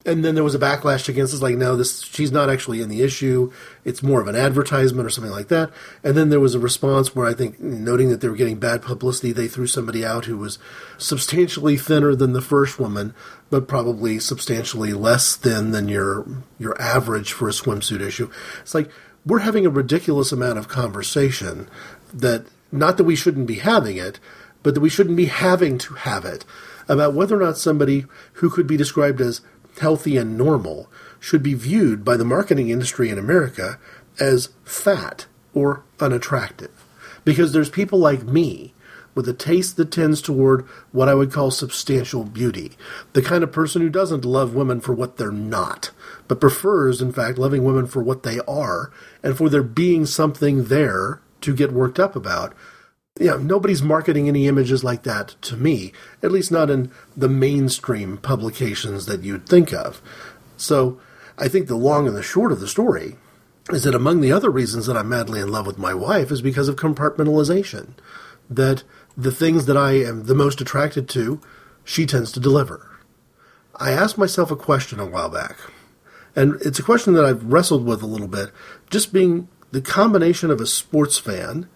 and 0.06 0.24
then 0.24 0.36
there 0.36 0.44
was 0.44 0.56
a 0.56 0.60
backlash 0.60 1.08
against 1.08 1.34
it. 1.34 1.42
Like, 1.42 1.56
no, 1.56 1.76
this 1.76 2.02
she's 2.02 2.32
not 2.32 2.50
actually 2.50 2.82
in 2.82 2.90
the 2.90 3.02
issue. 3.02 3.52
It's 3.86 4.04
more 4.04 4.22
of 4.22 4.28
an 4.28 4.36
advertisement 4.36 5.06
or 5.06 5.10
something 5.10 5.32
like 5.32 5.48
that. 5.48 5.72
And 6.04 6.18
then 6.18 6.30
there 6.30 6.40
was 6.40 6.56
a 6.56 6.60
response 6.60 7.16
where 7.16 7.26
I 7.26 7.34
think, 7.34 7.60
noting 7.60 8.10
that 8.10 8.22
they 8.22 8.28
were 8.28 8.36
getting 8.36 8.60
bad 8.60 8.82
publicity, 8.82 9.32
they 9.32 9.48
threw 9.48 9.68
somebody 9.68 10.06
out 10.06 10.26
who 10.26 10.38
was 10.38 10.60
substantially 10.98 11.78
thinner 11.78 12.16
than 12.16 12.34
the 12.34 12.42
first 12.42 12.80
woman, 12.80 13.14
but 13.50 13.68
probably 13.68 14.20
substantially 14.20 14.94
less 14.94 15.36
thin 15.36 15.72
than 15.72 15.88
your 15.88 16.26
your 16.60 16.80
average 16.82 17.32
for 17.32 17.48
a 17.48 17.54
swimsuit 17.54 18.02
issue. 18.02 18.30
It's 18.62 18.76
like 18.76 18.90
we're 19.26 19.40
having 19.40 19.66
a 19.66 19.70
ridiculous 19.70 20.32
amount 20.32 20.58
of 20.58 20.68
conversation 20.68 21.70
that 22.14 22.46
not 22.72 22.98
that 22.98 23.06
we 23.06 23.16
shouldn't 23.16 23.48
be 23.48 23.60
having 23.60 23.98
it, 23.98 24.20
but 24.64 24.74
that 24.74 24.82
we 24.82 24.90
shouldn't 24.90 25.18
be 25.18 25.26
having 25.26 25.78
to 25.78 25.94
have 25.94 26.26
it 26.26 26.46
about 26.88 27.14
whether 27.14 27.38
or 27.38 27.44
not 27.44 27.58
somebody 27.58 28.06
who 28.34 28.50
could 28.50 28.68
be 28.68 28.78
described 28.78 29.22
as 29.22 29.42
healthy 29.80 30.18
and 30.18 30.38
normal 30.38 30.90
should 31.20 31.44
be 31.44 31.54
viewed 31.54 32.04
by 32.04 32.18
the 32.18 32.26
marketing 32.26 32.70
industry 32.70 33.10
in 33.10 33.18
America 33.18 33.80
as 34.20 34.50
fat 34.64 35.26
or 35.54 35.84
unattractive. 36.00 36.72
Because 37.24 37.54
there's 37.54 37.70
people 37.70 38.00
like 38.00 38.24
me 38.24 38.74
with 39.16 39.30
a 39.30 39.34
taste 39.34 39.78
that 39.78 39.92
tends 39.92 40.22
toward 40.22 40.66
what 40.92 41.08
I 41.08 41.14
would 41.14 41.32
call 41.32 41.52
substantial 41.52 42.24
beauty. 42.24 42.72
The 43.14 43.22
kind 43.22 43.44
of 43.44 43.52
person 43.52 43.82
who 43.82 43.90
doesn't 43.90 44.26
love 44.26 44.56
women 44.56 44.82
for 44.82 44.94
what 44.94 45.18
they're 45.18 45.32
not, 45.32 45.92
but 46.28 46.42
prefers, 46.42 47.02
in 47.02 47.12
fact, 47.12 47.38
loving 47.38 47.64
women 47.64 47.86
for 47.86 48.02
what 48.02 48.24
they 48.24 48.40
are 48.48 48.92
and 49.22 49.38
for 49.38 49.50
there 49.50 49.64
being 49.64 50.06
something 50.06 50.66
there 50.66 51.22
to 51.42 51.56
get 51.56 51.72
worked 51.72 52.00
up 52.00 52.16
about 52.16 52.54
know, 53.20 53.38
nobody's 53.38 53.84
marketing 53.84 54.28
any 54.28 54.48
images 54.48 54.84
like 54.84 55.04
that 55.04 55.36
to 55.44 55.56
me, 55.56 55.94
at 56.24 56.32
least 56.32 56.52
not 56.52 56.70
in 56.70 56.92
the 57.16 57.30
mainstream 57.30 58.18
publications 58.18 59.06
that 59.06 59.22
you'd 59.22 59.48
think 59.48 59.72
of. 59.72 60.02
So 60.58 61.00
I 61.38 61.48
think 61.48 61.68
the 61.68 61.76
long 61.76 62.08
and 62.08 62.16
the 62.16 62.24
short 62.24 62.52
of 62.52 62.60
the 62.60 62.68
story 62.68 63.18
is 63.70 63.84
that 63.84 63.96
among 63.96 64.22
the 64.22 64.32
other 64.32 64.50
reasons 64.50 64.88
that 64.88 64.98
I'm 64.98 65.10
madly 65.10 65.40
in 65.40 65.52
love 65.52 65.68
with 65.68 65.78
my 65.78 65.94
wife 65.94 66.32
is 66.32 66.42
because 66.42 66.68
of 66.68 66.76
compartmentalization. 66.76 67.94
That 68.50 68.84
the 69.16 69.32
things 69.32 69.68
that 69.68 69.78
I 69.78 69.94
am 69.94 70.26
the 70.26 70.36
most 70.36 70.60
attracted 70.60 71.08
to, 71.10 71.40
she 71.84 72.06
tends 72.06 72.32
to 72.34 72.40
deliver. 72.40 73.00
I 73.76 73.92
asked 73.92 74.18
myself 74.18 74.52
a 74.52 74.56
question 74.56 75.00
a 75.00 75.06
while 75.06 75.30
back, 75.30 75.58
and 76.36 76.56
it's 76.62 76.78
a 76.78 76.84
question 76.84 77.14
that 77.14 77.26
I've 77.26 77.46
wrestled 77.46 77.86
with 77.86 78.02
a 78.04 78.08
little 78.08 78.28
bit, 78.28 78.52
just 78.90 79.14
being 79.14 79.48
the 79.72 79.82
combination 79.82 80.52
of 80.52 80.60
a 80.60 80.68
sports 80.68 81.18
fan 81.18 81.70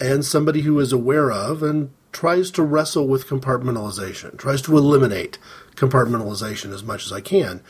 and 0.00 0.24
somebody 0.24 0.62
who 0.62 0.78
is 0.80 0.92
aware 0.92 1.30
of 1.30 1.62
and 1.62 1.90
tries 2.12 2.50
to 2.52 2.62
wrestle 2.62 3.06
with 3.06 3.26
compartmentalization, 3.26 4.36
tries 4.38 4.62
to 4.62 4.76
eliminate 4.76 5.38
compartmentalization 5.74 6.72
as 6.72 6.82
much 6.82 7.04
as 7.04 7.12
I 7.12 7.20
can, 7.20 7.62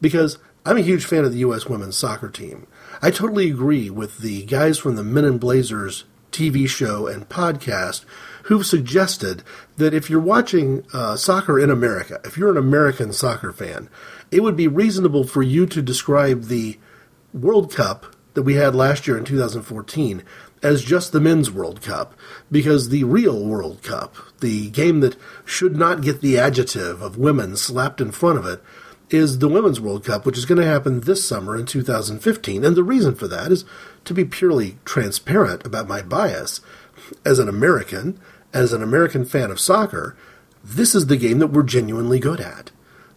because 0.00 0.38
I'm 0.64 0.76
a 0.76 0.82
huge 0.82 1.04
fan 1.04 1.24
of 1.24 1.32
the 1.32 1.38
U.S. 1.38 1.66
women's 1.66 1.96
soccer 1.96 2.28
team. 2.28 2.66
I 3.00 3.10
totally 3.10 3.50
agree 3.50 3.90
with 3.90 4.18
the 4.18 4.44
guys 4.44 4.78
from 4.78 4.96
the 4.96 5.04
Men 5.04 5.24
in 5.24 5.38
Blazers 5.38 6.04
TV 6.32 6.68
show 6.68 7.06
and 7.06 7.28
podcast 7.28 8.04
who've 8.44 8.66
suggested 8.66 9.42
that 9.76 9.94
if 9.94 10.08
you're 10.08 10.20
watching 10.20 10.84
uh, 10.92 11.16
soccer 11.16 11.58
in 11.58 11.70
America, 11.70 12.20
if 12.24 12.36
you're 12.36 12.50
an 12.50 12.56
American 12.56 13.12
soccer 13.12 13.52
fan, 13.52 13.88
it 14.30 14.42
would 14.42 14.56
be 14.56 14.68
reasonable 14.68 15.24
for 15.24 15.42
you 15.42 15.66
to 15.66 15.82
describe 15.82 16.44
the 16.44 16.78
World 17.32 17.74
Cup 17.74 18.14
that 18.34 18.42
we 18.42 18.54
had 18.54 18.74
last 18.74 19.06
year 19.06 19.18
in 19.18 19.24
2014 19.24 20.22
as 20.62 20.82
just 20.82 21.12
the 21.12 21.20
men's 21.20 21.50
World 21.50 21.82
Cup, 21.82 22.14
because 22.50 22.88
the 22.88 23.04
real 23.04 23.44
World 23.44 23.82
Cup, 23.82 24.14
the 24.40 24.70
game 24.70 25.00
that 25.00 25.16
should 25.44 25.76
not 25.76 26.02
get 26.02 26.20
the 26.20 26.38
adjective 26.38 27.02
of 27.02 27.16
women 27.16 27.56
slapped 27.56 28.00
in 28.00 28.10
front 28.10 28.38
of 28.38 28.46
it, 28.46 28.62
is 29.10 29.38
the 29.38 29.48
Women's 29.48 29.80
World 29.80 30.04
Cup, 30.04 30.26
which 30.26 30.36
is 30.36 30.44
going 30.44 30.60
to 30.60 30.66
happen 30.66 31.00
this 31.00 31.26
summer 31.26 31.56
in 31.56 31.66
2015. 31.66 32.64
And 32.64 32.76
the 32.76 32.84
reason 32.84 33.14
for 33.14 33.26
that 33.28 33.50
is 33.50 33.64
to 34.04 34.12
be 34.14 34.24
purely 34.24 34.78
transparent 34.84 35.64
about 35.64 35.88
my 35.88 36.02
bias. 36.02 36.60
As 37.24 37.38
an 37.38 37.48
American, 37.48 38.20
as 38.52 38.72
an 38.72 38.82
American 38.82 39.24
fan 39.24 39.50
of 39.50 39.60
soccer, 39.60 40.16
this 40.62 40.94
is 40.94 41.06
the 41.06 41.16
game 41.16 41.38
that 41.38 41.48
we're 41.48 41.62
genuinely 41.62 42.18
good 42.18 42.40
at. 42.40 42.70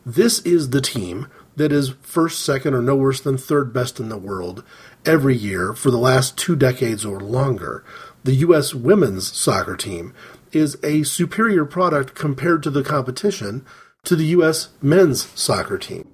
This 0.06 0.40
is 0.40 0.70
the 0.70 0.82
team 0.82 1.28
that 1.56 1.72
is 1.72 1.90
first, 2.02 2.44
second, 2.44 2.74
or 2.74 2.82
no 2.82 2.96
worse 2.96 3.20
than 3.20 3.38
third 3.38 3.74
best 3.74 4.00
in 4.00 4.10
the 4.10 4.18
world 4.18 4.64
every 5.06 5.36
year 5.36 5.74
for 5.74 5.92
the 5.92 5.98
last 5.98 6.38
two 6.38 6.56
decades 6.56 7.06
or 7.06 7.20
longer. 7.20 7.84
The 8.24 8.36
U.S. 8.36 8.74
women's 8.74 9.32
soccer 9.32 9.76
team 9.76 10.14
is 10.52 10.78
a 10.84 11.04
superior 11.04 11.66
product 11.66 12.14
compared 12.14 12.62
to 12.64 12.70
the 12.70 12.84
competition 12.84 13.66
to 14.04 14.16
the 14.16 14.26
U.S. 14.26 14.70
men's 14.82 15.28
soccer 15.40 15.78
team. 15.78 16.08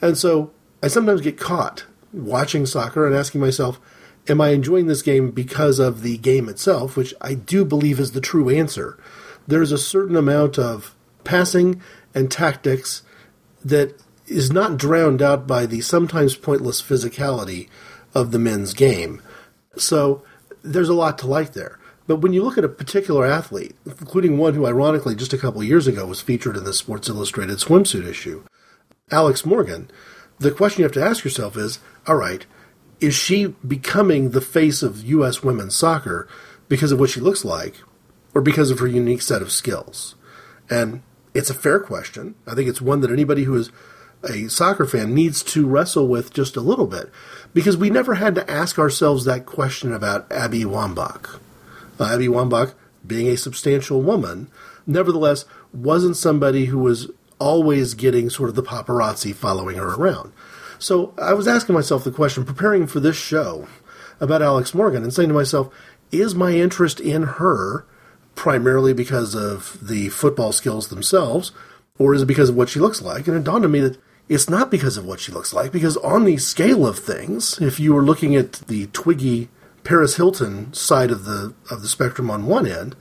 And 0.00 0.16
so 0.16 0.52
I 0.82 0.88
sometimes 0.88 1.20
get 1.20 1.38
caught 1.38 1.84
watching 2.12 2.66
soccer 2.66 3.06
and 3.06 3.14
asking 3.14 3.40
myself, 3.40 3.80
am 4.28 4.40
I 4.40 4.50
enjoying 4.50 4.86
this 4.86 5.02
game 5.02 5.30
because 5.30 5.78
of 5.78 6.02
the 6.02 6.18
game 6.18 6.48
itself, 6.48 6.96
which 6.96 7.14
I 7.20 7.34
do 7.34 7.64
believe 7.64 8.00
is 8.00 8.12
the 8.12 8.20
true 8.20 8.48
answer. 8.48 8.98
There's 9.46 9.72
a 9.72 9.78
certain 9.78 10.16
amount 10.16 10.58
of 10.58 10.94
passing 11.24 11.80
and 12.14 12.30
tactics 12.30 13.02
that 13.64 14.00
is 14.26 14.52
not 14.52 14.76
drowned 14.76 15.20
out 15.20 15.46
by 15.46 15.66
the 15.66 15.80
sometimes 15.80 16.36
pointless 16.36 16.80
physicality 16.80 17.68
of 18.14 18.30
the 18.30 18.38
men's 18.38 18.74
game. 18.74 19.22
So 19.76 20.22
there's 20.62 20.88
a 20.88 20.94
lot 20.94 21.18
to 21.18 21.26
like 21.26 21.52
there. 21.52 21.78
But 22.06 22.16
when 22.16 22.32
you 22.32 22.42
look 22.42 22.58
at 22.58 22.64
a 22.64 22.68
particular 22.68 23.24
athlete, 23.24 23.76
including 23.86 24.36
one 24.36 24.54
who 24.54 24.66
ironically 24.66 25.14
just 25.14 25.32
a 25.32 25.38
couple 25.38 25.62
years 25.62 25.86
ago 25.86 26.06
was 26.06 26.20
featured 26.20 26.56
in 26.56 26.64
the 26.64 26.74
Sports 26.74 27.08
Illustrated 27.08 27.58
swimsuit 27.58 28.04
issue, 28.04 28.42
Alex 29.12 29.46
Morgan, 29.46 29.90
the 30.38 30.50
question 30.50 30.80
you 30.80 30.84
have 30.84 30.92
to 30.92 31.04
ask 31.04 31.22
yourself 31.22 31.56
is 31.56 31.78
all 32.06 32.16
right, 32.16 32.46
is 33.00 33.14
she 33.14 33.54
becoming 33.66 34.30
the 34.30 34.40
face 34.40 34.82
of 34.82 35.04
U.S. 35.04 35.42
women's 35.42 35.76
soccer 35.76 36.26
because 36.68 36.92
of 36.92 36.98
what 36.98 37.10
she 37.10 37.20
looks 37.20 37.44
like 37.44 37.76
or 38.34 38.42
because 38.42 38.70
of 38.70 38.78
her 38.80 38.86
unique 38.86 39.22
set 39.22 39.42
of 39.42 39.52
skills? 39.52 40.16
And 40.68 41.02
it's 41.34 41.50
a 41.50 41.54
fair 41.54 41.78
question. 41.78 42.34
I 42.46 42.54
think 42.54 42.68
it's 42.68 42.80
one 42.80 43.00
that 43.00 43.10
anybody 43.10 43.44
who 43.44 43.54
is 43.54 43.70
a 44.28 44.48
soccer 44.48 44.84
fan 44.84 45.14
needs 45.14 45.42
to 45.42 45.66
wrestle 45.66 46.08
with 46.08 46.32
just 46.32 46.56
a 46.56 46.60
little 46.60 46.86
bit 46.86 47.10
because 47.52 47.76
we 47.76 47.90
never 47.90 48.14
had 48.14 48.34
to 48.34 48.50
ask 48.50 48.78
ourselves 48.78 49.24
that 49.24 49.46
question 49.46 49.92
about 49.92 50.30
Abby 50.30 50.64
Wambach. 50.64 51.38
Uh, 51.98 52.04
Abby 52.04 52.28
Wambach, 52.28 52.74
being 53.06 53.28
a 53.28 53.36
substantial 53.36 54.02
woman, 54.02 54.48
nevertheless 54.86 55.44
wasn't 55.72 56.16
somebody 56.16 56.66
who 56.66 56.78
was 56.78 57.10
always 57.38 57.94
getting 57.94 58.30
sort 58.30 58.48
of 58.48 58.54
the 58.54 58.62
paparazzi 58.62 59.34
following 59.34 59.76
her 59.76 59.94
around. 59.94 60.32
So 60.78 61.14
I 61.18 61.34
was 61.34 61.48
asking 61.48 61.74
myself 61.74 62.04
the 62.04 62.10
question, 62.10 62.44
preparing 62.44 62.86
for 62.86 63.00
this 63.00 63.16
show 63.16 63.66
about 64.20 64.42
Alex 64.42 64.74
Morgan, 64.74 65.02
and 65.02 65.12
saying 65.12 65.28
to 65.28 65.34
myself, 65.34 65.72
is 66.12 66.34
my 66.34 66.52
interest 66.52 67.00
in 67.00 67.22
her 67.22 67.86
primarily 68.34 68.92
because 68.92 69.34
of 69.34 69.76
the 69.86 70.08
football 70.08 70.52
skills 70.52 70.88
themselves, 70.88 71.52
or 71.98 72.14
is 72.14 72.22
it 72.22 72.26
because 72.26 72.48
of 72.48 72.56
what 72.56 72.68
she 72.68 72.80
looks 72.80 73.02
like? 73.02 73.26
And 73.28 73.36
it 73.36 73.44
dawned 73.44 73.64
on 73.64 73.70
me 73.70 73.80
that 73.80 73.98
it's 74.30 74.48
not 74.48 74.70
because 74.70 74.96
of 74.96 75.04
what 75.04 75.18
she 75.18 75.32
looks 75.32 75.52
like, 75.52 75.72
because 75.72 75.96
on 75.98 76.24
the 76.24 76.36
scale 76.36 76.86
of 76.86 77.00
things, 77.00 77.60
if 77.60 77.80
you 77.80 77.92
were 77.92 78.04
looking 78.04 78.36
at 78.36 78.52
the 78.52 78.86
Twiggy 78.86 79.48
Paris 79.82 80.16
Hilton 80.16 80.72
side 80.72 81.10
of 81.10 81.24
the 81.24 81.52
of 81.68 81.82
the 81.82 81.88
spectrum 81.88 82.30
on 82.30 82.46
one 82.46 82.64
end, 82.64 82.94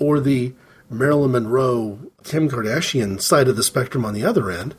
or 0.00 0.18
the 0.18 0.54
Marilyn 0.90 1.30
Monroe, 1.30 2.00
Kim 2.24 2.50
Kardashian 2.50 3.22
side 3.22 3.46
of 3.46 3.54
the 3.54 3.62
spectrum 3.62 4.04
on 4.04 4.12
the 4.12 4.24
other 4.24 4.50
end, 4.50 4.74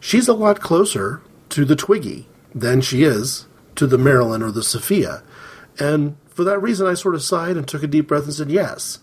she's 0.00 0.28
a 0.28 0.32
lot 0.32 0.60
closer 0.60 1.20
to 1.50 1.66
the 1.66 1.76
Twiggy 1.76 2.26
than 2.54 2.80
she 2.80 3.02
is 3.02 3.46
to 3.76 3.86
the 3.86 3.98
Marilyn 3.98 4.42
or 4.42 4.50
the 4.50 4.62
Sophia. 4.62 5.22
And 5.78 6.16
for 6.26 6.42
that 6.44 6.62
reason, 6.62 6.86
I 6.86 6.94
sort 6.94 7.14
of 7.14 7.22
sighed 7.22 7.58
and 7.58 7.68
took 7.68 7.82
a 7.82 7.86
deep 7.86 8.08
breath 8.08 8.24
and 8.24 8.32
said, 8.32 8.50
Yes, 8.50 8.98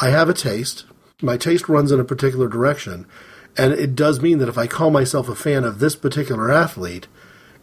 I 0.00 0.08
have 0.08 0.30
a 0.30 0.34
taste. 0.34 0.86
My 1.20 1.36
taste 1.36 1.68
runs 1.68 1.92
in 1.92 2.00
a 2.00 2.04
particular 2.04 2.48
direction. 2.48 3.06
And 3.56 3.72
it 3.72 3.94
does 3.94 4.20
mean 4.20 4.38
that 4.38 4.48
if 4.48 4.56
I 4.56 4.66
call 4.66 4.90
myself 4.90 5.28
a 5.28 5.34
fan 5.34 5.64
of 5.64 5.78
this 5.78 5.94
particular 5.94 6.50
athlete, 6.50 7.06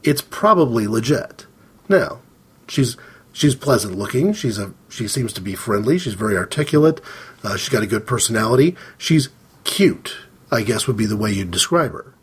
it's 0.03 0.21
probably 0.21 0.87
legit. 0.87 1.47
Now, 1.87 2.19
she's 2.67 2.95
she's 3.33 3.55
pleasant 3.55 3.97
looking. 3.97 4.33
She's 4.33 4.59
a 4.59 4.73
she 4.89 5.07
seems 5.07 5.33
to 5.33 5.41
be 5.41 5.55
friendly. 5.55 5.97
She's 5.97 6.13
very 6.13 6.37
articulate. 6.37 7.01
Uh, 7.43 7.57
she's 7.57 7.69
got 7.69 7.83
a 7.83 7.87
good 7.87 8.05
personality. 8.05 8.75
She's 8.97 9.29
cute, 9.63 10.17
I 10.51 10.61
guess 10.61 10.87
would 10.87 10.97
be 10.97 11.05
the 11.05 11.17
way 11.17 11.31
you'd 11.31 11.51
describe 11.51 11.91
her, 11.93 12.13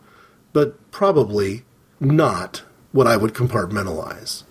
but 0.53 0.91
probably 0.91 1.65
not 2.01 2.63
what 2.93 3.07
I 3.07 3.17
would 3.17 3.35
compartmentalize. 3.35 4.45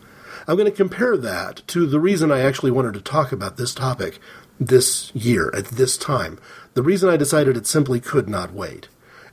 I'm 0.48 0.58
going 0.58 0.70
to 0.70 0.76
compare 0.78 1.18
that 1.18 1.64
to 1.68 1.88
the 1.88 2.00
reason 2.00 2.32
I 2.32 2.42
actually 2.42 2.72
wanted 2.72 2.94
to 2.94 3.02
talk 3.02 3.32
about 3.32 3.58
this 3.58 3.74
topic 3.74 4.20
this 4.60 5.14
year 5.16 5.52
at 5.56 5.66
this 5.66 5.98
time. 5.98 6.40
The 6.76 6.84
reason 6.84 7.10
I 7.10 7.18
decided 7.18 7.58
it 7.58 7.66
simply 7.66 8.00
could 8.00 8.30
not 8.30 8.54
wait. 8.54 8.88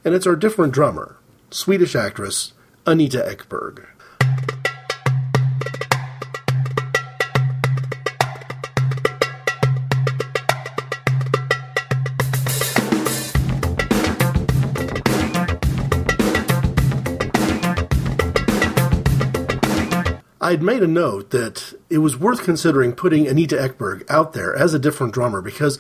And 0.05 0.15
it's 0.15 0.27
our 0.27 0.35
different 0.35 0.75
drummer, 0.75 1.17
Swedish 1.51 1.95
actress 1.95 2.55
Anita 2.87 3.19
Ekberg. 3.19 3.87
I'd 20.41 20.63
made 20.63 20.83
a 20.83 20.89
note 20.89 21.31
that 21.31 21.73
it 21.89 21.99
was 21.99 22.19
worth 22.19 22.43
considering 22.43 22.93
putting 22.93 23.29
Anita 23.29 23.55
Ekberg 23.55 24.05
out 24.11 24.33
there 24.33 24.55
as 24.55 24.75
a 24.75 24.79
different 24.79 25.15
drummer 25.15 25.41
because 25.41 25.79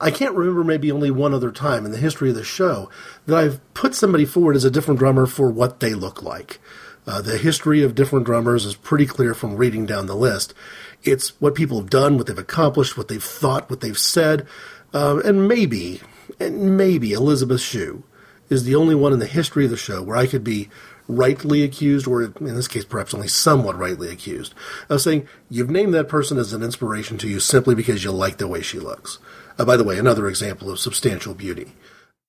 I 0.00 0.10
can't 0.10 0.34
remember 0.34 0.64
maybe 0.64 0.90
only 0.90 1.10
one 1.10 1.34
other 1.34 1.50
time 1.50 1.86
in 1.86 1.92
the 1.92 1.98
history 1.98 2.30
of 2.30 2.36
the 2.36 2.44
show 2.44 2.90
that 3.26 3.36
I've 3.36 3.74
put 3.74 3.94
somebody 3.94 4.24
forward 4.24 4.56
as 4.56 4.64
a 4.64 4.70
different 4.70 4.98
drummer 4.98 5.26
for 5.26 5.50
what 5.50 5.80
they 5.80 5.94
look 5.94 6.22
like. 6.22 6.60
Uh, 7.06 7.20
the 7.20 7.38
history 7.38 7.82
of 7.82 7.94
different 7.94 8.24
drummers 8.24 8.64
is 8.64 8.74
pretty 8.74 9.06
clear 9.06 9.34
from 9.34 9.56
reading 9.56 9.84
down 9.86 10.06
the 10.06 10.16
list. 10.16 10.54
It's 11.02 11.38
what 11.40 11.54
people 11.54 11.78
have 11.78 11.90
done, 11.90 12.16
what 12.16 12.26
they've 12.26 12.38
accomplished, 12.38 12.96
what 12.96 13.08
they've 13.08 13.22
thought, 13.22 13.68
what 13.68 13.80
they've 13.80 13.98
said, 13.98 14.46
uh, 14.94 15.20
and 15.24 15.46
maybe, 15.46 16.00
and 16.40 16.76
maybe 16.76 17.12
Elizabeth 17.12 17.60
Shue 17.60 18.04
is 18.48 18.64
the 18.64 18.74
only 18.74 18.94
one 18.94 19.12
in 19.12 19.18
the 19.18 19.26
history 19.26 19.64
of 19.64 19.70
the 19.70 19.76
show 19.76 20.02
where 20.02 20.16
I 20.16 20.26
could 20.26 20.44
be 20.44 20.70
rightly 21.06 21.62
accused, 21.62 22.06
or 22.06 22.22
in 22.22 22.54
this 22.54 22.68
case, 22.68 22.84
perhaps 22.84 23.12
only 23.12 23.28
somewhat 23.28 23.76
rightly 23.76 24.10
accused, 24.10 24.54
of 24.88 25.02
saying 25.02 25.28
you've 25.50 25.70
named 25.70 25.92
that 25.92 26.08
person 26.08 26.38
as 26.38 26.52
an 26.52 26.62
inspiration 26.62 27.18
to 27.18 27.28
you 27.28 27.40
simply 27.40 27.74
because 27.74 28.04
you 28.04 28.10
like 28.10 28.38
the 28.38 28.48
way 28.48 28.62
she 28.62 28.78
looks. 28.78 29.18
Uh, 29.58 29.64
by 29.64 29.76
the 29.76 29.84
way, 29.84 29.98
another 29.98 30.28
example 30.28 30.70
of 30.70 30.78
substantial 30.78 31.34
beauty. 31.34 31.72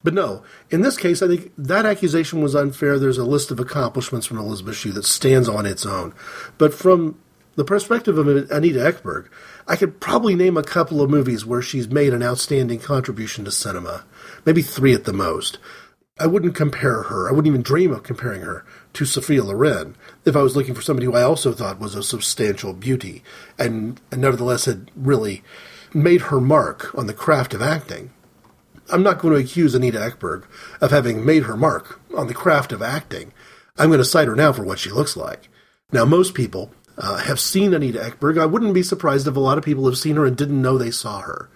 But 0.03 0.13
no, 0.13 0.43
in 0.69 0.81
this 0.81 0.97
case, 0.97 1.23
I 1.23 1.27
think 1.27 1.51
that 1.57 1.85
accusation 1.85 2.41
was 2.41 2.53
unfair. 2.53 2.99
There's 2.99 3.17
a 3.17 3.25
list 3.25 3.49
of 3.49 3.59
accomplishments 3.59 4.27
from 4.27 4.37
Elizabeth 4.37 4.75
Shue 4.75 4.91
that 4.91 5.05
stands 5.05 5.49
on 5.49 5.65
its 5.65 5.83
own. 5.83 6.13
But 6.59 6.75
from 6.75 7.19
the 7.55 7.63
perspective 7.63 8.17
of 8.17 8.27
Anita 8.51 8.79
Ekberg, 8.79 9.29
I 9.67 9.75
could 9.75 9.99
probably 9.99 10.35
name 10.35 10.57
a 10.57 10.63
couple 10.63 11.01
of 11.01 11.09
movies 11.09 11.45
where 11.45 11.61
she's 11.61 11.87
made 11.87 12.13
an 12.13 12.21
outstanding 12.21 12.79
contribution 12.79 13.45
to 13.45 13.51
cinema, 13.51 14.03
maybe 14.45 14.61
three 14.61 14.93
at 14.93 15.05
the 15.05 15.13
most. 15.13 15.57
I 16.19 16.27
wouldn't 16.27 16.55
compare 16.55 17.03
her. 17.03 17.27
I 17.27 17.31
wouldn't 17.31 17.47
even 17.47 17.61
dream 17.61 17.91
of 17.91 18.03
comparing 18.03 18.41
her 18.41 18.63
to 18.93 19.05
Sophia 19.05 19.43
Loren 19.43 19.95
if 20.23 20.35
I 20.35 20.43
was 20.43 20.55
looking 20.55 20.75
for 20.75 20.81
somebody 20.81 21.07
who 21.07 21.15
I 21.15 21.23
also 21.23 21.51
thought 21.51 21.79
was 21.79 21.95
a 21.95 22.03
substantial 22.03 22.73
beauty 22.73 23.23
and, 23.57 23.99
and 24.11 24.21
nevertheless 24.21 24.65
had 24.65 24.91
really 24.95 25.43
made 25.95 26.21
her 26.21 26.41
mark 26.41 26.93
on 26.95 27.07
the 27.07 27.13
craft 27.13 27.53
of 27.53 27.61
acting. 27.61 28.11
I'm 28.91 29.01
not 29.01 29.17
going 29.17 29.33
to 29.33 29.39
accuse 29.39 29.73
Anita 29.73 29.97
Ekberg 29.97 30.43
of 30.81 30.91
having 30.91 31.25
made 31.25 31.43
her 31.43 31.57
mark 31.57 31.99
on 32.15 32.27
the 32.27 32.33
craft 32.33 32.71
of 32.71 32.81
acting. 32.81 33.33
I'm 33.77 33.87
going 33.87 33.99
to 33.99 34.05
cite 34.05 34.27
her 34.27 34.35
now 34.35 34.53
for 34.53 34.63
what 34.63 34.77
she 34.77 34.91
looks 34.91 35.17
like. 35.17 35.49
Now, 35.91 36.05
most 36.05 36.33
people 36.33 36.71
uh, 36.97 37.17
have 37.17 37.39
seen 37.39 37.73
Anita 37.73 37.99
Ekberg. 37.99 38.39
I 38.39 38.45
wouldn't 38.45 38.73
be 38.73 38.83
surprised 38.83 39.27
if 39.27 39.35
a 39.35 39.39
lot 39.39 39.57
of 39.57 39.63
people 39.63 39.85
have 39.85 39.97
seen 39.97 40.17
her 40.17 40.25
and 40.25 40.37
didn't 40.37 40.61
know 40.61 40.77
they 40.77 40.91
saw 40.91 41.21
her. 41.21 41.49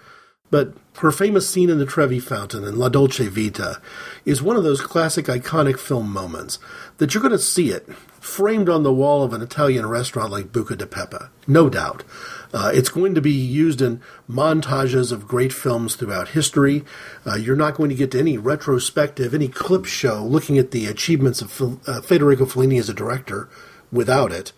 But 0.51 0.73
her 0.97 1.11
famous 1.11 1.47
scene 1.47 1.69
in 1.69 1.77
the 1.77 1.85
Trevi 1.85 2.19
Fountain 2.19 2.63
in 2.63 2.77
La 2.77 2.89
Dolce 2.89 3.27
Vita 3.27 3.79
is 4.25 4.41
one 4.41 4.55
of 4.55 4.63
those 4.63 4.81
classic 4.81 5.25
iconic 5.25 5.77
film 5.77 6.11
moments 6.11 6.57
that 6.97 7.13
you're 7.13 7.21
going 7.21 7.31
to 7.31 7.39
see 7.39 7.69
it 7.69 7.87
framed 8.19 8.67
on 8.67 8.83
the 8.83 8.93
wall 8.93 9.23
of 9.23 9.33
an 9.33 9.41
Italian 9.41 9.87
restaurant 9.87 10.31
like 10.31 10.51
Buca 10.51 10.77
di 10.77 10.85
Beppo, 10.85 11.29
no 11.47 11.69
doubt. 11.69 12.03
Uh, 12.51 12.71
it's 12.73 12.89
going 12.89 13.13
to 13.13 13.21
be 13.21 13.31
used 13.31 13.81
in 13.81 14.01
montages 14.29 15.11
of 15.11 15.27
great 15.27 15.53
films 15.53 15.95
throughout 15.95 16.29
history. 16.29 16.83
Uh, 17.25 17.35
you're 17.35 17.55
not 17.55 17.75
going 17.75 17.89
to 17.89 17.95
get 17.95 18.11
to 18.11 18.19
any 18.19 18.37
retrospective, 18.37 19.33
any 19.33 19.47
clip 19.47 19.85
show 19.85 20.23
looking 20.25 20.57
at 20.57 20.71
the 20.71 20.87
achievements 20.87 21.41
of 21.41 21.87
uh, 21.87 22.01
Federico 22.01 22.45
Fellini 22.45 22.79
as 22.79 22.89
a 22.89 22.93
director 22.93 23.47
without 23.91 24.31
it. 24.31 24.51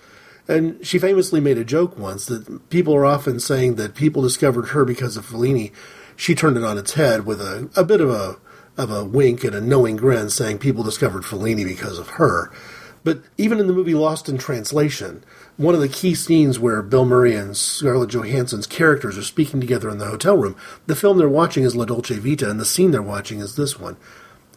And 0.47 0.85
she 0.85 0.99
famously 0.99 1.39
made 1.39 1.57
a 1.57 1.65
joke 1.65 1.97
once 1.97 2.25
that 2.25 2.69
people 2.69 2.95
are 2.95 3.05
often 3.05 3.39
saying 3.39 3.75
that 3.75 3.95
people 3.95 4.21
discovered 4.21 4.69
her 4.69 4.85
because 4.85 5.17
of 5.17 5.25
Fellini. 5.25 5.71
She 6.15 6.35
turned 6.35 6.57
it 6.57 6.63
on 6.63 6.77
its 6.77 6.93
head 6.93 7.25
with 7.25 7.41
a, 7.41 7.69
a 7.75 7.83
bit 7.83 8.01
of 8.01 8.09
a 8.09 8.37
of 8.77 8.89
a 8.89 9.03
wink 9.03 9.43
and 9.43 9.53
a 9.53 9.61
knowing 9.61 9.97
grin, 9.97 10.29
saying 10.29 10.57
people 10.57 10.81
discovered 10.81 11.23
Fellini 11.23 11.65
because 11.65 11.99
of 11.99 12.11
her. 12.11 12.51
But 13.03 13.21
even 13.37 13.59
in 13.59 13.67
the 13.67 13.73
movie 13.73 13.93
Lost 13.93 14.29
in 14.29 14.37
Translation, 14.37 15.23
one 15.61 15.75
of 15.75 15.81
the 15.81 15.87
key 15.87 16.15
scenes 16.15 16.57
where 16.57 16.81
Bill 16.81 17.05
Murray 17.05 17.35
and 17.35 17.55
Scarlett 17.55 18.09
Johansson's 18.09 18.65
characters 18.65 19.15
are 19.17 19.23
speaking 19.23 19.61
together 19.61 19.89
in 19.89 19.99
the 19.99 20.07
hotel 20.07 20.35
room, 20.35 20.55
the 20.87 20.95
film 20.95 21.17
they're 21.17 21.29
watching 21.29 21.63
is 21.63 21.75
La 21.75 21.85
Dolce 21.85 22.17
Vita, 22.17 22.49
and 22.49 22.59
the 22.59 22.65
scene 22.65 22.89
they're 22.89 23.01
watching 23.01 23.39
is 23.39 23.55
this 23.55 23.79
one. 23.79 23.95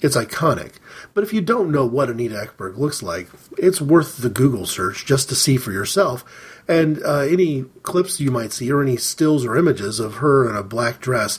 It's 0.01 0.17
iconic. 0.17 0.75
But 1.13 1.23
if 1.23 1.33
you 1.33 1.43
don't 1.43 1.71
know 1.71 1.85
what 1.85 2.09
Anita 2.09 2.35
Ekberg 2.35 2.79
looks 2.79 3.03
like, 3.03 3.29
it's 3.59 3.81
worth 3.81 4.19
the 4.19 4.31
Google 4.31 4.67
search 4.67 5.05
just 5.05 5.29
to 5.29 5.35
see 5.35 5.59
for 5.59 5.73
yourself. 5.73 6.25
And 6.67 7.03
uh, 7.03 7.21
any 7.21 7.65
clips 7.83 8.21
you 8.21 8.31
might 8.31 8.53
see, 8.53 8.73
or 8.73 8.83
any 8.83 8.97
stills 8.97 9.45
or 9.45 9.57
images 9.57 10.01
of 10.01 10.17
her 10.17 10.49
in 10.49 10.57
a 10.57 10.63
black 10.63 11.01
dress 11.01 11.39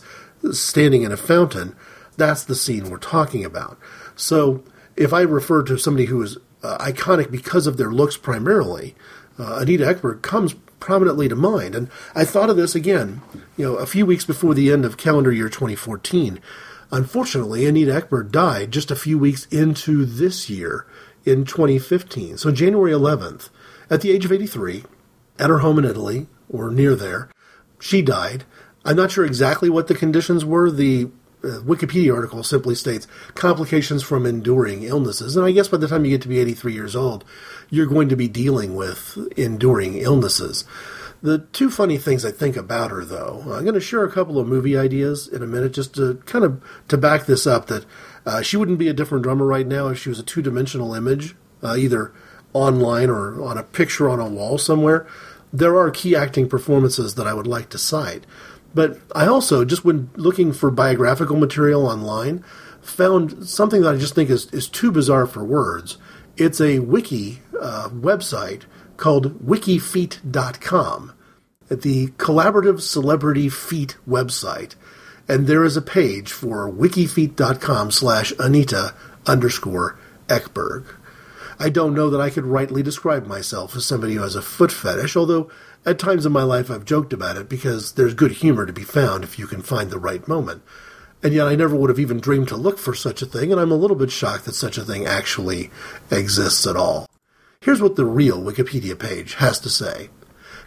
standing 0.51 1.01
in 1.01 1.11
a 1.11 1.17
fountain, 1.17 1.75
that's 2.17 2.43
the 2.43 2.55
scene 2.55 2.89
we're 2.89 2.97
talking 2.97 3.43
about. 3.43 3.79
So 4.15 4.63
if 4.95 5.11
I 5.11 5.21
refer 5.21 5.63
to 5.63 5.77
somebody 5.77 6.05
who 6.05 6.21
is 6.21 6.37
uh, 6.61 6.77
iconic 6.77 7.31
because 7.31 7.67
of 7.67 7.77
their 7.77 7.91
looks 7.91 8.17
primarily, 8.17 8.95
uh, 9.39 9.59
Anita 9.61 9.85
Ekberg 9.85 10.21
comes 10.21 10.55
prominently 10.79 11.27
to 11.27 11.35
mind. 11.35 11.75
And 11.75 11.89
I 12.13 12.25
thought 12.25 12.49
of 12.49 12.57
this 12.57 12.75
again, 12.75 13.21
you 13.57 13.65
know, 13.65 13.75
a 13.75 13.85
few 13.85 14.05
weeks 14.05 14.25
before 14.25 14.53
the 14.53 14.71
end 14.71 14.85
of 14.85 14.97
calendar 14.97 15.31
year 15.31 15.49
2014. 15.49 16.39
Unfortunately, 16.91 17.65
Anita 17.65 17.91
Ekberg 17.91 18.31
died 18.31 18.71
just 18.71 18.91
a 18.91 18.95
few 18.95 19.17
weeks 19.17 19.45
into 19.47 20.05
this 20.05 20.49
year 20.49 20.85
in 21.25 21.43
2015. 21.43 22.37
So 22.37 22.51
January 22.51 22.91
11th, 22.91 23.49
at 23.89 24.01
the 24.01 24.11
age 24.11 24.25
of 24.25 24.31
83, 24.31 24.83
at 25.39 25.49
her 25.49 25.59
home 25.59 25.79
in 25.79 25.85
Italy, 25.85 26.27
or 26.47 26.69
near 26.69 26.95
there, 26.95 27.29
she 27.79 28.01
died. 28.01 28.43
I'm 28.85 28.95
not 28.95 29.11
sure 29.11 29.25
exactly 29.25 29.69
what 29.69 29.87
the 29.87 29.95
conditions 29.95 30.45
were. 30.45 30.69
The 30.69 31.09
Wikipedia 31.63 32.13
article 32.13 32.43
simply 32.43 32.75
states 32.75 33.07
complications 33.33 34.03
from 34.03 34.25
enduring 34.25 34.83
illnesses. 34.83 35.35
And 35.35 35.45
I 35.45 35.51
guess 35.51 35.67
by 35.67 35.77
the 35.77 35.87
time 35.87 36.05
you 36.05 36.11
get 36.11 36.21
to 36.23 36.27
be 36.27 36.39
83 36.39 36.73
years 36.73 36.95
old, 36.95 37.23
you're 37.69 37.85
going 37.85 38.09
to 38.09 38.15
be 38.15 38.27
dealing 38.27 38.75
with 38.75 39.17
enduring 39.37 39.97
illnesses. 39.97 40.65
The 41.21 41.39
two 41.39 41.71
funny 41.71 41.97
things 41.97 42.23
I 42.23 42.31
think 42.31 42.55
about 42.55 42.91
her, 42.91 43.03
though, 43.03 43.41
I'm 43.45 43.63
going 43.63 43.73
to 43.73 43.79
share 43.79 44.03
a 44.03 44.11
couple 44.11 44.37
of 44.37 44.47
movie 44.47 44.77
ideas 44.77 45.27
in 45.27 45.41
a 45.41 45.47
minute, 45.47 45.73
just 45.73 45.95
to 45.95 46.21
kind 46.25 46.45
of 46.45 46.61
to 46.87 46.97
back 46.97 47.25
this 47.25 47.47
up. 47.47 47.65
That 47.67 47.85
uh, 48.25 48.41
she 48.41 48.57
wouldn't 48.57 48.77
be 48.77 48.89
a 48.89 48.93
different 48.93 49.23
drummer 49.23 49.45
right 49.45 49.65
now 49.65 49.87
if 49.87 49.97
she 49.97 50.09
was 50.09 50.19
a 50.19 50.23
two-dimensional 50.23 50.93
image, 50.93 51.35
uh, 51.63 51.75
either 51.77 52.13
online 52.53 53.09
or 53.09 53.43
on 53.43 53.57
a 53.57 53.63
picture 53.63 54.07
on 54.07 54.19
a 54.19 54.29
wall 54.29 54.57
somewhere. 54.57 55.07
There 55.51 55.77
are 55.77 55.89
key 55.89 56.15
acting 56.15 56.49
performances 56.49 57.15
that 57.15 57.25
I 57.25 57.33
would 57.33 57.47
like 57.47 57.69
to 57.69 57.77
cite, 57.77 58.25
but 58.75 58.99
I 59.15 59.25
also 59.25 59.65
just 59.65 59.83
when 59.83 60.11
looking 60.15 60.53
for 60.53 60.69
biographical 60.69 61.37
material 61.37 61.87
online, 61.87 62.43
found 62.81 63.47
something 63.47 63.81
that 63.81 63.95
I 63.95 63.97
just 63.97 64.13
think 64.13 64.29
is 64.29 64.45
is 64.51 64.67
too 64.67 64.91
bizarre 64.91 65.25
for 65.25 65.43
words. 65.43 65.97
It's 66.37 66.61
a 66.61 66.79
wiki 66.79 67.41
uh, 67.59 67.89
website 67.89 68.63
called 68.97 69.43
wikifeet.com 69.45 71.13
the 71.69 72.07
Collaborative 72.17 72.81
Celebrity 72.81 73.49
Feet 73.49 73.97
website, 74.07 74.75
and 75.27 75.47
there 75.47 75.63
is 75.63 75.75
a 75.75 75.81
page 75.81 76.31
for 76.31 76.71
wikifeet.com 76.71 77.91
slash 77.91 78.33
Anita 78.37 78.93
underscore 79.25 79.97
Ekberg. 80.27 80.85
I 81.57 81.69
don't 81.69 81.95
know 81.95 82.09
that 82.09 82.21
I 82.21 82.29
could 82.29 82.45
rightly 82.45 82.83
describe 82.83 83.25
myself 83.25 83.75
as 83.75 83.85
somebody 83.85 84.15
who 84.15 84.21
has 84.21 84.35
a 84.35 84.41
foot 84.41 84.71
fetish, 84.71 85.15
although 85.15 85.49
At 85.85 85.99
times 85.99 86.25
in 86.25 86.31
my 86.31 86.41
life, 86.41 86.71
I've 86.71 86.83
joked 86.83 87.13
about 87.13 87.37
it 87.37 87.47
because 87.47 87.91
there's 87.91 88.15
good 88.15 88.31
humor 88.31 88.65
to 88.65 88.73
be 88.73 88.81
found 88.81 89.23
if 89.23 89.37
you 89.37 89.45
can 89.45 89.61
find 89.61 89.91
the 89.91 89.99
right 89.99 90.27
moment. 90.27 90.63
And 91.21 91.31
yet, 91.31 91.47
I 91.47 91.55
never 91.55 91.75
would 91.75 91.91
have 91.91 91.99
even 91.99 92.19
dreamed 92.19 92.47
to 92.47 92.55
look 92.55 92.79
for 92.79 92.95
such 92.95 93.21
a 93.21 93.27
thing, 93.27 93.51
and 93.51 93.61
I'm 93.61 93.71
a 93.71 93.75
little 93.75 93.95
bit 93.95 94.09
shocked 94.09 94.45
that 94.45 94.55
such 94.55 94.79
a 94.79 94.83
thing 94.83 95.05
actually 95.05 95.69
exists 96.09 96.65
at 96.65 96.75
all. 96.75 97.07
Here's 97.61 97.81
what 97.81 97.95
the 97.95 98.05
real 98.05 98.41
Wikipedia 98.41 98.97
page 98.97 99.35
has 99.35 99.59
to 99.59 99.69
say 99.69 100.09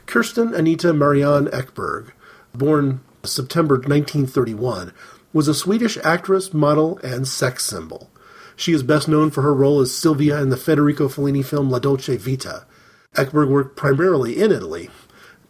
Kerstin 0.07 0.57
Anita 0.57 0.93
Marianne 0.93 1.47
Ekberg, 1.49 2.12
born 2.55 3.01
September 3.25 3.75
1931, 3.75 4.93
was 5.33 5.49
a 5.49 5.55
Swedish 5.55 5.99
actress, 6.05 6.55
model, 6.55 6.99
and 6.99 7.27
sex 7.27 7.64
symbol. 7.64 8.11
She 8.55 8.73
is 8.73 8.83
best 8.83 9.09
known 9.09 9.31
for 9.31 9.43
her 9.43 9.55
role 9.55 9.81
as 9.81 9.95
Silvia 9.95 10.41
in 10.41 10.49
the 10.49 10.57
Federico 10.57 11.09
Fellini 11.09 11.45
film 11.45 11.71
La 11.71 11.79
Dolce 11.79 12.16
Vita. 12.16 12.66
Ekberg 13.14 13.49
worked 13.49 13.77
primarily 13.77 14.41
in 14.41 14.53
Italy, 14.53 14.91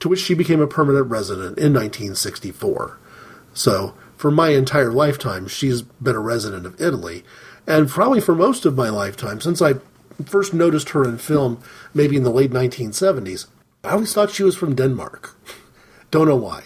to 0.00 0.08
which 0.08 0.20
she 0.20 0.34
became 0.34 0.60
a 0.60 0.66
permanent 0.66 1.06
resident 1.08 1.58
in 1.58 1.72
1964. 1.72 2.98
So, 3.54 3.94
for 4.16 4.30
my 4.30 4.50
entire 4.50 4.92
lifetime, 4.92 5.48
she's 5.48 5.82
been 5.82 6.16
a 6.16 6.20
resident 6.20 6.66
of 6.66 6.80
Italy. 6.80 7.24
And 7.66 7.88
probably 7.88 8.20
for 8.20 8.34
most 8.34 8.64
of 8.64 8.76
my 8.76 8.88
lifetime, 8.88 9.40
since 9.40 9.60
I 9.60 9.74
first 10.24 10.54
noticed 10.54 10.90
her 10.90 11.04
in 11.04 11.18
film, 11.18 11.62
maybe 11.94 12.16
in 12.16 12.24
the 12.24 12.30
late 12.30 12.50
1970s, 12.50 13.46
I 13.84 13.90
always 13.90 14.12
thought 14.12 14.30
she 14.30 14.42
was 14.42 14.56
from 14.56 14.74
Denmark. 14.74 15.36
Don't 16.10 16.28
know 16.28 16.36
why. 16.36 16.64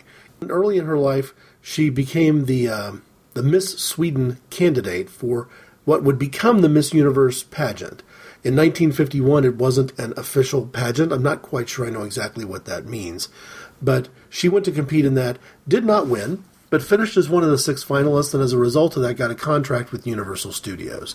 Early 0.48 0.78
in 0.78 0.86
her 0.86 0.98
life, 0.98 1.34
she 1.60 1.90
became 1.90 2.46
the 2.46 2.68
uh, 2.68 2.92
the 3.34 3.42
Miss 3.42 3.78
Sweden 3.78 4.38
candidate 4.50 5.08
for 5.08 5.48
what 5.84 6.02
would 6.02 6.18
become 6.18 6.60
the 6.60 6.68
Miss 6.68 6.92
Universe 6.92 7.42
pageant. 7.42 8.02
In 8.44 8.56
1951, 8.56 9.44
it 9.44 9.56
wasn't 9.56 9.96
an 10.00 10.14
official 10.16 10.66
pageant. 10.66 11.12
I'm 11.12 11.22
not 11.22 11.42
quite 11.42 11.68
sure 11.68 11.86
I 11.86 11.90
know 11.90 12.02
exactly 12.02 12.44
what 12.44 12.64
that 12.64 12.86
means. 12.86 13.28
But 13.80 14.08
she 14.28 14.48
went 14.48 14.64
to 14.64 14.72
compete 14.72 15.04
in 15.04 15.14
that, 15.14 15.38
did 15.68 15.84
not 15.84 16.08
win, 16.08 16.42
but 16.68 16.82
finished 16.82 17.16
as 17.16 17.28
one 17.28 17.44
of 17.44 17.50
the 17.50 17.58
six 17.58 17.84
finalists, 17.84 18.34
and 18.34 18.42
as 18.42 18.52
a 18.52 18.58
result 18.58 18.96
of 18.96 19.02
that, 19.02 19.14
got 19.14 19.30
a 19.30 19.36
contract 19.36 19.92
with 19.92 20.06
Universal 20.06 20.52
Studios. 20.52 21.14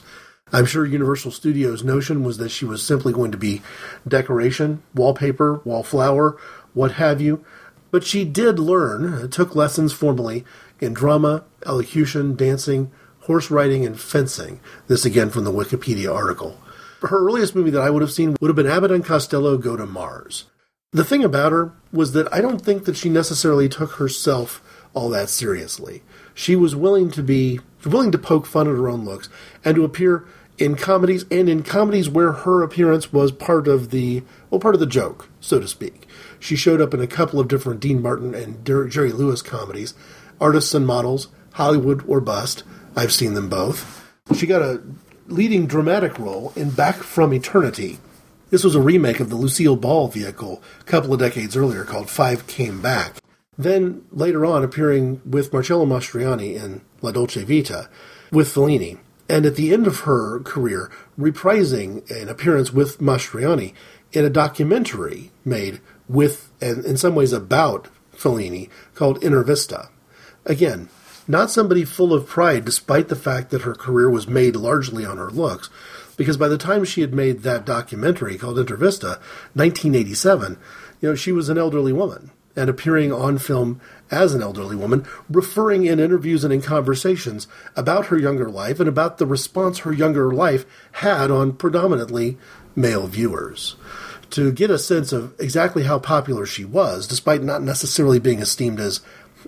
I'm 0.53 0.65
sure 0.65 0.86
Universal 0.86 1.32
Studios' 1.32 1.84
notion 1.84 2.23
was 2.23 2.38
that 2.38 2.49
she 2.49 2.63
was 2.63 2.82
simply 2.82 3.11
going 3.11 3.32
to 3.32 3.38
be 3.38 3.61
decoration, 4.07 4.82
wallpaper, 4.95 5.59
wallflower, 5.65 6.38
what 6.73 6.93
have 6.93 7.19
you. 7.19 7.43
But 7.91 8.05
she 8.05 8.23
did 8.23 8.57
learn, 8.57 9.13
uh, 9.13 9.28
took 9.28 9.55
lessons 9.55 9.91
formally 9.91 10.45
in 10.80 10.93
drama, 10.93 11.43
elocution, 11.65 12.36
dancing, 12.36 12.91
horse 13.21 13.51
riding, 13.51 13.86
and 13.86 13.99
fencing. 13.99 14.61
This 14.88 15.03
again 15.03 15.30
from 15.30 15.43
the 15.43 15.51
Wikipedia 15.51 16.13
article. 16.13 16.57
Her 17.02 17.26
earliest 17.26 17.56
movie 17.56 17.70
that 17.72 17.82
I 17.82 17.89
would 17.89 18.02
have 18.02 18.12
seen 18.12 18.36
would 18.39 18.48
have 18.48 18.56
been 18.56 18.68
Abbott 18.68 18.91
and 18.91 19.06
Costello 19.06 19.58
Go 19.58 19.76
to 19.76 19.86
Mars. 19.86 20.45
The 20.91 21.04
thing 21.04 21.24
about 21.24 21.52
her 21.52 21.74
was 21.91 22.14
that 22.14 22.32
I 22.34 22.41
don't 22.41 22.60
think 22.62 22.86
that 22.86 22.98
she 22.98 23.10
necessarily 23.10 23.70
took 23.70 23.93
herself 23.93 24.64
all 24.93 25.10
that 25.10 25.30
seriously. 25.30 26.02
She 26.34 26.56
was 26.56 26.76
willing 26.76 27.12
to 27.12 27.22
be 27.22 27.60
willing 27.86 28.12
to 28.12 28.18
poke 28.18 28.45
fun 28.45 28.68
at 28.68 28.76
her 28.76 28.89
own 28.89 29.06
looks 29.06 29.30
and 29.64 29.76
to 29.76 29.84
appear 29.84 30.26
in 30.58 30.76
comedies 30.76 31.26
and 31.30 31.48
in 31.48 31.62
comedies 31.64 32.10
where 32.10 32.32
her 32.32 32.64
appearance 32.64 33.14
was 33.14 33.32
part 33.32 33.68
of 33.68 33.91
the 33.91 34.24
well 34.50 34.60
part 34.60 34.74
of 34.74 34.80
the 34.80 34.88
joke, 34.88 35.30
so 35.39 35.60
to 35.60 35.68
speak. 35.68 36.08
She 36.39 36.56
showed 36.56 36.82
up 36.82 36.93
in 36.93 37.02
a 37.02 37.08
couple 37.08 37.39
of 37.39 37.48
different 37.48 37.80
Dean 37.80 38.02
Martin 38.02 38.34
and 38.34 38.66
Jerry 38.66 39.12
Lewis 39.12 39.41
comedies, 39.41 39.93
Artists 40.41 40.74
and 40.74 40.88
Models, 40.88 41.28
Hollywood 41.54 42.04
or 42.08 42.22
Bust. 42.22 42.64
I've 42.95 43.12
seen 43.12 43.34
them 43.34 43.50
both. 43.50 44.12
She 44.36 44.48
got 44.48 44.62
a 44.62 44.82
leading 45.28 45.67
dramatic 45.67 46.17
role 46.17 46.53
in 46.55 46.69
Back 46.69 46.95
from 46.95 47.34
Eternity. 47.34 47.99
This 48.49 48.63
was 48.63 48.75
a 48.75 48.82
remake 48.82 49.19
of 49.19 49.30
the 49.30 49.36
Lucille 49.36 49.75
Ball 49.75 50.07
vehicle 50.07 50.63
a 50.80 50.84
couple 50.86 51.13
of 51.13 51.19
decades 51.19 51.57
earlier 51.57 51.84
called 51.84 52.09
Five 52.09 52.47
Came 52.47 52.82
Back. 52.82 53.15
Then 53.57 54.03
later 54.11 54.45
on 54.45 54.63
appearing 54.63 55.21
with 55.25 55.51
Marcello 55.51 55.86
Mastroianni 55.86 56.55
in 56.55 56.82
La 57.01 57.11
Dolce 57.11 57.43
Vita 57.43 57.89
with 58.32 58.47
Fellini. 58.47 58.99
And 59.30 59.45
at 59.45 59.57
the 59.57 59.73
end 59.73 59.86
of 59.86 60.01
her 60.01 60.39
career, 60.39 60.89
reprising 61.19 62.09
an 62.09 62.30
appearance 62.30 62.71
with 62.71 62.99
Mastroianni 62.99 63.73
in 64.13 64.23
a 64.23 64.30
documentary 64.30 65.32
made 65.43 65.82
with, 66.07 66.49
and 66.61 66.86
in 66.86 66.95
some 66.95 67.15
ways 67.15 67.34
about, 67.34 67.89
Fellini 68.15 68.69
called 68.95 69.19
Intervista. 69.21 69.89
Again, 70.45 70.88
not 71.28 71.51
somebody 71.51 71.84
full 71.84 72.13
of 72.13 72.28
pride, 72.28 72.65
despite 72.65 73.09
the 73.09 73.15
fact 73.15 73.49
that 73.49 73.63
her 73.63 73.75
career 73.75 74.09
was 74.09 74.28
made 74.28 74.55
largely 74.55 75.05
on 75.05 75.17
her 75.17 75.30
looks, 75.30 75.69
because 76.15 76.38
by 76.38 76.47
the 76.47 76.57
time 76.57 76.84
she 76.84 77.01
had 77.01 77.13
made 77.13 77.43
that 77.43 77.65
documentary 77.65 78.38
called 78.38 78.57
Intervista, 78.57 79.19
1987, 79.53 80.57
you 81.01 81.09
know, 81.09 81.15
she 81.15 81.32
was 81.32 81.49
an 81.49 81.57
elderly 81.57 81.93
woman 81.93 82.32
and 82.55 82.69
appearing 82.69 83.13
on 83.13 83.38
film 83.38 83.80
as 84.09 84.34
an 84.34 84.41
elderly 84.41 84.75
woman, 84.75 85.05
referring 85.30 85.86
in 85.86 85.99
interviews 85.99 86.43
and 86.43 86.51
in 86.51 86.61
conversations 86.61 87.47
about 87.75 88.07
her 88.07 88.17
younger 88.17 88.49
life 88.49 88.80
and 88.80 88.89
about 88.89 89.19
the 89.19 89.28
response 89.28 89.80
her 89.80 89.93
younger 89.93 90.34
life 90.34 90.65
had 90.93 91.30
on 91.30 91.53
predominantly 91.53 92.38
male 92.75 93.05
viewers. 93.05 93.75
To 94.32 94.51
get 94.51 94.71
a 94.71 94.80
sense 94.80 95.13
of 95.13 95.39
exactly 95.39 95.84
how 95.84 95.99
popular 95.99 96.45
she 96.45 96.65
was, 96.65 97.07
despite 97.07 97.43
not 97.43 97.61
necessarily 97.61 98.19
being 98.19 98.39
esteemed 98.39 98.80
as 98.80 99.01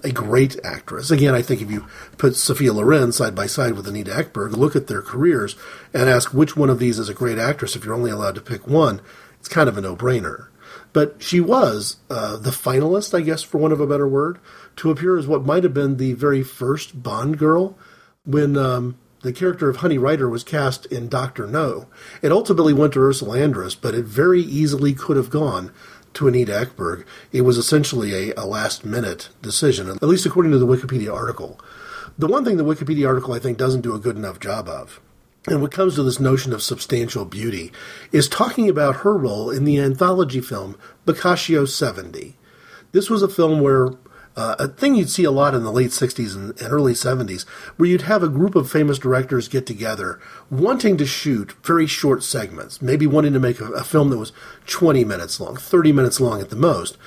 a 0.04 0.12
great 0.12 0.58
actress. 0.64 1.12
Again, 1.12 1.36
I 1.36 1.42
think 1.42 1.62
if 1.62 1.72
you 1.72 1.88
put 2.18 2.36
Sophia 2.36 2.74
Loren 2.74 3.12
side 3.12 3.36
by 3.36 3.48
side 3.48 3.74
with 3.74 3.88
Anita 3.88 4.12
Ekberg, 4.12 4.52
look 4.52 4.76
at 4.76 4.88
their 4.88 5.02
careers, 5.02 5.56
and 5.94 6.10
ask 6.10 6.34
which 6.34 6.56
one 6.56 6.70
of 6.70 6.80
these 6.80 7.00
is 7.00 7.10
a 7.10 7.14
great 7.14 7.38
actress 7.38 7.76
if 7.76 7.86
you're 7.86 7.94
only 7.94 8.12
allowed 8.12 8.36
to 8.36 8.42
pick 8.42 8.68
one, 8.68 9.02
it's 9.40 9.48
kind 9.48 9.70
of 9.70 9.78
a 9.78 9.82
no 9.82 9.96
brainer. 9.96 10.48
But 10.92 11.18
she 11.20 11.40
was 11.40 11.98
uh, 12.10 12.38
the 12.38 12.50
finalist, 12.50 13.18
I 13.18 13.22
guess, 13.22 13.44
for 13.44 13.60
want 13.60 13.74
of 13.74 13.80
a 13.80 13.88
better 13.88 14.08
word, 14.08 14.40
to 14.78 14.92
appear 14.92 15.18
as 15.18 15.28
what 15.28 15.46
might 15.46 15.64
have 15.64 15.74
been 15.74 15.98
the 15.98 16.14
very 16.14 16.44
first 16.44 17.04
Bond 17.04 17.38
girl 17.38 17.78
when 18.26 18.58
um, 18.58 18.98
the 19.22 19.34
character 19.34 19.70
of 19.70 19.78
Honey 19.78 19.98
Rider 19.98 20.30
was 20.30 20.44
cast 20.44 20.86
in 20.88 21.10
Doctor 21.10 21.46
No. 21.46 21.88
It 22.22 22.32
ultimately 22.32 22.74
went 22.74 22.94
to 22.94 23.02
Ursula 23.02 23.38
Andress, 23.38 23.76
but 23.80 23.94
it 23.94 24.06
very 24.06 24.42
easily 24.42 24.94
could 24.94 25.18
have 25.18 25.30
gone 25.30 25.72
to 26.20 26.28
Anita 26.28 26.52
Ekberg, 26.52 27.06
it 27.32 27.42
was 27.42 27.58
essentially 27.58 28.32
a, 28.32 28.34
a 28.36 28.46
last 28.46 28.84
minute 28.84 29.30
decision, 29.42 29.90
at 29.90 30.04
least 30.04 30.26
according 30.26 30.52
to 30.52 30.58
the 30.58 30.68
Wikipedia 30.68 31.14
article. 31.14 31.60
The 32.18 32.28
one 32.28 32.44
thing 32.44 32.58
the 32.58 32.66
Wikipedia 32.66 33.08
article 33.08 33.34
I 33.34 33.40
think 33.40 33.58
doesn't 33.58 33.82
do 33.82 33.96
a 33.96 34.00
good 34.00 34.18
enough 34.18 34.42
job 34.42 34.68
of, 34.68 35.00
and 35.48 35.62
what 35.62 35.72
comes 35.72 35.96
to 35.96 36.04
this 36.04 36.20
notion 36.20 36.52
of 36.52 36.62
substantial 36.62 37.24
beauty, 37.24 37.72
is 38.12 38.28
talking 38.28 38.70
about 38.70 38.98
her 38.98 39.18
role 39.18 39.50
in 39.50 39.64
the 39.64 39.80
anthology 39.80 40.42
film 40.42 40.78
Boccaccio 41.06 41.64
70. 41.64 42.36
This 42.92 43.10
was 43.10 43.24
a 43.24 43.30
film 43.30 43.62
where 43.62 43.92
uh, 44.40 44.56
a 44.58 44.68
thing 44.70 44.96
you'd 44.96 45.10
see 45.10 45.26
a 45.26 45.32
lot 45.32 45.54
in 45.54 45.64
the 45.64 45.72
late 45.72 45.92
60s 45.92 46.34
and, 46.34 46.60
and, 46.62 46.72
early 46.72 46.94
70s, 46.94 47.46
where 47.76 47.90
you'd 47.90 48.04
have 48.04 48.24
a 48.24 48.30
group 48.30 48.56
of 48.56 48.72
famous 48.72 48.98
directors 48.98 49.50
get 49.50 49.66
together 49.66 50.20
wanting 50.50 50.96
to 50.98 51.06
shoot 51.06 51.52
very 51.64 51.86
short 51.86 52.24
segments, 52.24 52.82
maybe 52.82 53.06
wanting 53.06 53.34
to 53.34 53.40
make 53.40 53.60
a, 53.60 53.66
a 53.74 53.84
film 53.84 54.10
that 54.10 54.18
was 54.18 54.32
20 54.66 55.04
minutes 55.04 55.42
long, 55.42 55.58
30 55.58 55.92
minutes 55.92 56.22
long 56.22 56.40
at 56.40 56.50
the 56.50 56.56
most, 56.56 56.98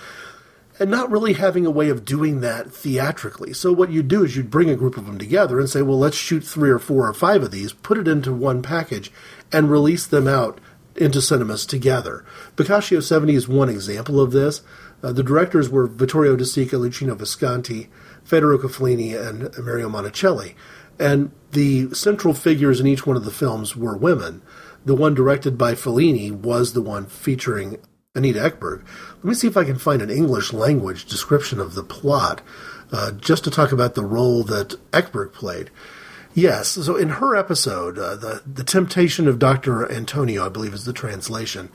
and 0.78 0.90
not 0.90 1.10
really 1.10 1.32
having 1.32 1.64
a 1.64 1.70
way 1.70 1.88
of 1.88 2.04
doing 2.04 2.40
that 2.40 2.70
theatrically. 2.70 3.54
So, 3.54 3.72
what 3.72 3.90
you'd 3.90 4.08
do 4.08 4.24
is 4.24 4.36
you'd 4.36 4.50
bring 4.50 4.68
a 4.68 4.76
group 4.76 4.98
of 4.98 5.06
them 5.06 5.18
together 5.18 5.58
and 5.58 5.70
say, 5.70 5.80
well, 5.80 5.98
let's 5.98 6.16
shoot 6.16 6.44
three 6.44 6.70
or 6.70 6.78
four 6.78 7.08
or 7.08 7.14
five 7.14 7.42
of 7.42 7.50
these, 7.50 7.72
put 7.72 7.96
it 7.96 8.08
into 8.08 8.32
one 8.32 8.62
package, 8.62 9.10
and 9.50 9.70
release 9.70 10.06
them 10.06 10.28
out 10.28 10.60
into 10.96 11.22
cinemas 11.22 11.66
together. 11.66 12.24
Boccaccio 12.56 13.00
70 13.00 13.34
is 13.34 13.48
one 13.48 13.68
example 13.68 14.20
of 14.20 14.32
this. 14.32 14.62
Uh, 15.02 15.12
the 15.12 15.22
directors 15.22 15.68
were 15.68 15.86
Vittorio 15.86 16.36
De 16.36 16.44
Sica, 16.44 16.78
Luchino 16.78 17.16
Visconti, 17.16 17.88
Federico 18.24 18.68
Fellini, 18.68 19.14
and 19.14 19.50
Mario 19.64 19.88
Monicelli. 19.88 20.54
And 20.98 21.32
the 21.50 21.92
central 21.94 22.34
figures 22.34 22.80
in 22.80 22.86
each 22.86 23.06
one 23.06 23.16
of 23.16 23.24
the 23.24 23.30
films 23.30 23.76
were 23.76 23.96
women. 23.96 24.42
The 24.84 24.94
one 24.94 25.14
directed 25.14 25.56
by 25.56 25.74
Fellini 25.74 26.30
was 26.30 26.72
the 26.72 26.82
one 26.82 27.06
featuring 27.06 27.78
Anita 28.14 28.40
Ekberg. 28.40 28.84
Let 29.16 29.24
me 29.24 29.34
see 29.34 29.46
if 29.46 29.56
I 29.56 29.64
can 29.64 29.78
find 29.78 30.02
an 30.02 30.10
English 30.10 30.52
language 30.52 31.06
description 31.06 31.60
of 31.60 31.74
the 31.74 31.82
plot, 31.82 32.42
uh, 32.92 33.12
just 33.12 33.44
to 33.44 33.50
talk 33.50 33.72
about 33.72 33.94
the 33.94 34.04
role 34.04 34.42
that 34.44 34.76
Ekberg 34.92 35.32
played. 35.32 35.70
Yes, 36.34 36.68
so 36.70 36.96
in 36.96 37.10
her 37.10 37.36
episode, 37.36 37.98
uh, 37.98 38.16
the 38.16 38.42
the 38.46 38.64
temptation 38.64 39.28
of 39.28 39.38
Doctor 39.38 39.90
Antonio, 39.90 40.46
I 40.46 40.48
believe, 40.48 40.72
is 40.72 40.86
the 40.86 40.92
translation. 40.92 41.68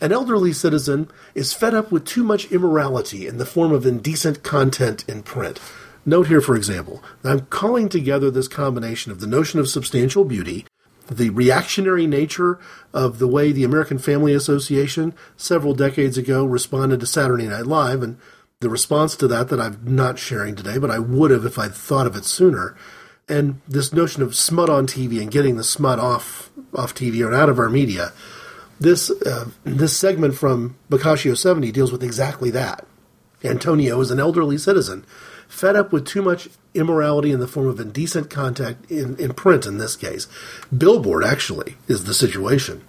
An 0.00 0.12
elderly 0.12 0.52
citizen 0.52 1.10
is 1.34 1.52
fed 1.52 1.74
up 1.74 1.90
with 1.90 2.04
too 2.04 2.22
much 2.22 2.52
immorality 2.52 3.26
in 3.26 3.38
the 3.38 3.46
form 3.46 3.72
of 3.72 3.86
indecent 3.86 4.42
content 4.42 5.04
in 5.08 5.22
print. 5.22 5.58
Note 6.04 6.28
here, 6.28 6.40
for 6.40 6.54
example, 6.54 7.02
I'm 7.24 7.46
calling 7.46 7.88
together 7.88 8.30
this 8.30 8.46
combination 8.46 9.10
of 9.10 9.20
the 9.20 9.26
notion 9.26 9.58
of 9.58 9.68
substantial 9.68 10.24
beauty, 10.24 10.66
the 11.10 11.30
reactionary 11.30 12.06
nature 12.06 12.60
of 12.92 13.18
the 13.18 13.26
way 13.26 13.50
the 13.50 13.64
American 13.64 13.98
Family 13.98 14.32
Association 14.34 15.14
several 15.36 15.74
decades 15.74 16.16
ago 16.16 16.44
responded 16.44 17.00
to 17.00 17.06
Saturday 17.06 17.48
Night 17.48 17.66
Live, 17.66 18.02
and 18.02 18.18
the 18.60 18.70
response 18.70 19.16
to 19.16 19.26
that 19.28 19.48
that 19.48 19.60
I'm 19.60 19.80
not 19.84 20.18
sharing 20.18 20.54
today, 20.54 20.78
but 20.78 20.92
I 20.92 21.00
would 21.00 21.32
have 21.32 21.44
if 21.44 21.58
I'd 21.58 21.74
thought 21.74 22.06
of 22.06 22.14
it 22.14 22.24
sooner. 22.24 22.76
And 23.28 23.60
this 23.66 23.92
notion 23.92 24.22
of 24.22 24.36
smut 24.36 24.70
on 24.70 24.86
TV 24.86 25.20
and 25.20 25.30
getting 25.30 25.56
the 25.56 25.64
smut 25.64 25.98
off 25.98 26.50
off 26.74 26.94
TV 26.94 27.26
or 27.26 27.34
out 27.34 27.48
of 27.48 27.58
our 27.58 27.68
media 27.68 28.12
this 28.78 29.10
uh, 29.10 29.48
this 29.64 29.96
segment 29.96 30.34
from 30.34 30.76
Boccaccio 30.90 31.34
70 31.34 31.72
deals 31.72 31.92
with 31.92 32.02
exactly 32.02 32.50
that. 32.50 32.86
Antonio 33.44 34.00
is 34.00 34.10
an 34.10 34.20
elderly 34.20 34.58
citizen, 34.58 35.04
fed 35.48 35.76
up 35.76 35.92
with 35.92 36.06
too 36.06 36.22
much 36.22 36.48
immorality 36.74 37.30
in 37.30 37.40
the 37.40 37.46
form 37.46 37.68
of 37.68 37.80
indecent 37.80 38.28
contact 38.28 38.90
in, 38.90 39.16
in 39.18 39.32
print 39.32 39.66
in 39.66 39.78
this 39.78 39.94
case. 39.94 40.26
Billboard, 40.76 41.24
actually, 41.24 41.76
is 41.86 42.04
the 42.04 42.14
situation. 42.14 42.82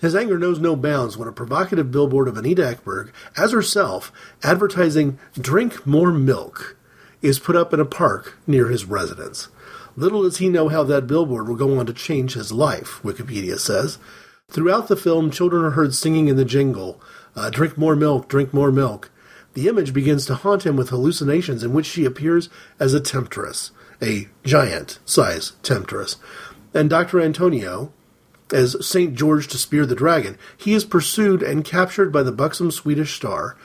His 0.00 0.14
anger 0.14 0.38
knows 0.38 0.60
no 0.60 0.76
bounds 0.76 1.16
when 1.16 1.28
a 1.28 1.32
provocative 1.32 1.90
billboard 1.90 2.28
of 2.28 2.36
Anita 2.36 2.62
Ekberg, 2.62 3.10
as 3.36 3.52
herself, 3.52 4.12
advertising 4.42 5.18
drink 5.34 5.86
more 5.86 6.12
milk, 6.12 6.76
is 7.20 7.40
put 7.40 7.56
up 7.56 7.74
in 7.74 7.80
a 7.80 7.84
park 7.84 8.38
near 8.46 8.68
his 8.68 8.84
residence. 8.84 9.48
Little 9.98 10.22
does 10.22 10.36
he 10.36 10.48
know 10.48 10.68
how 10.68 10.84
that 10.84 11.08
billboard 11.08 11.48
will 11.48 11.56
go 11.56 11.76
on 11.76 11.86
to 11.86 11.92
change 11.92 12.34
his 12.34 12.52
life, 12.52 13.00
Wikipedia 13.02 13.58
says. 13.58 13.98
Throughout 14.48 14.86
the 14.86 14.94
film, 14.94 15.32
children 15.32 15.64
are 15.64 15.72
heard 15.72 15.92
singing 15.92 16.28
in 16.28 16.36
the 16.36 16.44
jingle, 16.44 17.02
uh, 17.34 17.50
Drink 17.50 17.76
more 17.76 17.96
milk, 17.96 18.28
drink 18.28 18.54
more 18.54 18.70
milk. 18.70 19.10
The 19.54 19.66
image 19.66 19.92
begins 19.92 20.24
to 20.26 20.36
haunt 20.36 20.64
him 20.64 20.76
with 20.76 20.90
hallucinations 20.90 21.64
in 21.64 21.72
which 21.72 21.86
she 21.86 22.04
appears 22.04 22.48
as 22.78 22.94
a 22.94 23.00
temptress, 23.00 23.72
a 24.00 24.28
giant 24.44 25.00
size 25.04 25.54
temptress. 25.64 26.14
And 26.72 26.88
Dr. 26.88 27.20
Antonio, 27.20 27.92
as 28.52 28.76
St. 28.86 29.16
George 29.16 29.48
to 29.48 29.58
spear 29.58 29.84
the 29.84 29.96
dragon, 29.96 30.38
he 30.56 30.74
is 30.74 30.84
pursued 30.84 31.42
and 31.42 31.64
captured 31.64 32.12
by 32.12 32.22
the 32.22 32.30
buxom 32.30 32.70
Swedish 32.70 33.16
star 33.16 33.56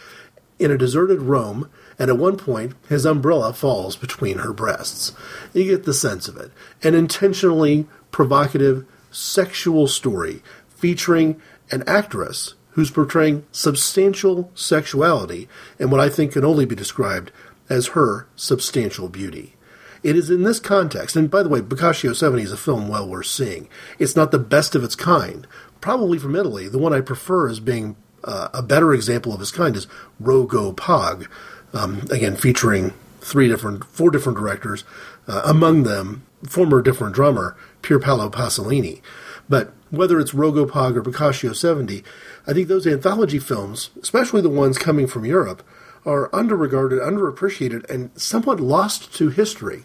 in 0.57 0.71
a 0.71 0.79
deserted 0.79 1.21
Rome, 1.21 1.69
and 1.99 2.09
at 2.09 2.17
one 2.17 2.37
point 2.37 2.73
his 2.89 3.05
umbrella 3.05 3.53
falls 3.53 3.95
between 3.95 4.39
her 4.39 4.53
breasts. 4.53 5.13
You 5.53 5.65
get 5.65 5.85
the 5.85 5.93
sense 5.93 6.27
of 6.27 6.37
it. 6.37 6.51
An 6.81 6.95
intentionally 6.95 7.87
provocative 8.11 8.85
sexual 9.11 9.87
story 9.87 10.41
featuring 10.67 11.41
an 11.71 11.83
actress 11.87 12.55
who's 12.71 12.91
portraying 12.91 13.45
substantial 13.51 14.51
sexuality 14.55 15.47
and 15.79 15.91
what 15.91 16.01
I 16.01 16.09
think 16.09 16.33
can 16.33 16.43
only 16.43 16.65
be 16.65 16.75
described 16.75 17.31
as 17.69 17.87
her 17.87 18.27
substantial 18.35 19.09
beauty. 19.09 19.55
It 20.03 20.17
is 20.17 20.29
in 20.29 20.43
this 20.43 20.59
context, 20.59 21.15
and 21.15 21.31
by 21.31 21.43
the 21.43 21.49
way, 21.49 21.61
Boccaccio 21.61 22.11
70 22.13 22.43
is 22.43 22.51
a 22.51 22.57
film 22.57 22.89
well 22.89 23.07
worth 23.07 23.27
seeing. 23.27 23.69
It's 23.97 24.17
not 24.17 24.31
the 24.31 24.39
best 24.39 24.75
of 24.75 24.83
its 24.83 24.95
kind. 24.95 25.47
Probably 25.79 26.19
from 26.19 26.35
Italy, 26.35 26.67
the 26.67 26.77
one 26.77 26.93
I 26.93 26.99
prefer 26.99 27.47
as 27.47 27.61
being 27.61 27.95
uh, 28.23 28.49
a 28.53 28.61
better 28.61 28.93
example 28.93 29.33
of 29.33 29.41
its 29.41 29.51
kind 29.51 29.75
is 29.75 29.87
RoGoPaG, 30.21 31.27
um, 31.74 32.05
again 32.11 32.36
featuring 32.36 32.93
three 33.21 33.47
different, 33.47 33.86
four 33.86 34.11
different 34.11 34.38
directors, 34.38 34.84
uh, 35.28 35.41
among 35.45 35.84
them 35.84 36.26
former 36.47 36.82
different 36.82 37.15
drummer 37.15 37.55
Pier 37.82 37.99
Paolo 37.99 38.30
Pasolini. 38.30 39.01
But 39.49 39.74
whether 39.89 40.19
it's 40.19 40.34
RoGoPaG 40.34 40.95
or 40.95 41.01
Boccaccio 41.01 41.53
70, 41.53 42.03
I 42.47 42.53
think 42.53 42.67
those 42.67 42.88
anthology 42.88 43.39
films, 43.39 43.89
especially 44.01 44.41
the 44.41 44.49
ones 44.49 44.78
coming 44.78 45.07
from 45.07 45.26
Europe, 45.26 45.63
are 46.05 46.30
underregarded, 46.30 46.99
underappreciated, 46.99 47.89
and 47.89 48.09
somewhat 48.19 48.59
lost 48.59 49.13
to 49.15 49.30
history. 49.30 49.84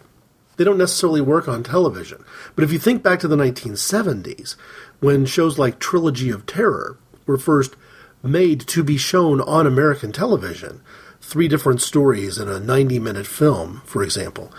They 0.57 0.65
don't 0.65 0.79
necessarily 0.79 1.21
work 1.21 1.47
on 1.47 1.63
television. 1.63 2.25
But 2.57 2.65
if 2.65 2.73
you 2.73 2.79
think 2.81 3.03
back 3.03 3.21
to 3.21 3.29
the 3.29 3.37
1970s, 3.37 4.57
when 4.99 5.27
shows 5.27 5.59
like 5.59 5.79
Trilogy 5.79 6.31
of 6.31 6.47
Terror 6.47 6.99
were 7.27 7.39
first 7.39 7.77
made 8.23 8.61
to 8.63 8.83
be 8.83 8.97
shown 8.97 9.41
on 9.41 9.67
American 9.67 10.11
television, 10.11 10.81
three 11.29 11.47
different 11.47 11.83
stories 11.83 12.39
in 12.39 12.49
a 12.49 12.59
90 12.59 12.99
minute 12.99 13.27
film, 13.27 13.83
for 13.85 14.03
example, 14.03 14.51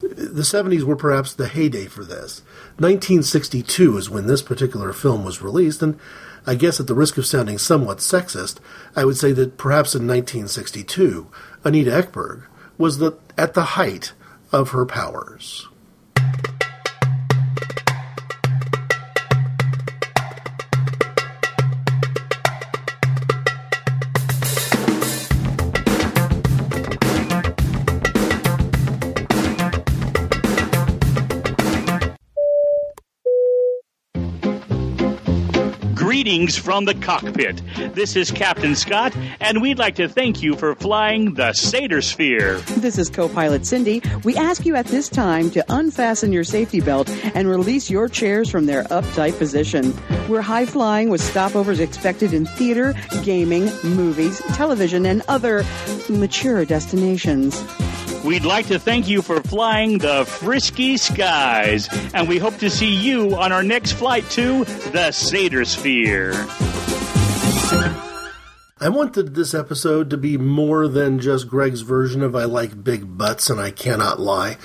the 0.00 0.42
70s 0.42 0.82
were 0.82 0.96
perhaps 0.96 1.32
the 1.32 1.48
heyday 1.48 1.86
for 1.86 2.04
this. 2.04 2.42
1962 2.78 3.96
is 3.96 4.10
when 4.10 4.26
this 4.26 4.42
particular 4.42 4.92
film 4.92 5.24
was 5.24 5.40
released, 5.40 5.82
and 5.82 5.98
I 6.44 6.56
guess 6.56 6.80
at 6.80 6.88
the 6.88 6.94
risk 6.94 7.16
of 7.16 7.26
sounding 7.26 7.58
somewhat 7.58 7.98
sexist, 7.98 8.58
I 8.94 9.04
would 9.04 9.16
say 9.16 9.32
that 9.32 9.56
perhaps 9.56 9.94
in 9.94 10.06
1962, 10.06 11.28
Anita 11.64 11.90
Ekberg 11.92 12.42
was 12.76 12.98
the, 12.98 13.12
at 13.38 13.54
the 13.54 13.62
height 13.62 14.12
of 14.52 14.70
her 14.70 14.84
powers. 14.84 15.68
Greetings 36.16 36.56
from 36.56 36.86
the 36.86 36.94
cockpit. 36.94 37.60
This 37.94 38.16
is 38.16 38.30
Captain 38.30 38.74
Scott, 38.74 39.14
and 39.38 39.60
we'd 39.60 39.78
like 39.78 39.96
to 39.96 40.08
thank 40.08 40.42
you 40.42 40.56
for 40.56 40.74
flying 40.74 41.34
the 41.34 41.52
Satyr 41.52 42.00
Sphere. 42.00 42.56
This 42.78 42.96
is 42.96 43.10
co 43.10 43.28
pilot 43.28 43.66
Cindy. 43.66 44.00
We 44.24 44.34
ask 44.34 44.64
you 44.64 44.76
at 44.76 44.86
this 44.86 45.10
time 45.10 45.50
to 45.50 45.62
unfasten 45.68 46.32
your 46.32 46.42
safety 46.42 46.80
belt 46.80 47.10
and 47.34 47.46
release 47.46 47.90
your 47.90 48.08
chairs 48.08 48.48
from 48.48 48.64
their 48.64 48.84
uptight 48.84 49.36
position. 49.36 49.94
We're 50.26 50.40
high 50.40 50.64
flying 50.64 51.10
with 51.10 51.20
stopovers 51.20 51.80
expected 51.80 52.32
in 52.32 52.46
theater, 52.46 52.94
gaming, 53.22 53.64
movies, 53.84 54.40
television, 54.54 55.04
and 55.04 55.20
other 55.28 55.66
mature 56.08 56.64
destinations. 56.64 57.62
We'd 58.26 58.44
like 58.44 58.66
to 58.66 58.80
thank 58.80 59.06
you 59.06 59.22
for 59.22 59.40
flying 59.40 59.98
the 59.98 60.24
Frisky 60.24 60.96
Skies, 60.96 61.88
and 62.12 62.28
we 62.28 62.38
hope 62.38 62.56
to 62.56 62.68
see 62.68 62.92
you 62.92 63.36
on 63.36 63.52
our 63.52 63.62
next 63.62 63.92
flight 63.92 64.28
to 64.30 64.64
the 64.64 65.12
Satyr 65.12 65.64
Sphere. 65.64 66.32
I 68.80 68.88
wanted 68.88 69.36
this 69.36 69.54
episode 69.54 70.10
to 70.10 70.16
be 70.16 70.36
more 70.36 70.88
than 70.88 71.20
just 71.20 71.46
Greg's 71.46 71.82
version 71.82 72.20
of 72.20 72.34
I 72.34 72.46
like 72.46 72.82
big 72.82 73.16
butts 73.16 73.48
and 73.48 73.60
I 73.60 73.70
cannot 73.70 74.18
lie. 74.18 74.56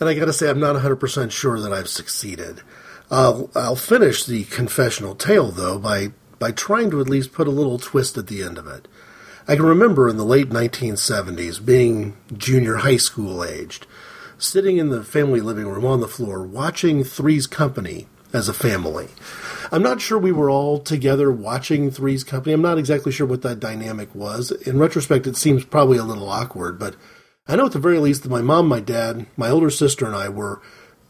And 0.00 0.08
I 0.08 0.14
gotta 0.14 0.32
say, 0.32 0.48
I'm 0.48 0.58
not 0.58 0.76
100% 0.76 1.30
sure 1.30 1.60
that 1.60 1.74
I've 1.74 1.88
succeeded. 1.88 2.62
I'll, 3.10 3.50
I'll 3.54 3.76
finish 3.76 4.24
the 4.24 4.44
confessional 4.44 5.14
tale, 5.14 5.50
though, 5.50 5.78
by, 5.78 6.12
by 6.38 6.50
trying 6.50 6.90
to 6.92 7.02
at 7.02 7.10
least 7.10 7.34
put 7.34 7.46
a 7.46 7.50
little 7.50 7.78
twist 7.78 8.16
at 8.16 8.28
the 8.28 8.42
end 8.42 8.56
of 8.56 8.66
it. 8.66 8.88
I 9.48 9.54
can 9.54 9.64
remember 9.64 10.08
in 10.08 10.16
the 10.16 10.24
late 10.24 10.50
1970s 10.50 11.64
being 11.64 12.16
junior 12.36 12.76
high 12.76 12.96
school 12.96 13.44
aged, 13.44 13.86
sitting 14.38 14.76
in 14.76 14.88
the 14.88 15.04
family 15.04 15.40
living 15.40 15.68
room 15.68 15.84
on 15.84 16.00
the 16.00 16.08
floor 16.08 16.44
watching 16.44 17.04
Three's 17.04 17.46
Company 17.46 18.08
as 18.32 18.48
a 18.48 18.54
family. 18.54 19.06
I'm 19.70 19.84
not 19.84 20.00
sure 20.00 20.18
we 20.18 20.32
were 20.32 20.50
all 20.50 20.80
together 20.80 21.30
watching 21.30 21.92
Three's 21.92 22.24
Company. 22.24 22.54
I'm 22.54 22.62
not 22.62 22.78
exactly 22.78 23.12
sure 23.12 23.26
what 23.26 23.42
that 23.42 23.60
dynamic 23.60 24.12
was. 24.16 24.50
In 24.50 24.80
retrospect, 24.80 25.28
it 25.28 25.36
seems 25.36 25.64
probably 25.64 25.98
a 25.98 26.04
little 26.04 26.28
awkward, 26.28 26.76
but 26.76 26.96
I 27.46 27.54
know 27.54 27.66
at 27.66 27.72
the 27.72 27.78
very 27.78 28.00
least 28.00 28.24
that 28.24 28.30
my 28.30 28.42
mom, 28.42 28.66
my 28.66 28.80
dad, 28.80 29.26
my 29.36 29.48
older 29.48 29.70
sister, 29.70 30.06
and 30.06 30.16
I 30.16 30.28
were 30.28 30.60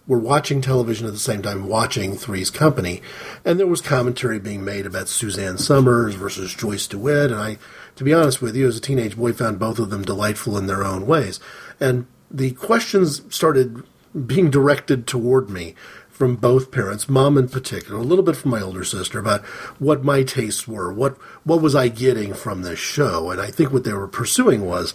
were 0.06 0.18
watching 0.18 0.60
television 0.60 1.06
at 1.06 1.12
the 1.12 1.18
same 1.18 1.42
time, 1.42 1.66
watching 1.66 2.16
Three's 2.16 2.50
Company, 2.50 3.02
and 3.44 3.58
there 3.58 3.66
was 3.66 3.80
commentary 3.80 4.38
being 4.38 4.64
made 4.64 4.86
about 4.86 5.08
Suzanne 5.08 5.58
Somers 5.58 6.14
versus 6.14 6.54
Joyce 6.54 6.86
DeWitt, 6.86 7.32
and 7.32 7.40
I, 7.40 7.58
to 7.96 8.04
be 8.04 8.14
honest 8.14 8.40
with 8.40 8.54
you, 8.54 8.68
as 8.68 8.76
a 8.76 8.80
teenage 8.80 9.16
boy, 9.16 9.32
found 9.32 9.58
both 9.58 9.78
of 9.78 9.90
them 9.90 10.04
delightful 10.04 10.56
in 10.56 10.66
their 10.66 10.84
own 10.84 11.06
ways, 11.06 11.40
and 11.80 12.06
the 12.30 12.52
questions 12.52 13.22
started 13.34 13.82
being 14.26 14.50
directed 14.50 15.06
toward 15.06 15.50
me 15.50 15.74
from 16.08 16.36
both 16.36 16.70
parents, 16.70 17.10
mom 17.10 17.36
in 17.36 17.46
particular, 17.46 17.98
a 17.98 18.02
little 18.02 18.24
bit 18.24 18.36
from 18.36 18.50
my 18.50 18.62
older 18.62 18.84
sister 18.84 19.18
about 19.18 19.44
what 19.78 20.02
my 20.02 20.22
tastes 20.22 20.66
were, 20.66 20.90
what 20.90 21.16
what 21.44 21.60
was 21.60 21.74
I 21.74 21.88
getting 21.88 22.32
from 22.32 22.62
this 22.62 22.78
show, 22.78 23.30
and 23.30 23.40
I 23.40 23.50
think 23.50 23.72
what 23.72 23.84
they 23.84 23.92
were 23.92 24.08
pursuing 24.08 24.64
was 24.64 24.94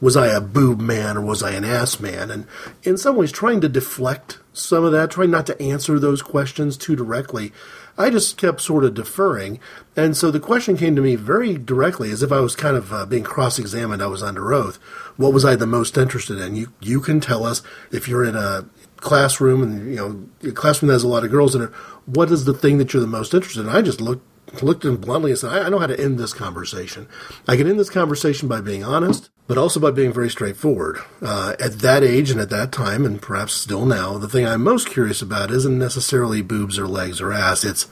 was 0.00 0.16
I 0.16 0.26
a 0.28 0.40
boob 0.40 0.80
man 0.80 1.16
or 1.16 1.22
was 1.22 1.42
I 1.42 1.52
an 1.52 1.64
ass 1.64 2.00
man? 2.00 2.30
And 2.30 2.46
in 2.82 2.98
some 2.98 3.16
ways, 3.16 3.32
trying 3.32 3.60
to 3.62 3.68
deflect 3.68 4.38
some 4.52 4.84
of 4.84 4.92
that, 4.92 5.10
trying 5.10 5.30
not 5.30 5.46
to 5.46 5.60
answer 5.60 5.98
those 5.98 6.22
questions 6.22 6.76
too 6.76 6.96
directly, 6.96 7.52
I 7.98 8.10
just 8.10 8.36
kept 8.36 8.60
sort 8.60 8.84
of 8.84 8.94
deferring. 8.94 9.58
And 9.96 10.16
so 10.16 10.30
the 10.30 10.40
question 10.40 10.76
came 10.76 10.96
to 10.96 11.02
me 11.02 11.16
very 11.16 11.56
directly, 11.56 12.10
as 12.10 12.22
if 12.22 12.30
I 12.30 12.40
was 12.40 12.54
kind 12.54 12.76
of 12.76 12.92
uh, 12.92 13.06
being 13.06 13.24
cross 13.24 13.58
examined. 13.58 14.02
I 14.02 14.06
was 14.06 14.22
under 14.22 14.52
oath. 14.52 14.76
What 15.16 15.32
was 15.32 15.44
I 15.44 15.56
the 15.56 15.66
most 15.66 15.96
interested 15.96 16.38
in? 16.38 16.56
You, 16.56 16.72
you 16.80 17.00
can 17.00 17.20
tell 17.20 17.44
us 17.44 17.62
if 17.90 18.06
you're 18.06 18.24
in 18.24 18.36
a 18.36 18.68
classroom 18.96 19.62
and, 19.62 19.90
you 19.90 19.96
know, 19.96 20.48
a 20.48 20.52
classroom 20.52 20.88
that 20.88 20.94
has 20.94 21.04
a 21.04 21.08
lot 21.08 21.24
of 21.24 21.30
girls 21.30 21.54
in 21.54 21.62
it, 21.62 21.70
what 22.04 22.30
is 22.30 22.44
the 22.44 22.54
thing 22.54 22.78
that 22.78 22.92
you're 22.92 23.00
the 23.00 23.06
most 23.06 23.32
interested 23.32 23.62
in? 23.62 23.68
I 23.68 23.82
just 23.82 24.00
looked 24.00 24.26
looked 24.62 24.84
at 24.84 24.90
him 24.90 24.96
bluntly 24.96 25.32
and 25.32 25.38
said, 25.38 25.50
I, 25.50 25.66
I 25.66 25.68
know 25.68 25.78
how 25.78 25.88
to 25.88 26.00
end 26.00 26.18
this 26.18 26.32
conversation. 26.32 27.08
I 27.48 27.56
can 27.56 27.68
end 27.68 27.80
this 27.80 27.90
conversation 27.90 28.48
by 28.48 28.60
being 28.60 28.84
honest, 28.84 29.28
but 29.46 29.58
also 29.58 29.78
by 29.78 29.90
being 29.90 30.12
very 30.12 30.30
straightforward. 30.30 30.98
Uh, 31.22 31.54
at 31.60 31.80
that 31.80 32.02
age 32.02 32.30
and 32.30 32.40
at 32.40 32.50
that 32.50 32.72
time, 32.72 33.04
and 33.04 33.22
perhaps 33.22 33.54
still 33.54 33.86
now, 33.86 34.18
the 34.18 34.28
thing 34.28 34.46
I'm 34.46 34.62
most 34.62 34.88
curious 34.88 35.22
about 35.22 35.50
isn't 35.50 35.78
necessarily 35.78 36.42
boobs 36.42 36.78
or 36.78 36.88
legs 36.88 37.20
or 37.20 37.32
ass, 37.32 37.64
it's 37.64 37.84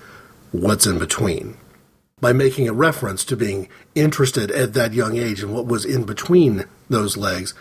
what's 0.50 0.86
in 0.86 0.98
between. 0.98 1.56
By 2.20 2.32
making 2.32 2.68
a 2.68 2.72
reference 2.72 3.24
to 3.26 3.36
being 3.36 3.68
interested 3.94 4.50
at 4.50 4.74
that 4.74 4.94
young 4.94 5.16
age 5.16 5.42
in 5.42 5.52
what 5.52 5.66
was 5.66 5.84
in 5.84 6.04
between 6.04 6.64
those 6.88 7.16
legs, 7.16 7.54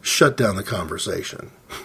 shut 0.00 0.36
down 0.36 0.56
the 0.56 0.62
conversation. 0.62 1.50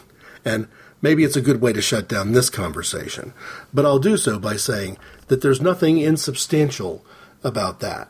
And 0.46 0.70
maybe 1.02 1.26
it's 1.26 1.36
a 1.36 1.42
good 1.42 1.60
way 1.60 1.74
to 1.74 1.82
shut 1.82 2.08
down 2.08 2.32
this 2.32 2.50
conversation, 2.50 3.34
but 3.74 3.86
I'll 3.86 4.00
do 4.00 4.16
so 4.16 4.40
by 4.40 4.56
saying 4.56 4.98
that 5.28 5.42
there's 5.42 5.60
nothing 5.60 5.98
insubstantial 5.98 7.06
about 7.44 7.82
that. 7.82 8.10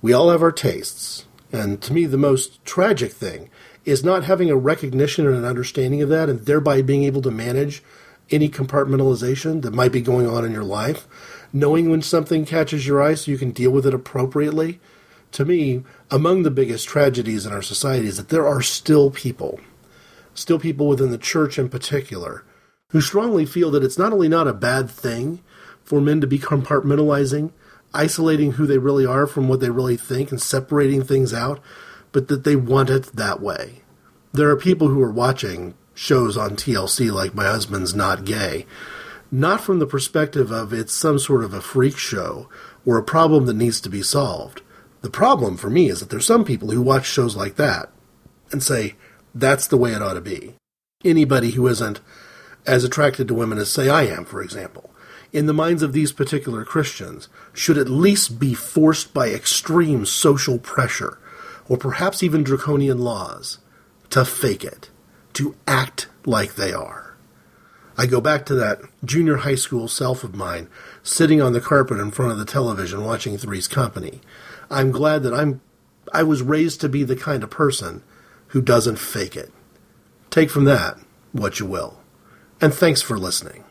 We 0.00 0.14
all 0.14 0.30
have 0.30 0.40
our 0.40 0.52
tastes, 0.52 1.26
And 1.54 1.80
to 1.82 1.92
me, 1.92 2.04
the 2.06 2.18
most 2.18 2.64
tragic 2.64 3.12
thing 3.12 3.48
is 3.84 4.02
not 4.02 4.24
having 4.24 4.50
a 4.50 4.56
recognition 4.56 5.24
and 5.24 5.36
an 5.36 5.44
understanding 5.44 6.02
of 6.02 6.08
that, 6.08 6.28
and 6.28 6.40
thereby 6.40 6.82
being 6.82 7.04
able 7.04 7.22
to 7.22 7.30
manage 7.30 7.80
any 8.28 8.48
compartmentalization 8.48 9.62
that 9.62 9.72
might 9.72 9.92
be 9.92 10.00
going 10.00 10.28
on 10.28 10.44
in 10.44 10.50
your 10.50 10.64
life. 10.64 11.06
Knowing 11.52 11.90
when 11.90 12.02
something 12.02 12.44
catches 12.44 12.88
your 12.88 13.00
eye 13.00 13.14
so 13.14 13.30
you 13.30 13.38
can 13.38 13.52
deal 13.52 13.70
with 13.70 13.86
it 13.86 13.94
appropriately. 13.94 14.80
To 15.30 15.44
me, 15.44 15.84
among 16.10 16.42
the 16.42 16.50
biggest 16.50 16.88
tragedies 16.88 17.46
in 17.46 17.52
our 17.52 17.62
society 17.62 18.08
is 18.08 18.16
that 18.16 18.30
there 18.30 18.48
are 18.48 18.60
still 18.60 19.12
people, 19.12 19.60
still 20.34 20.58
people 20.58 20.88
within 20.88 21.12
the 21.12 21.18
church 21.18 21.56
in 21.56 21.68
particular, 21.68 22.42
who 22.88 23.00
strongly 23.00 23.46
feel 23.46 23.70
that 23.70 23.84
it's 23.84 23.98
not 23.98 24.12
only 24.12 24.28
not 24.28 24.48
a 24.48 24.52
bad 24.52 24.90
thing 24.90 25.40
for 25.84 26.00
men 26.00 26.20
to 26.20 26.26
be 26.26 26.40
compartmentalizing, 26.40 27.52
isolating 27.94 28.52
who 28.52 28.66
they 28.66 28.78
really 28.78 29.06
are 29.06 29.26
from 29.26 29.48
what 29.48 29.60
they 29.60 29.70
really 29.70 29.96
think, 29.96 30.30
and 30.30 30.40
separating 30.40 31.02
things 31.02 31.32
out, 31.32 31.60
but 32.12 32.28
that 32.28 32.44
they 32.44 32.56
want 32.56 32.90
it 32.90 33.04
that 33.14 33.40
way. 33.40 33.82
There 34.32 34.50
are 34.50 34.56
people 34.56 34.88
who 34.88 35.02
are 35.02 35.10
watching 35.10 35.74
shows 35.94 36.36
on 36.36 36.50
TLC 36.50 37.12
like 37.12 37.34
My 37.34 37.44
Husband's 37.44 37.94
Not 37.94 38.24
Gay, 38.24 38.66
not 39.30 39.60
from 39.60 39.78
the 39.78 39.86
perspective 39.86 40.50
of 40.50 40.72
it's 40.72 40.92
some 40.92 41.18
sort 41.18 41.44
of 41.44 41.54
a 41.54 41.60
freak 41.60 41.96
show 41.96 42.48
or 42.84 42.98
a 42.98 43.02
problem 43.02 43.46
that 43.46 43.54
needs 43.54 43.80
to 43.80 43.88
be 43.88 44.02
solved. 44.02 44.62
The 45.02 45.10
problem 45.10 45.56
for 45.56 45.70
me 45.70 45.88
is 45.88 46.00
that 46.00 46.10
there's 46.10 46.26
some 46.26 46.44
people 46.44 46.70
who 46.70 46.82
watch 46.82 47.06
shows 47.06 47.36
like 47.36 47.56
that 47.56 47.90
and 48.52 48.62
say, 48.62 48.94
that's 49.34 49.66
the 49.66 49.76
way 49.76 49.92
it 49.92 50.02
ought 50.02 50.14
to 50.14 50.20
be. 50.20 50.54
Anybody 51.04 51.52
who 51.52 51.66
isn't 51.66 52.00
as 52.66 52.84
attracted 52.84 53.28
to 53.28 53.34
women 53.34 53.58
as, 53.58 53.70
say, 53.70 53.88
I 53.88 54.04
am, 54.04 54.24
for 54.24 54.42
example, 54.42 54.90
in 55.32 55.46
the 55.46 55.52
minds 55.52 55.82
of 55.82 55.92
these 55.92 56.12
particular 56.12 56.64
Christians, 56.64 57.28
should 57.54 57.78
at 57.78 57.88
least 57.88 58.38
be 58.38 58.52
forced 58.52 59.14
by 59.14 59.28
extreme 59.28 60.04
social 60.04 60.58
pressure, 60.58 61.18
or 61.68 61.78
perhaps 61.78 62.22
even 62.22 62.42
draconian 62.44 62.98
laws, 62.98 63.58
to 64.10 64.24
fake 64.24 64.64
it, 64.64 64.90
to 65.32 65.56
act 65.66 66.08
like 66.26 66.56
they 66.56 66.72
are. 66.72 67.16
I 67.96 68.06
go 68.06 68.20
back 68.20 68.44
to 68.46 68.54
that 68.56 68.80
junior 69.04 69.38
high 69.38 69.54
school 69.54 69.86
self 69.86 70.24
of 70.24 70.34
mine, 70.34 70.68
sitting 71.02 71.40
on 71.40 71.52
the 71.52 71.60
carpet 71.60 72.00
in 72.00 72.10
front 72.10 72.32
of 72.32 72.38
the 72.38 72.44
television 72.44 73.04
watching 73.04 73.38
Three's 73.38 73.68
Company. 73.68 74.20
I'm 74.68 74.90
glad 74.90 75.22
that 75.22 75.32
I'm 75.32 75.60
I 76.12 76.22
was 76.22 76.42
raised 76.42 76.80
to 76.80 76.88
be 76.88 77.02
the 77.02 77.16
kind 77.16 77.42
of 77.42 77.50
person 77.50 78.02
who 78.48 78.60
doesn't 78.60 78.98
fake 78.98 79.36
it. 79.36 79.52
Take 80.30 80.50
from 80.50 80.64
that 80.64 80.98
what 81.32 81.60
you 81.60 81.66
will. 81.66 82.00
And 82.60 82.74
thanks 82.74 83.02
for 83.02 83.18
listening. 83.18 83.63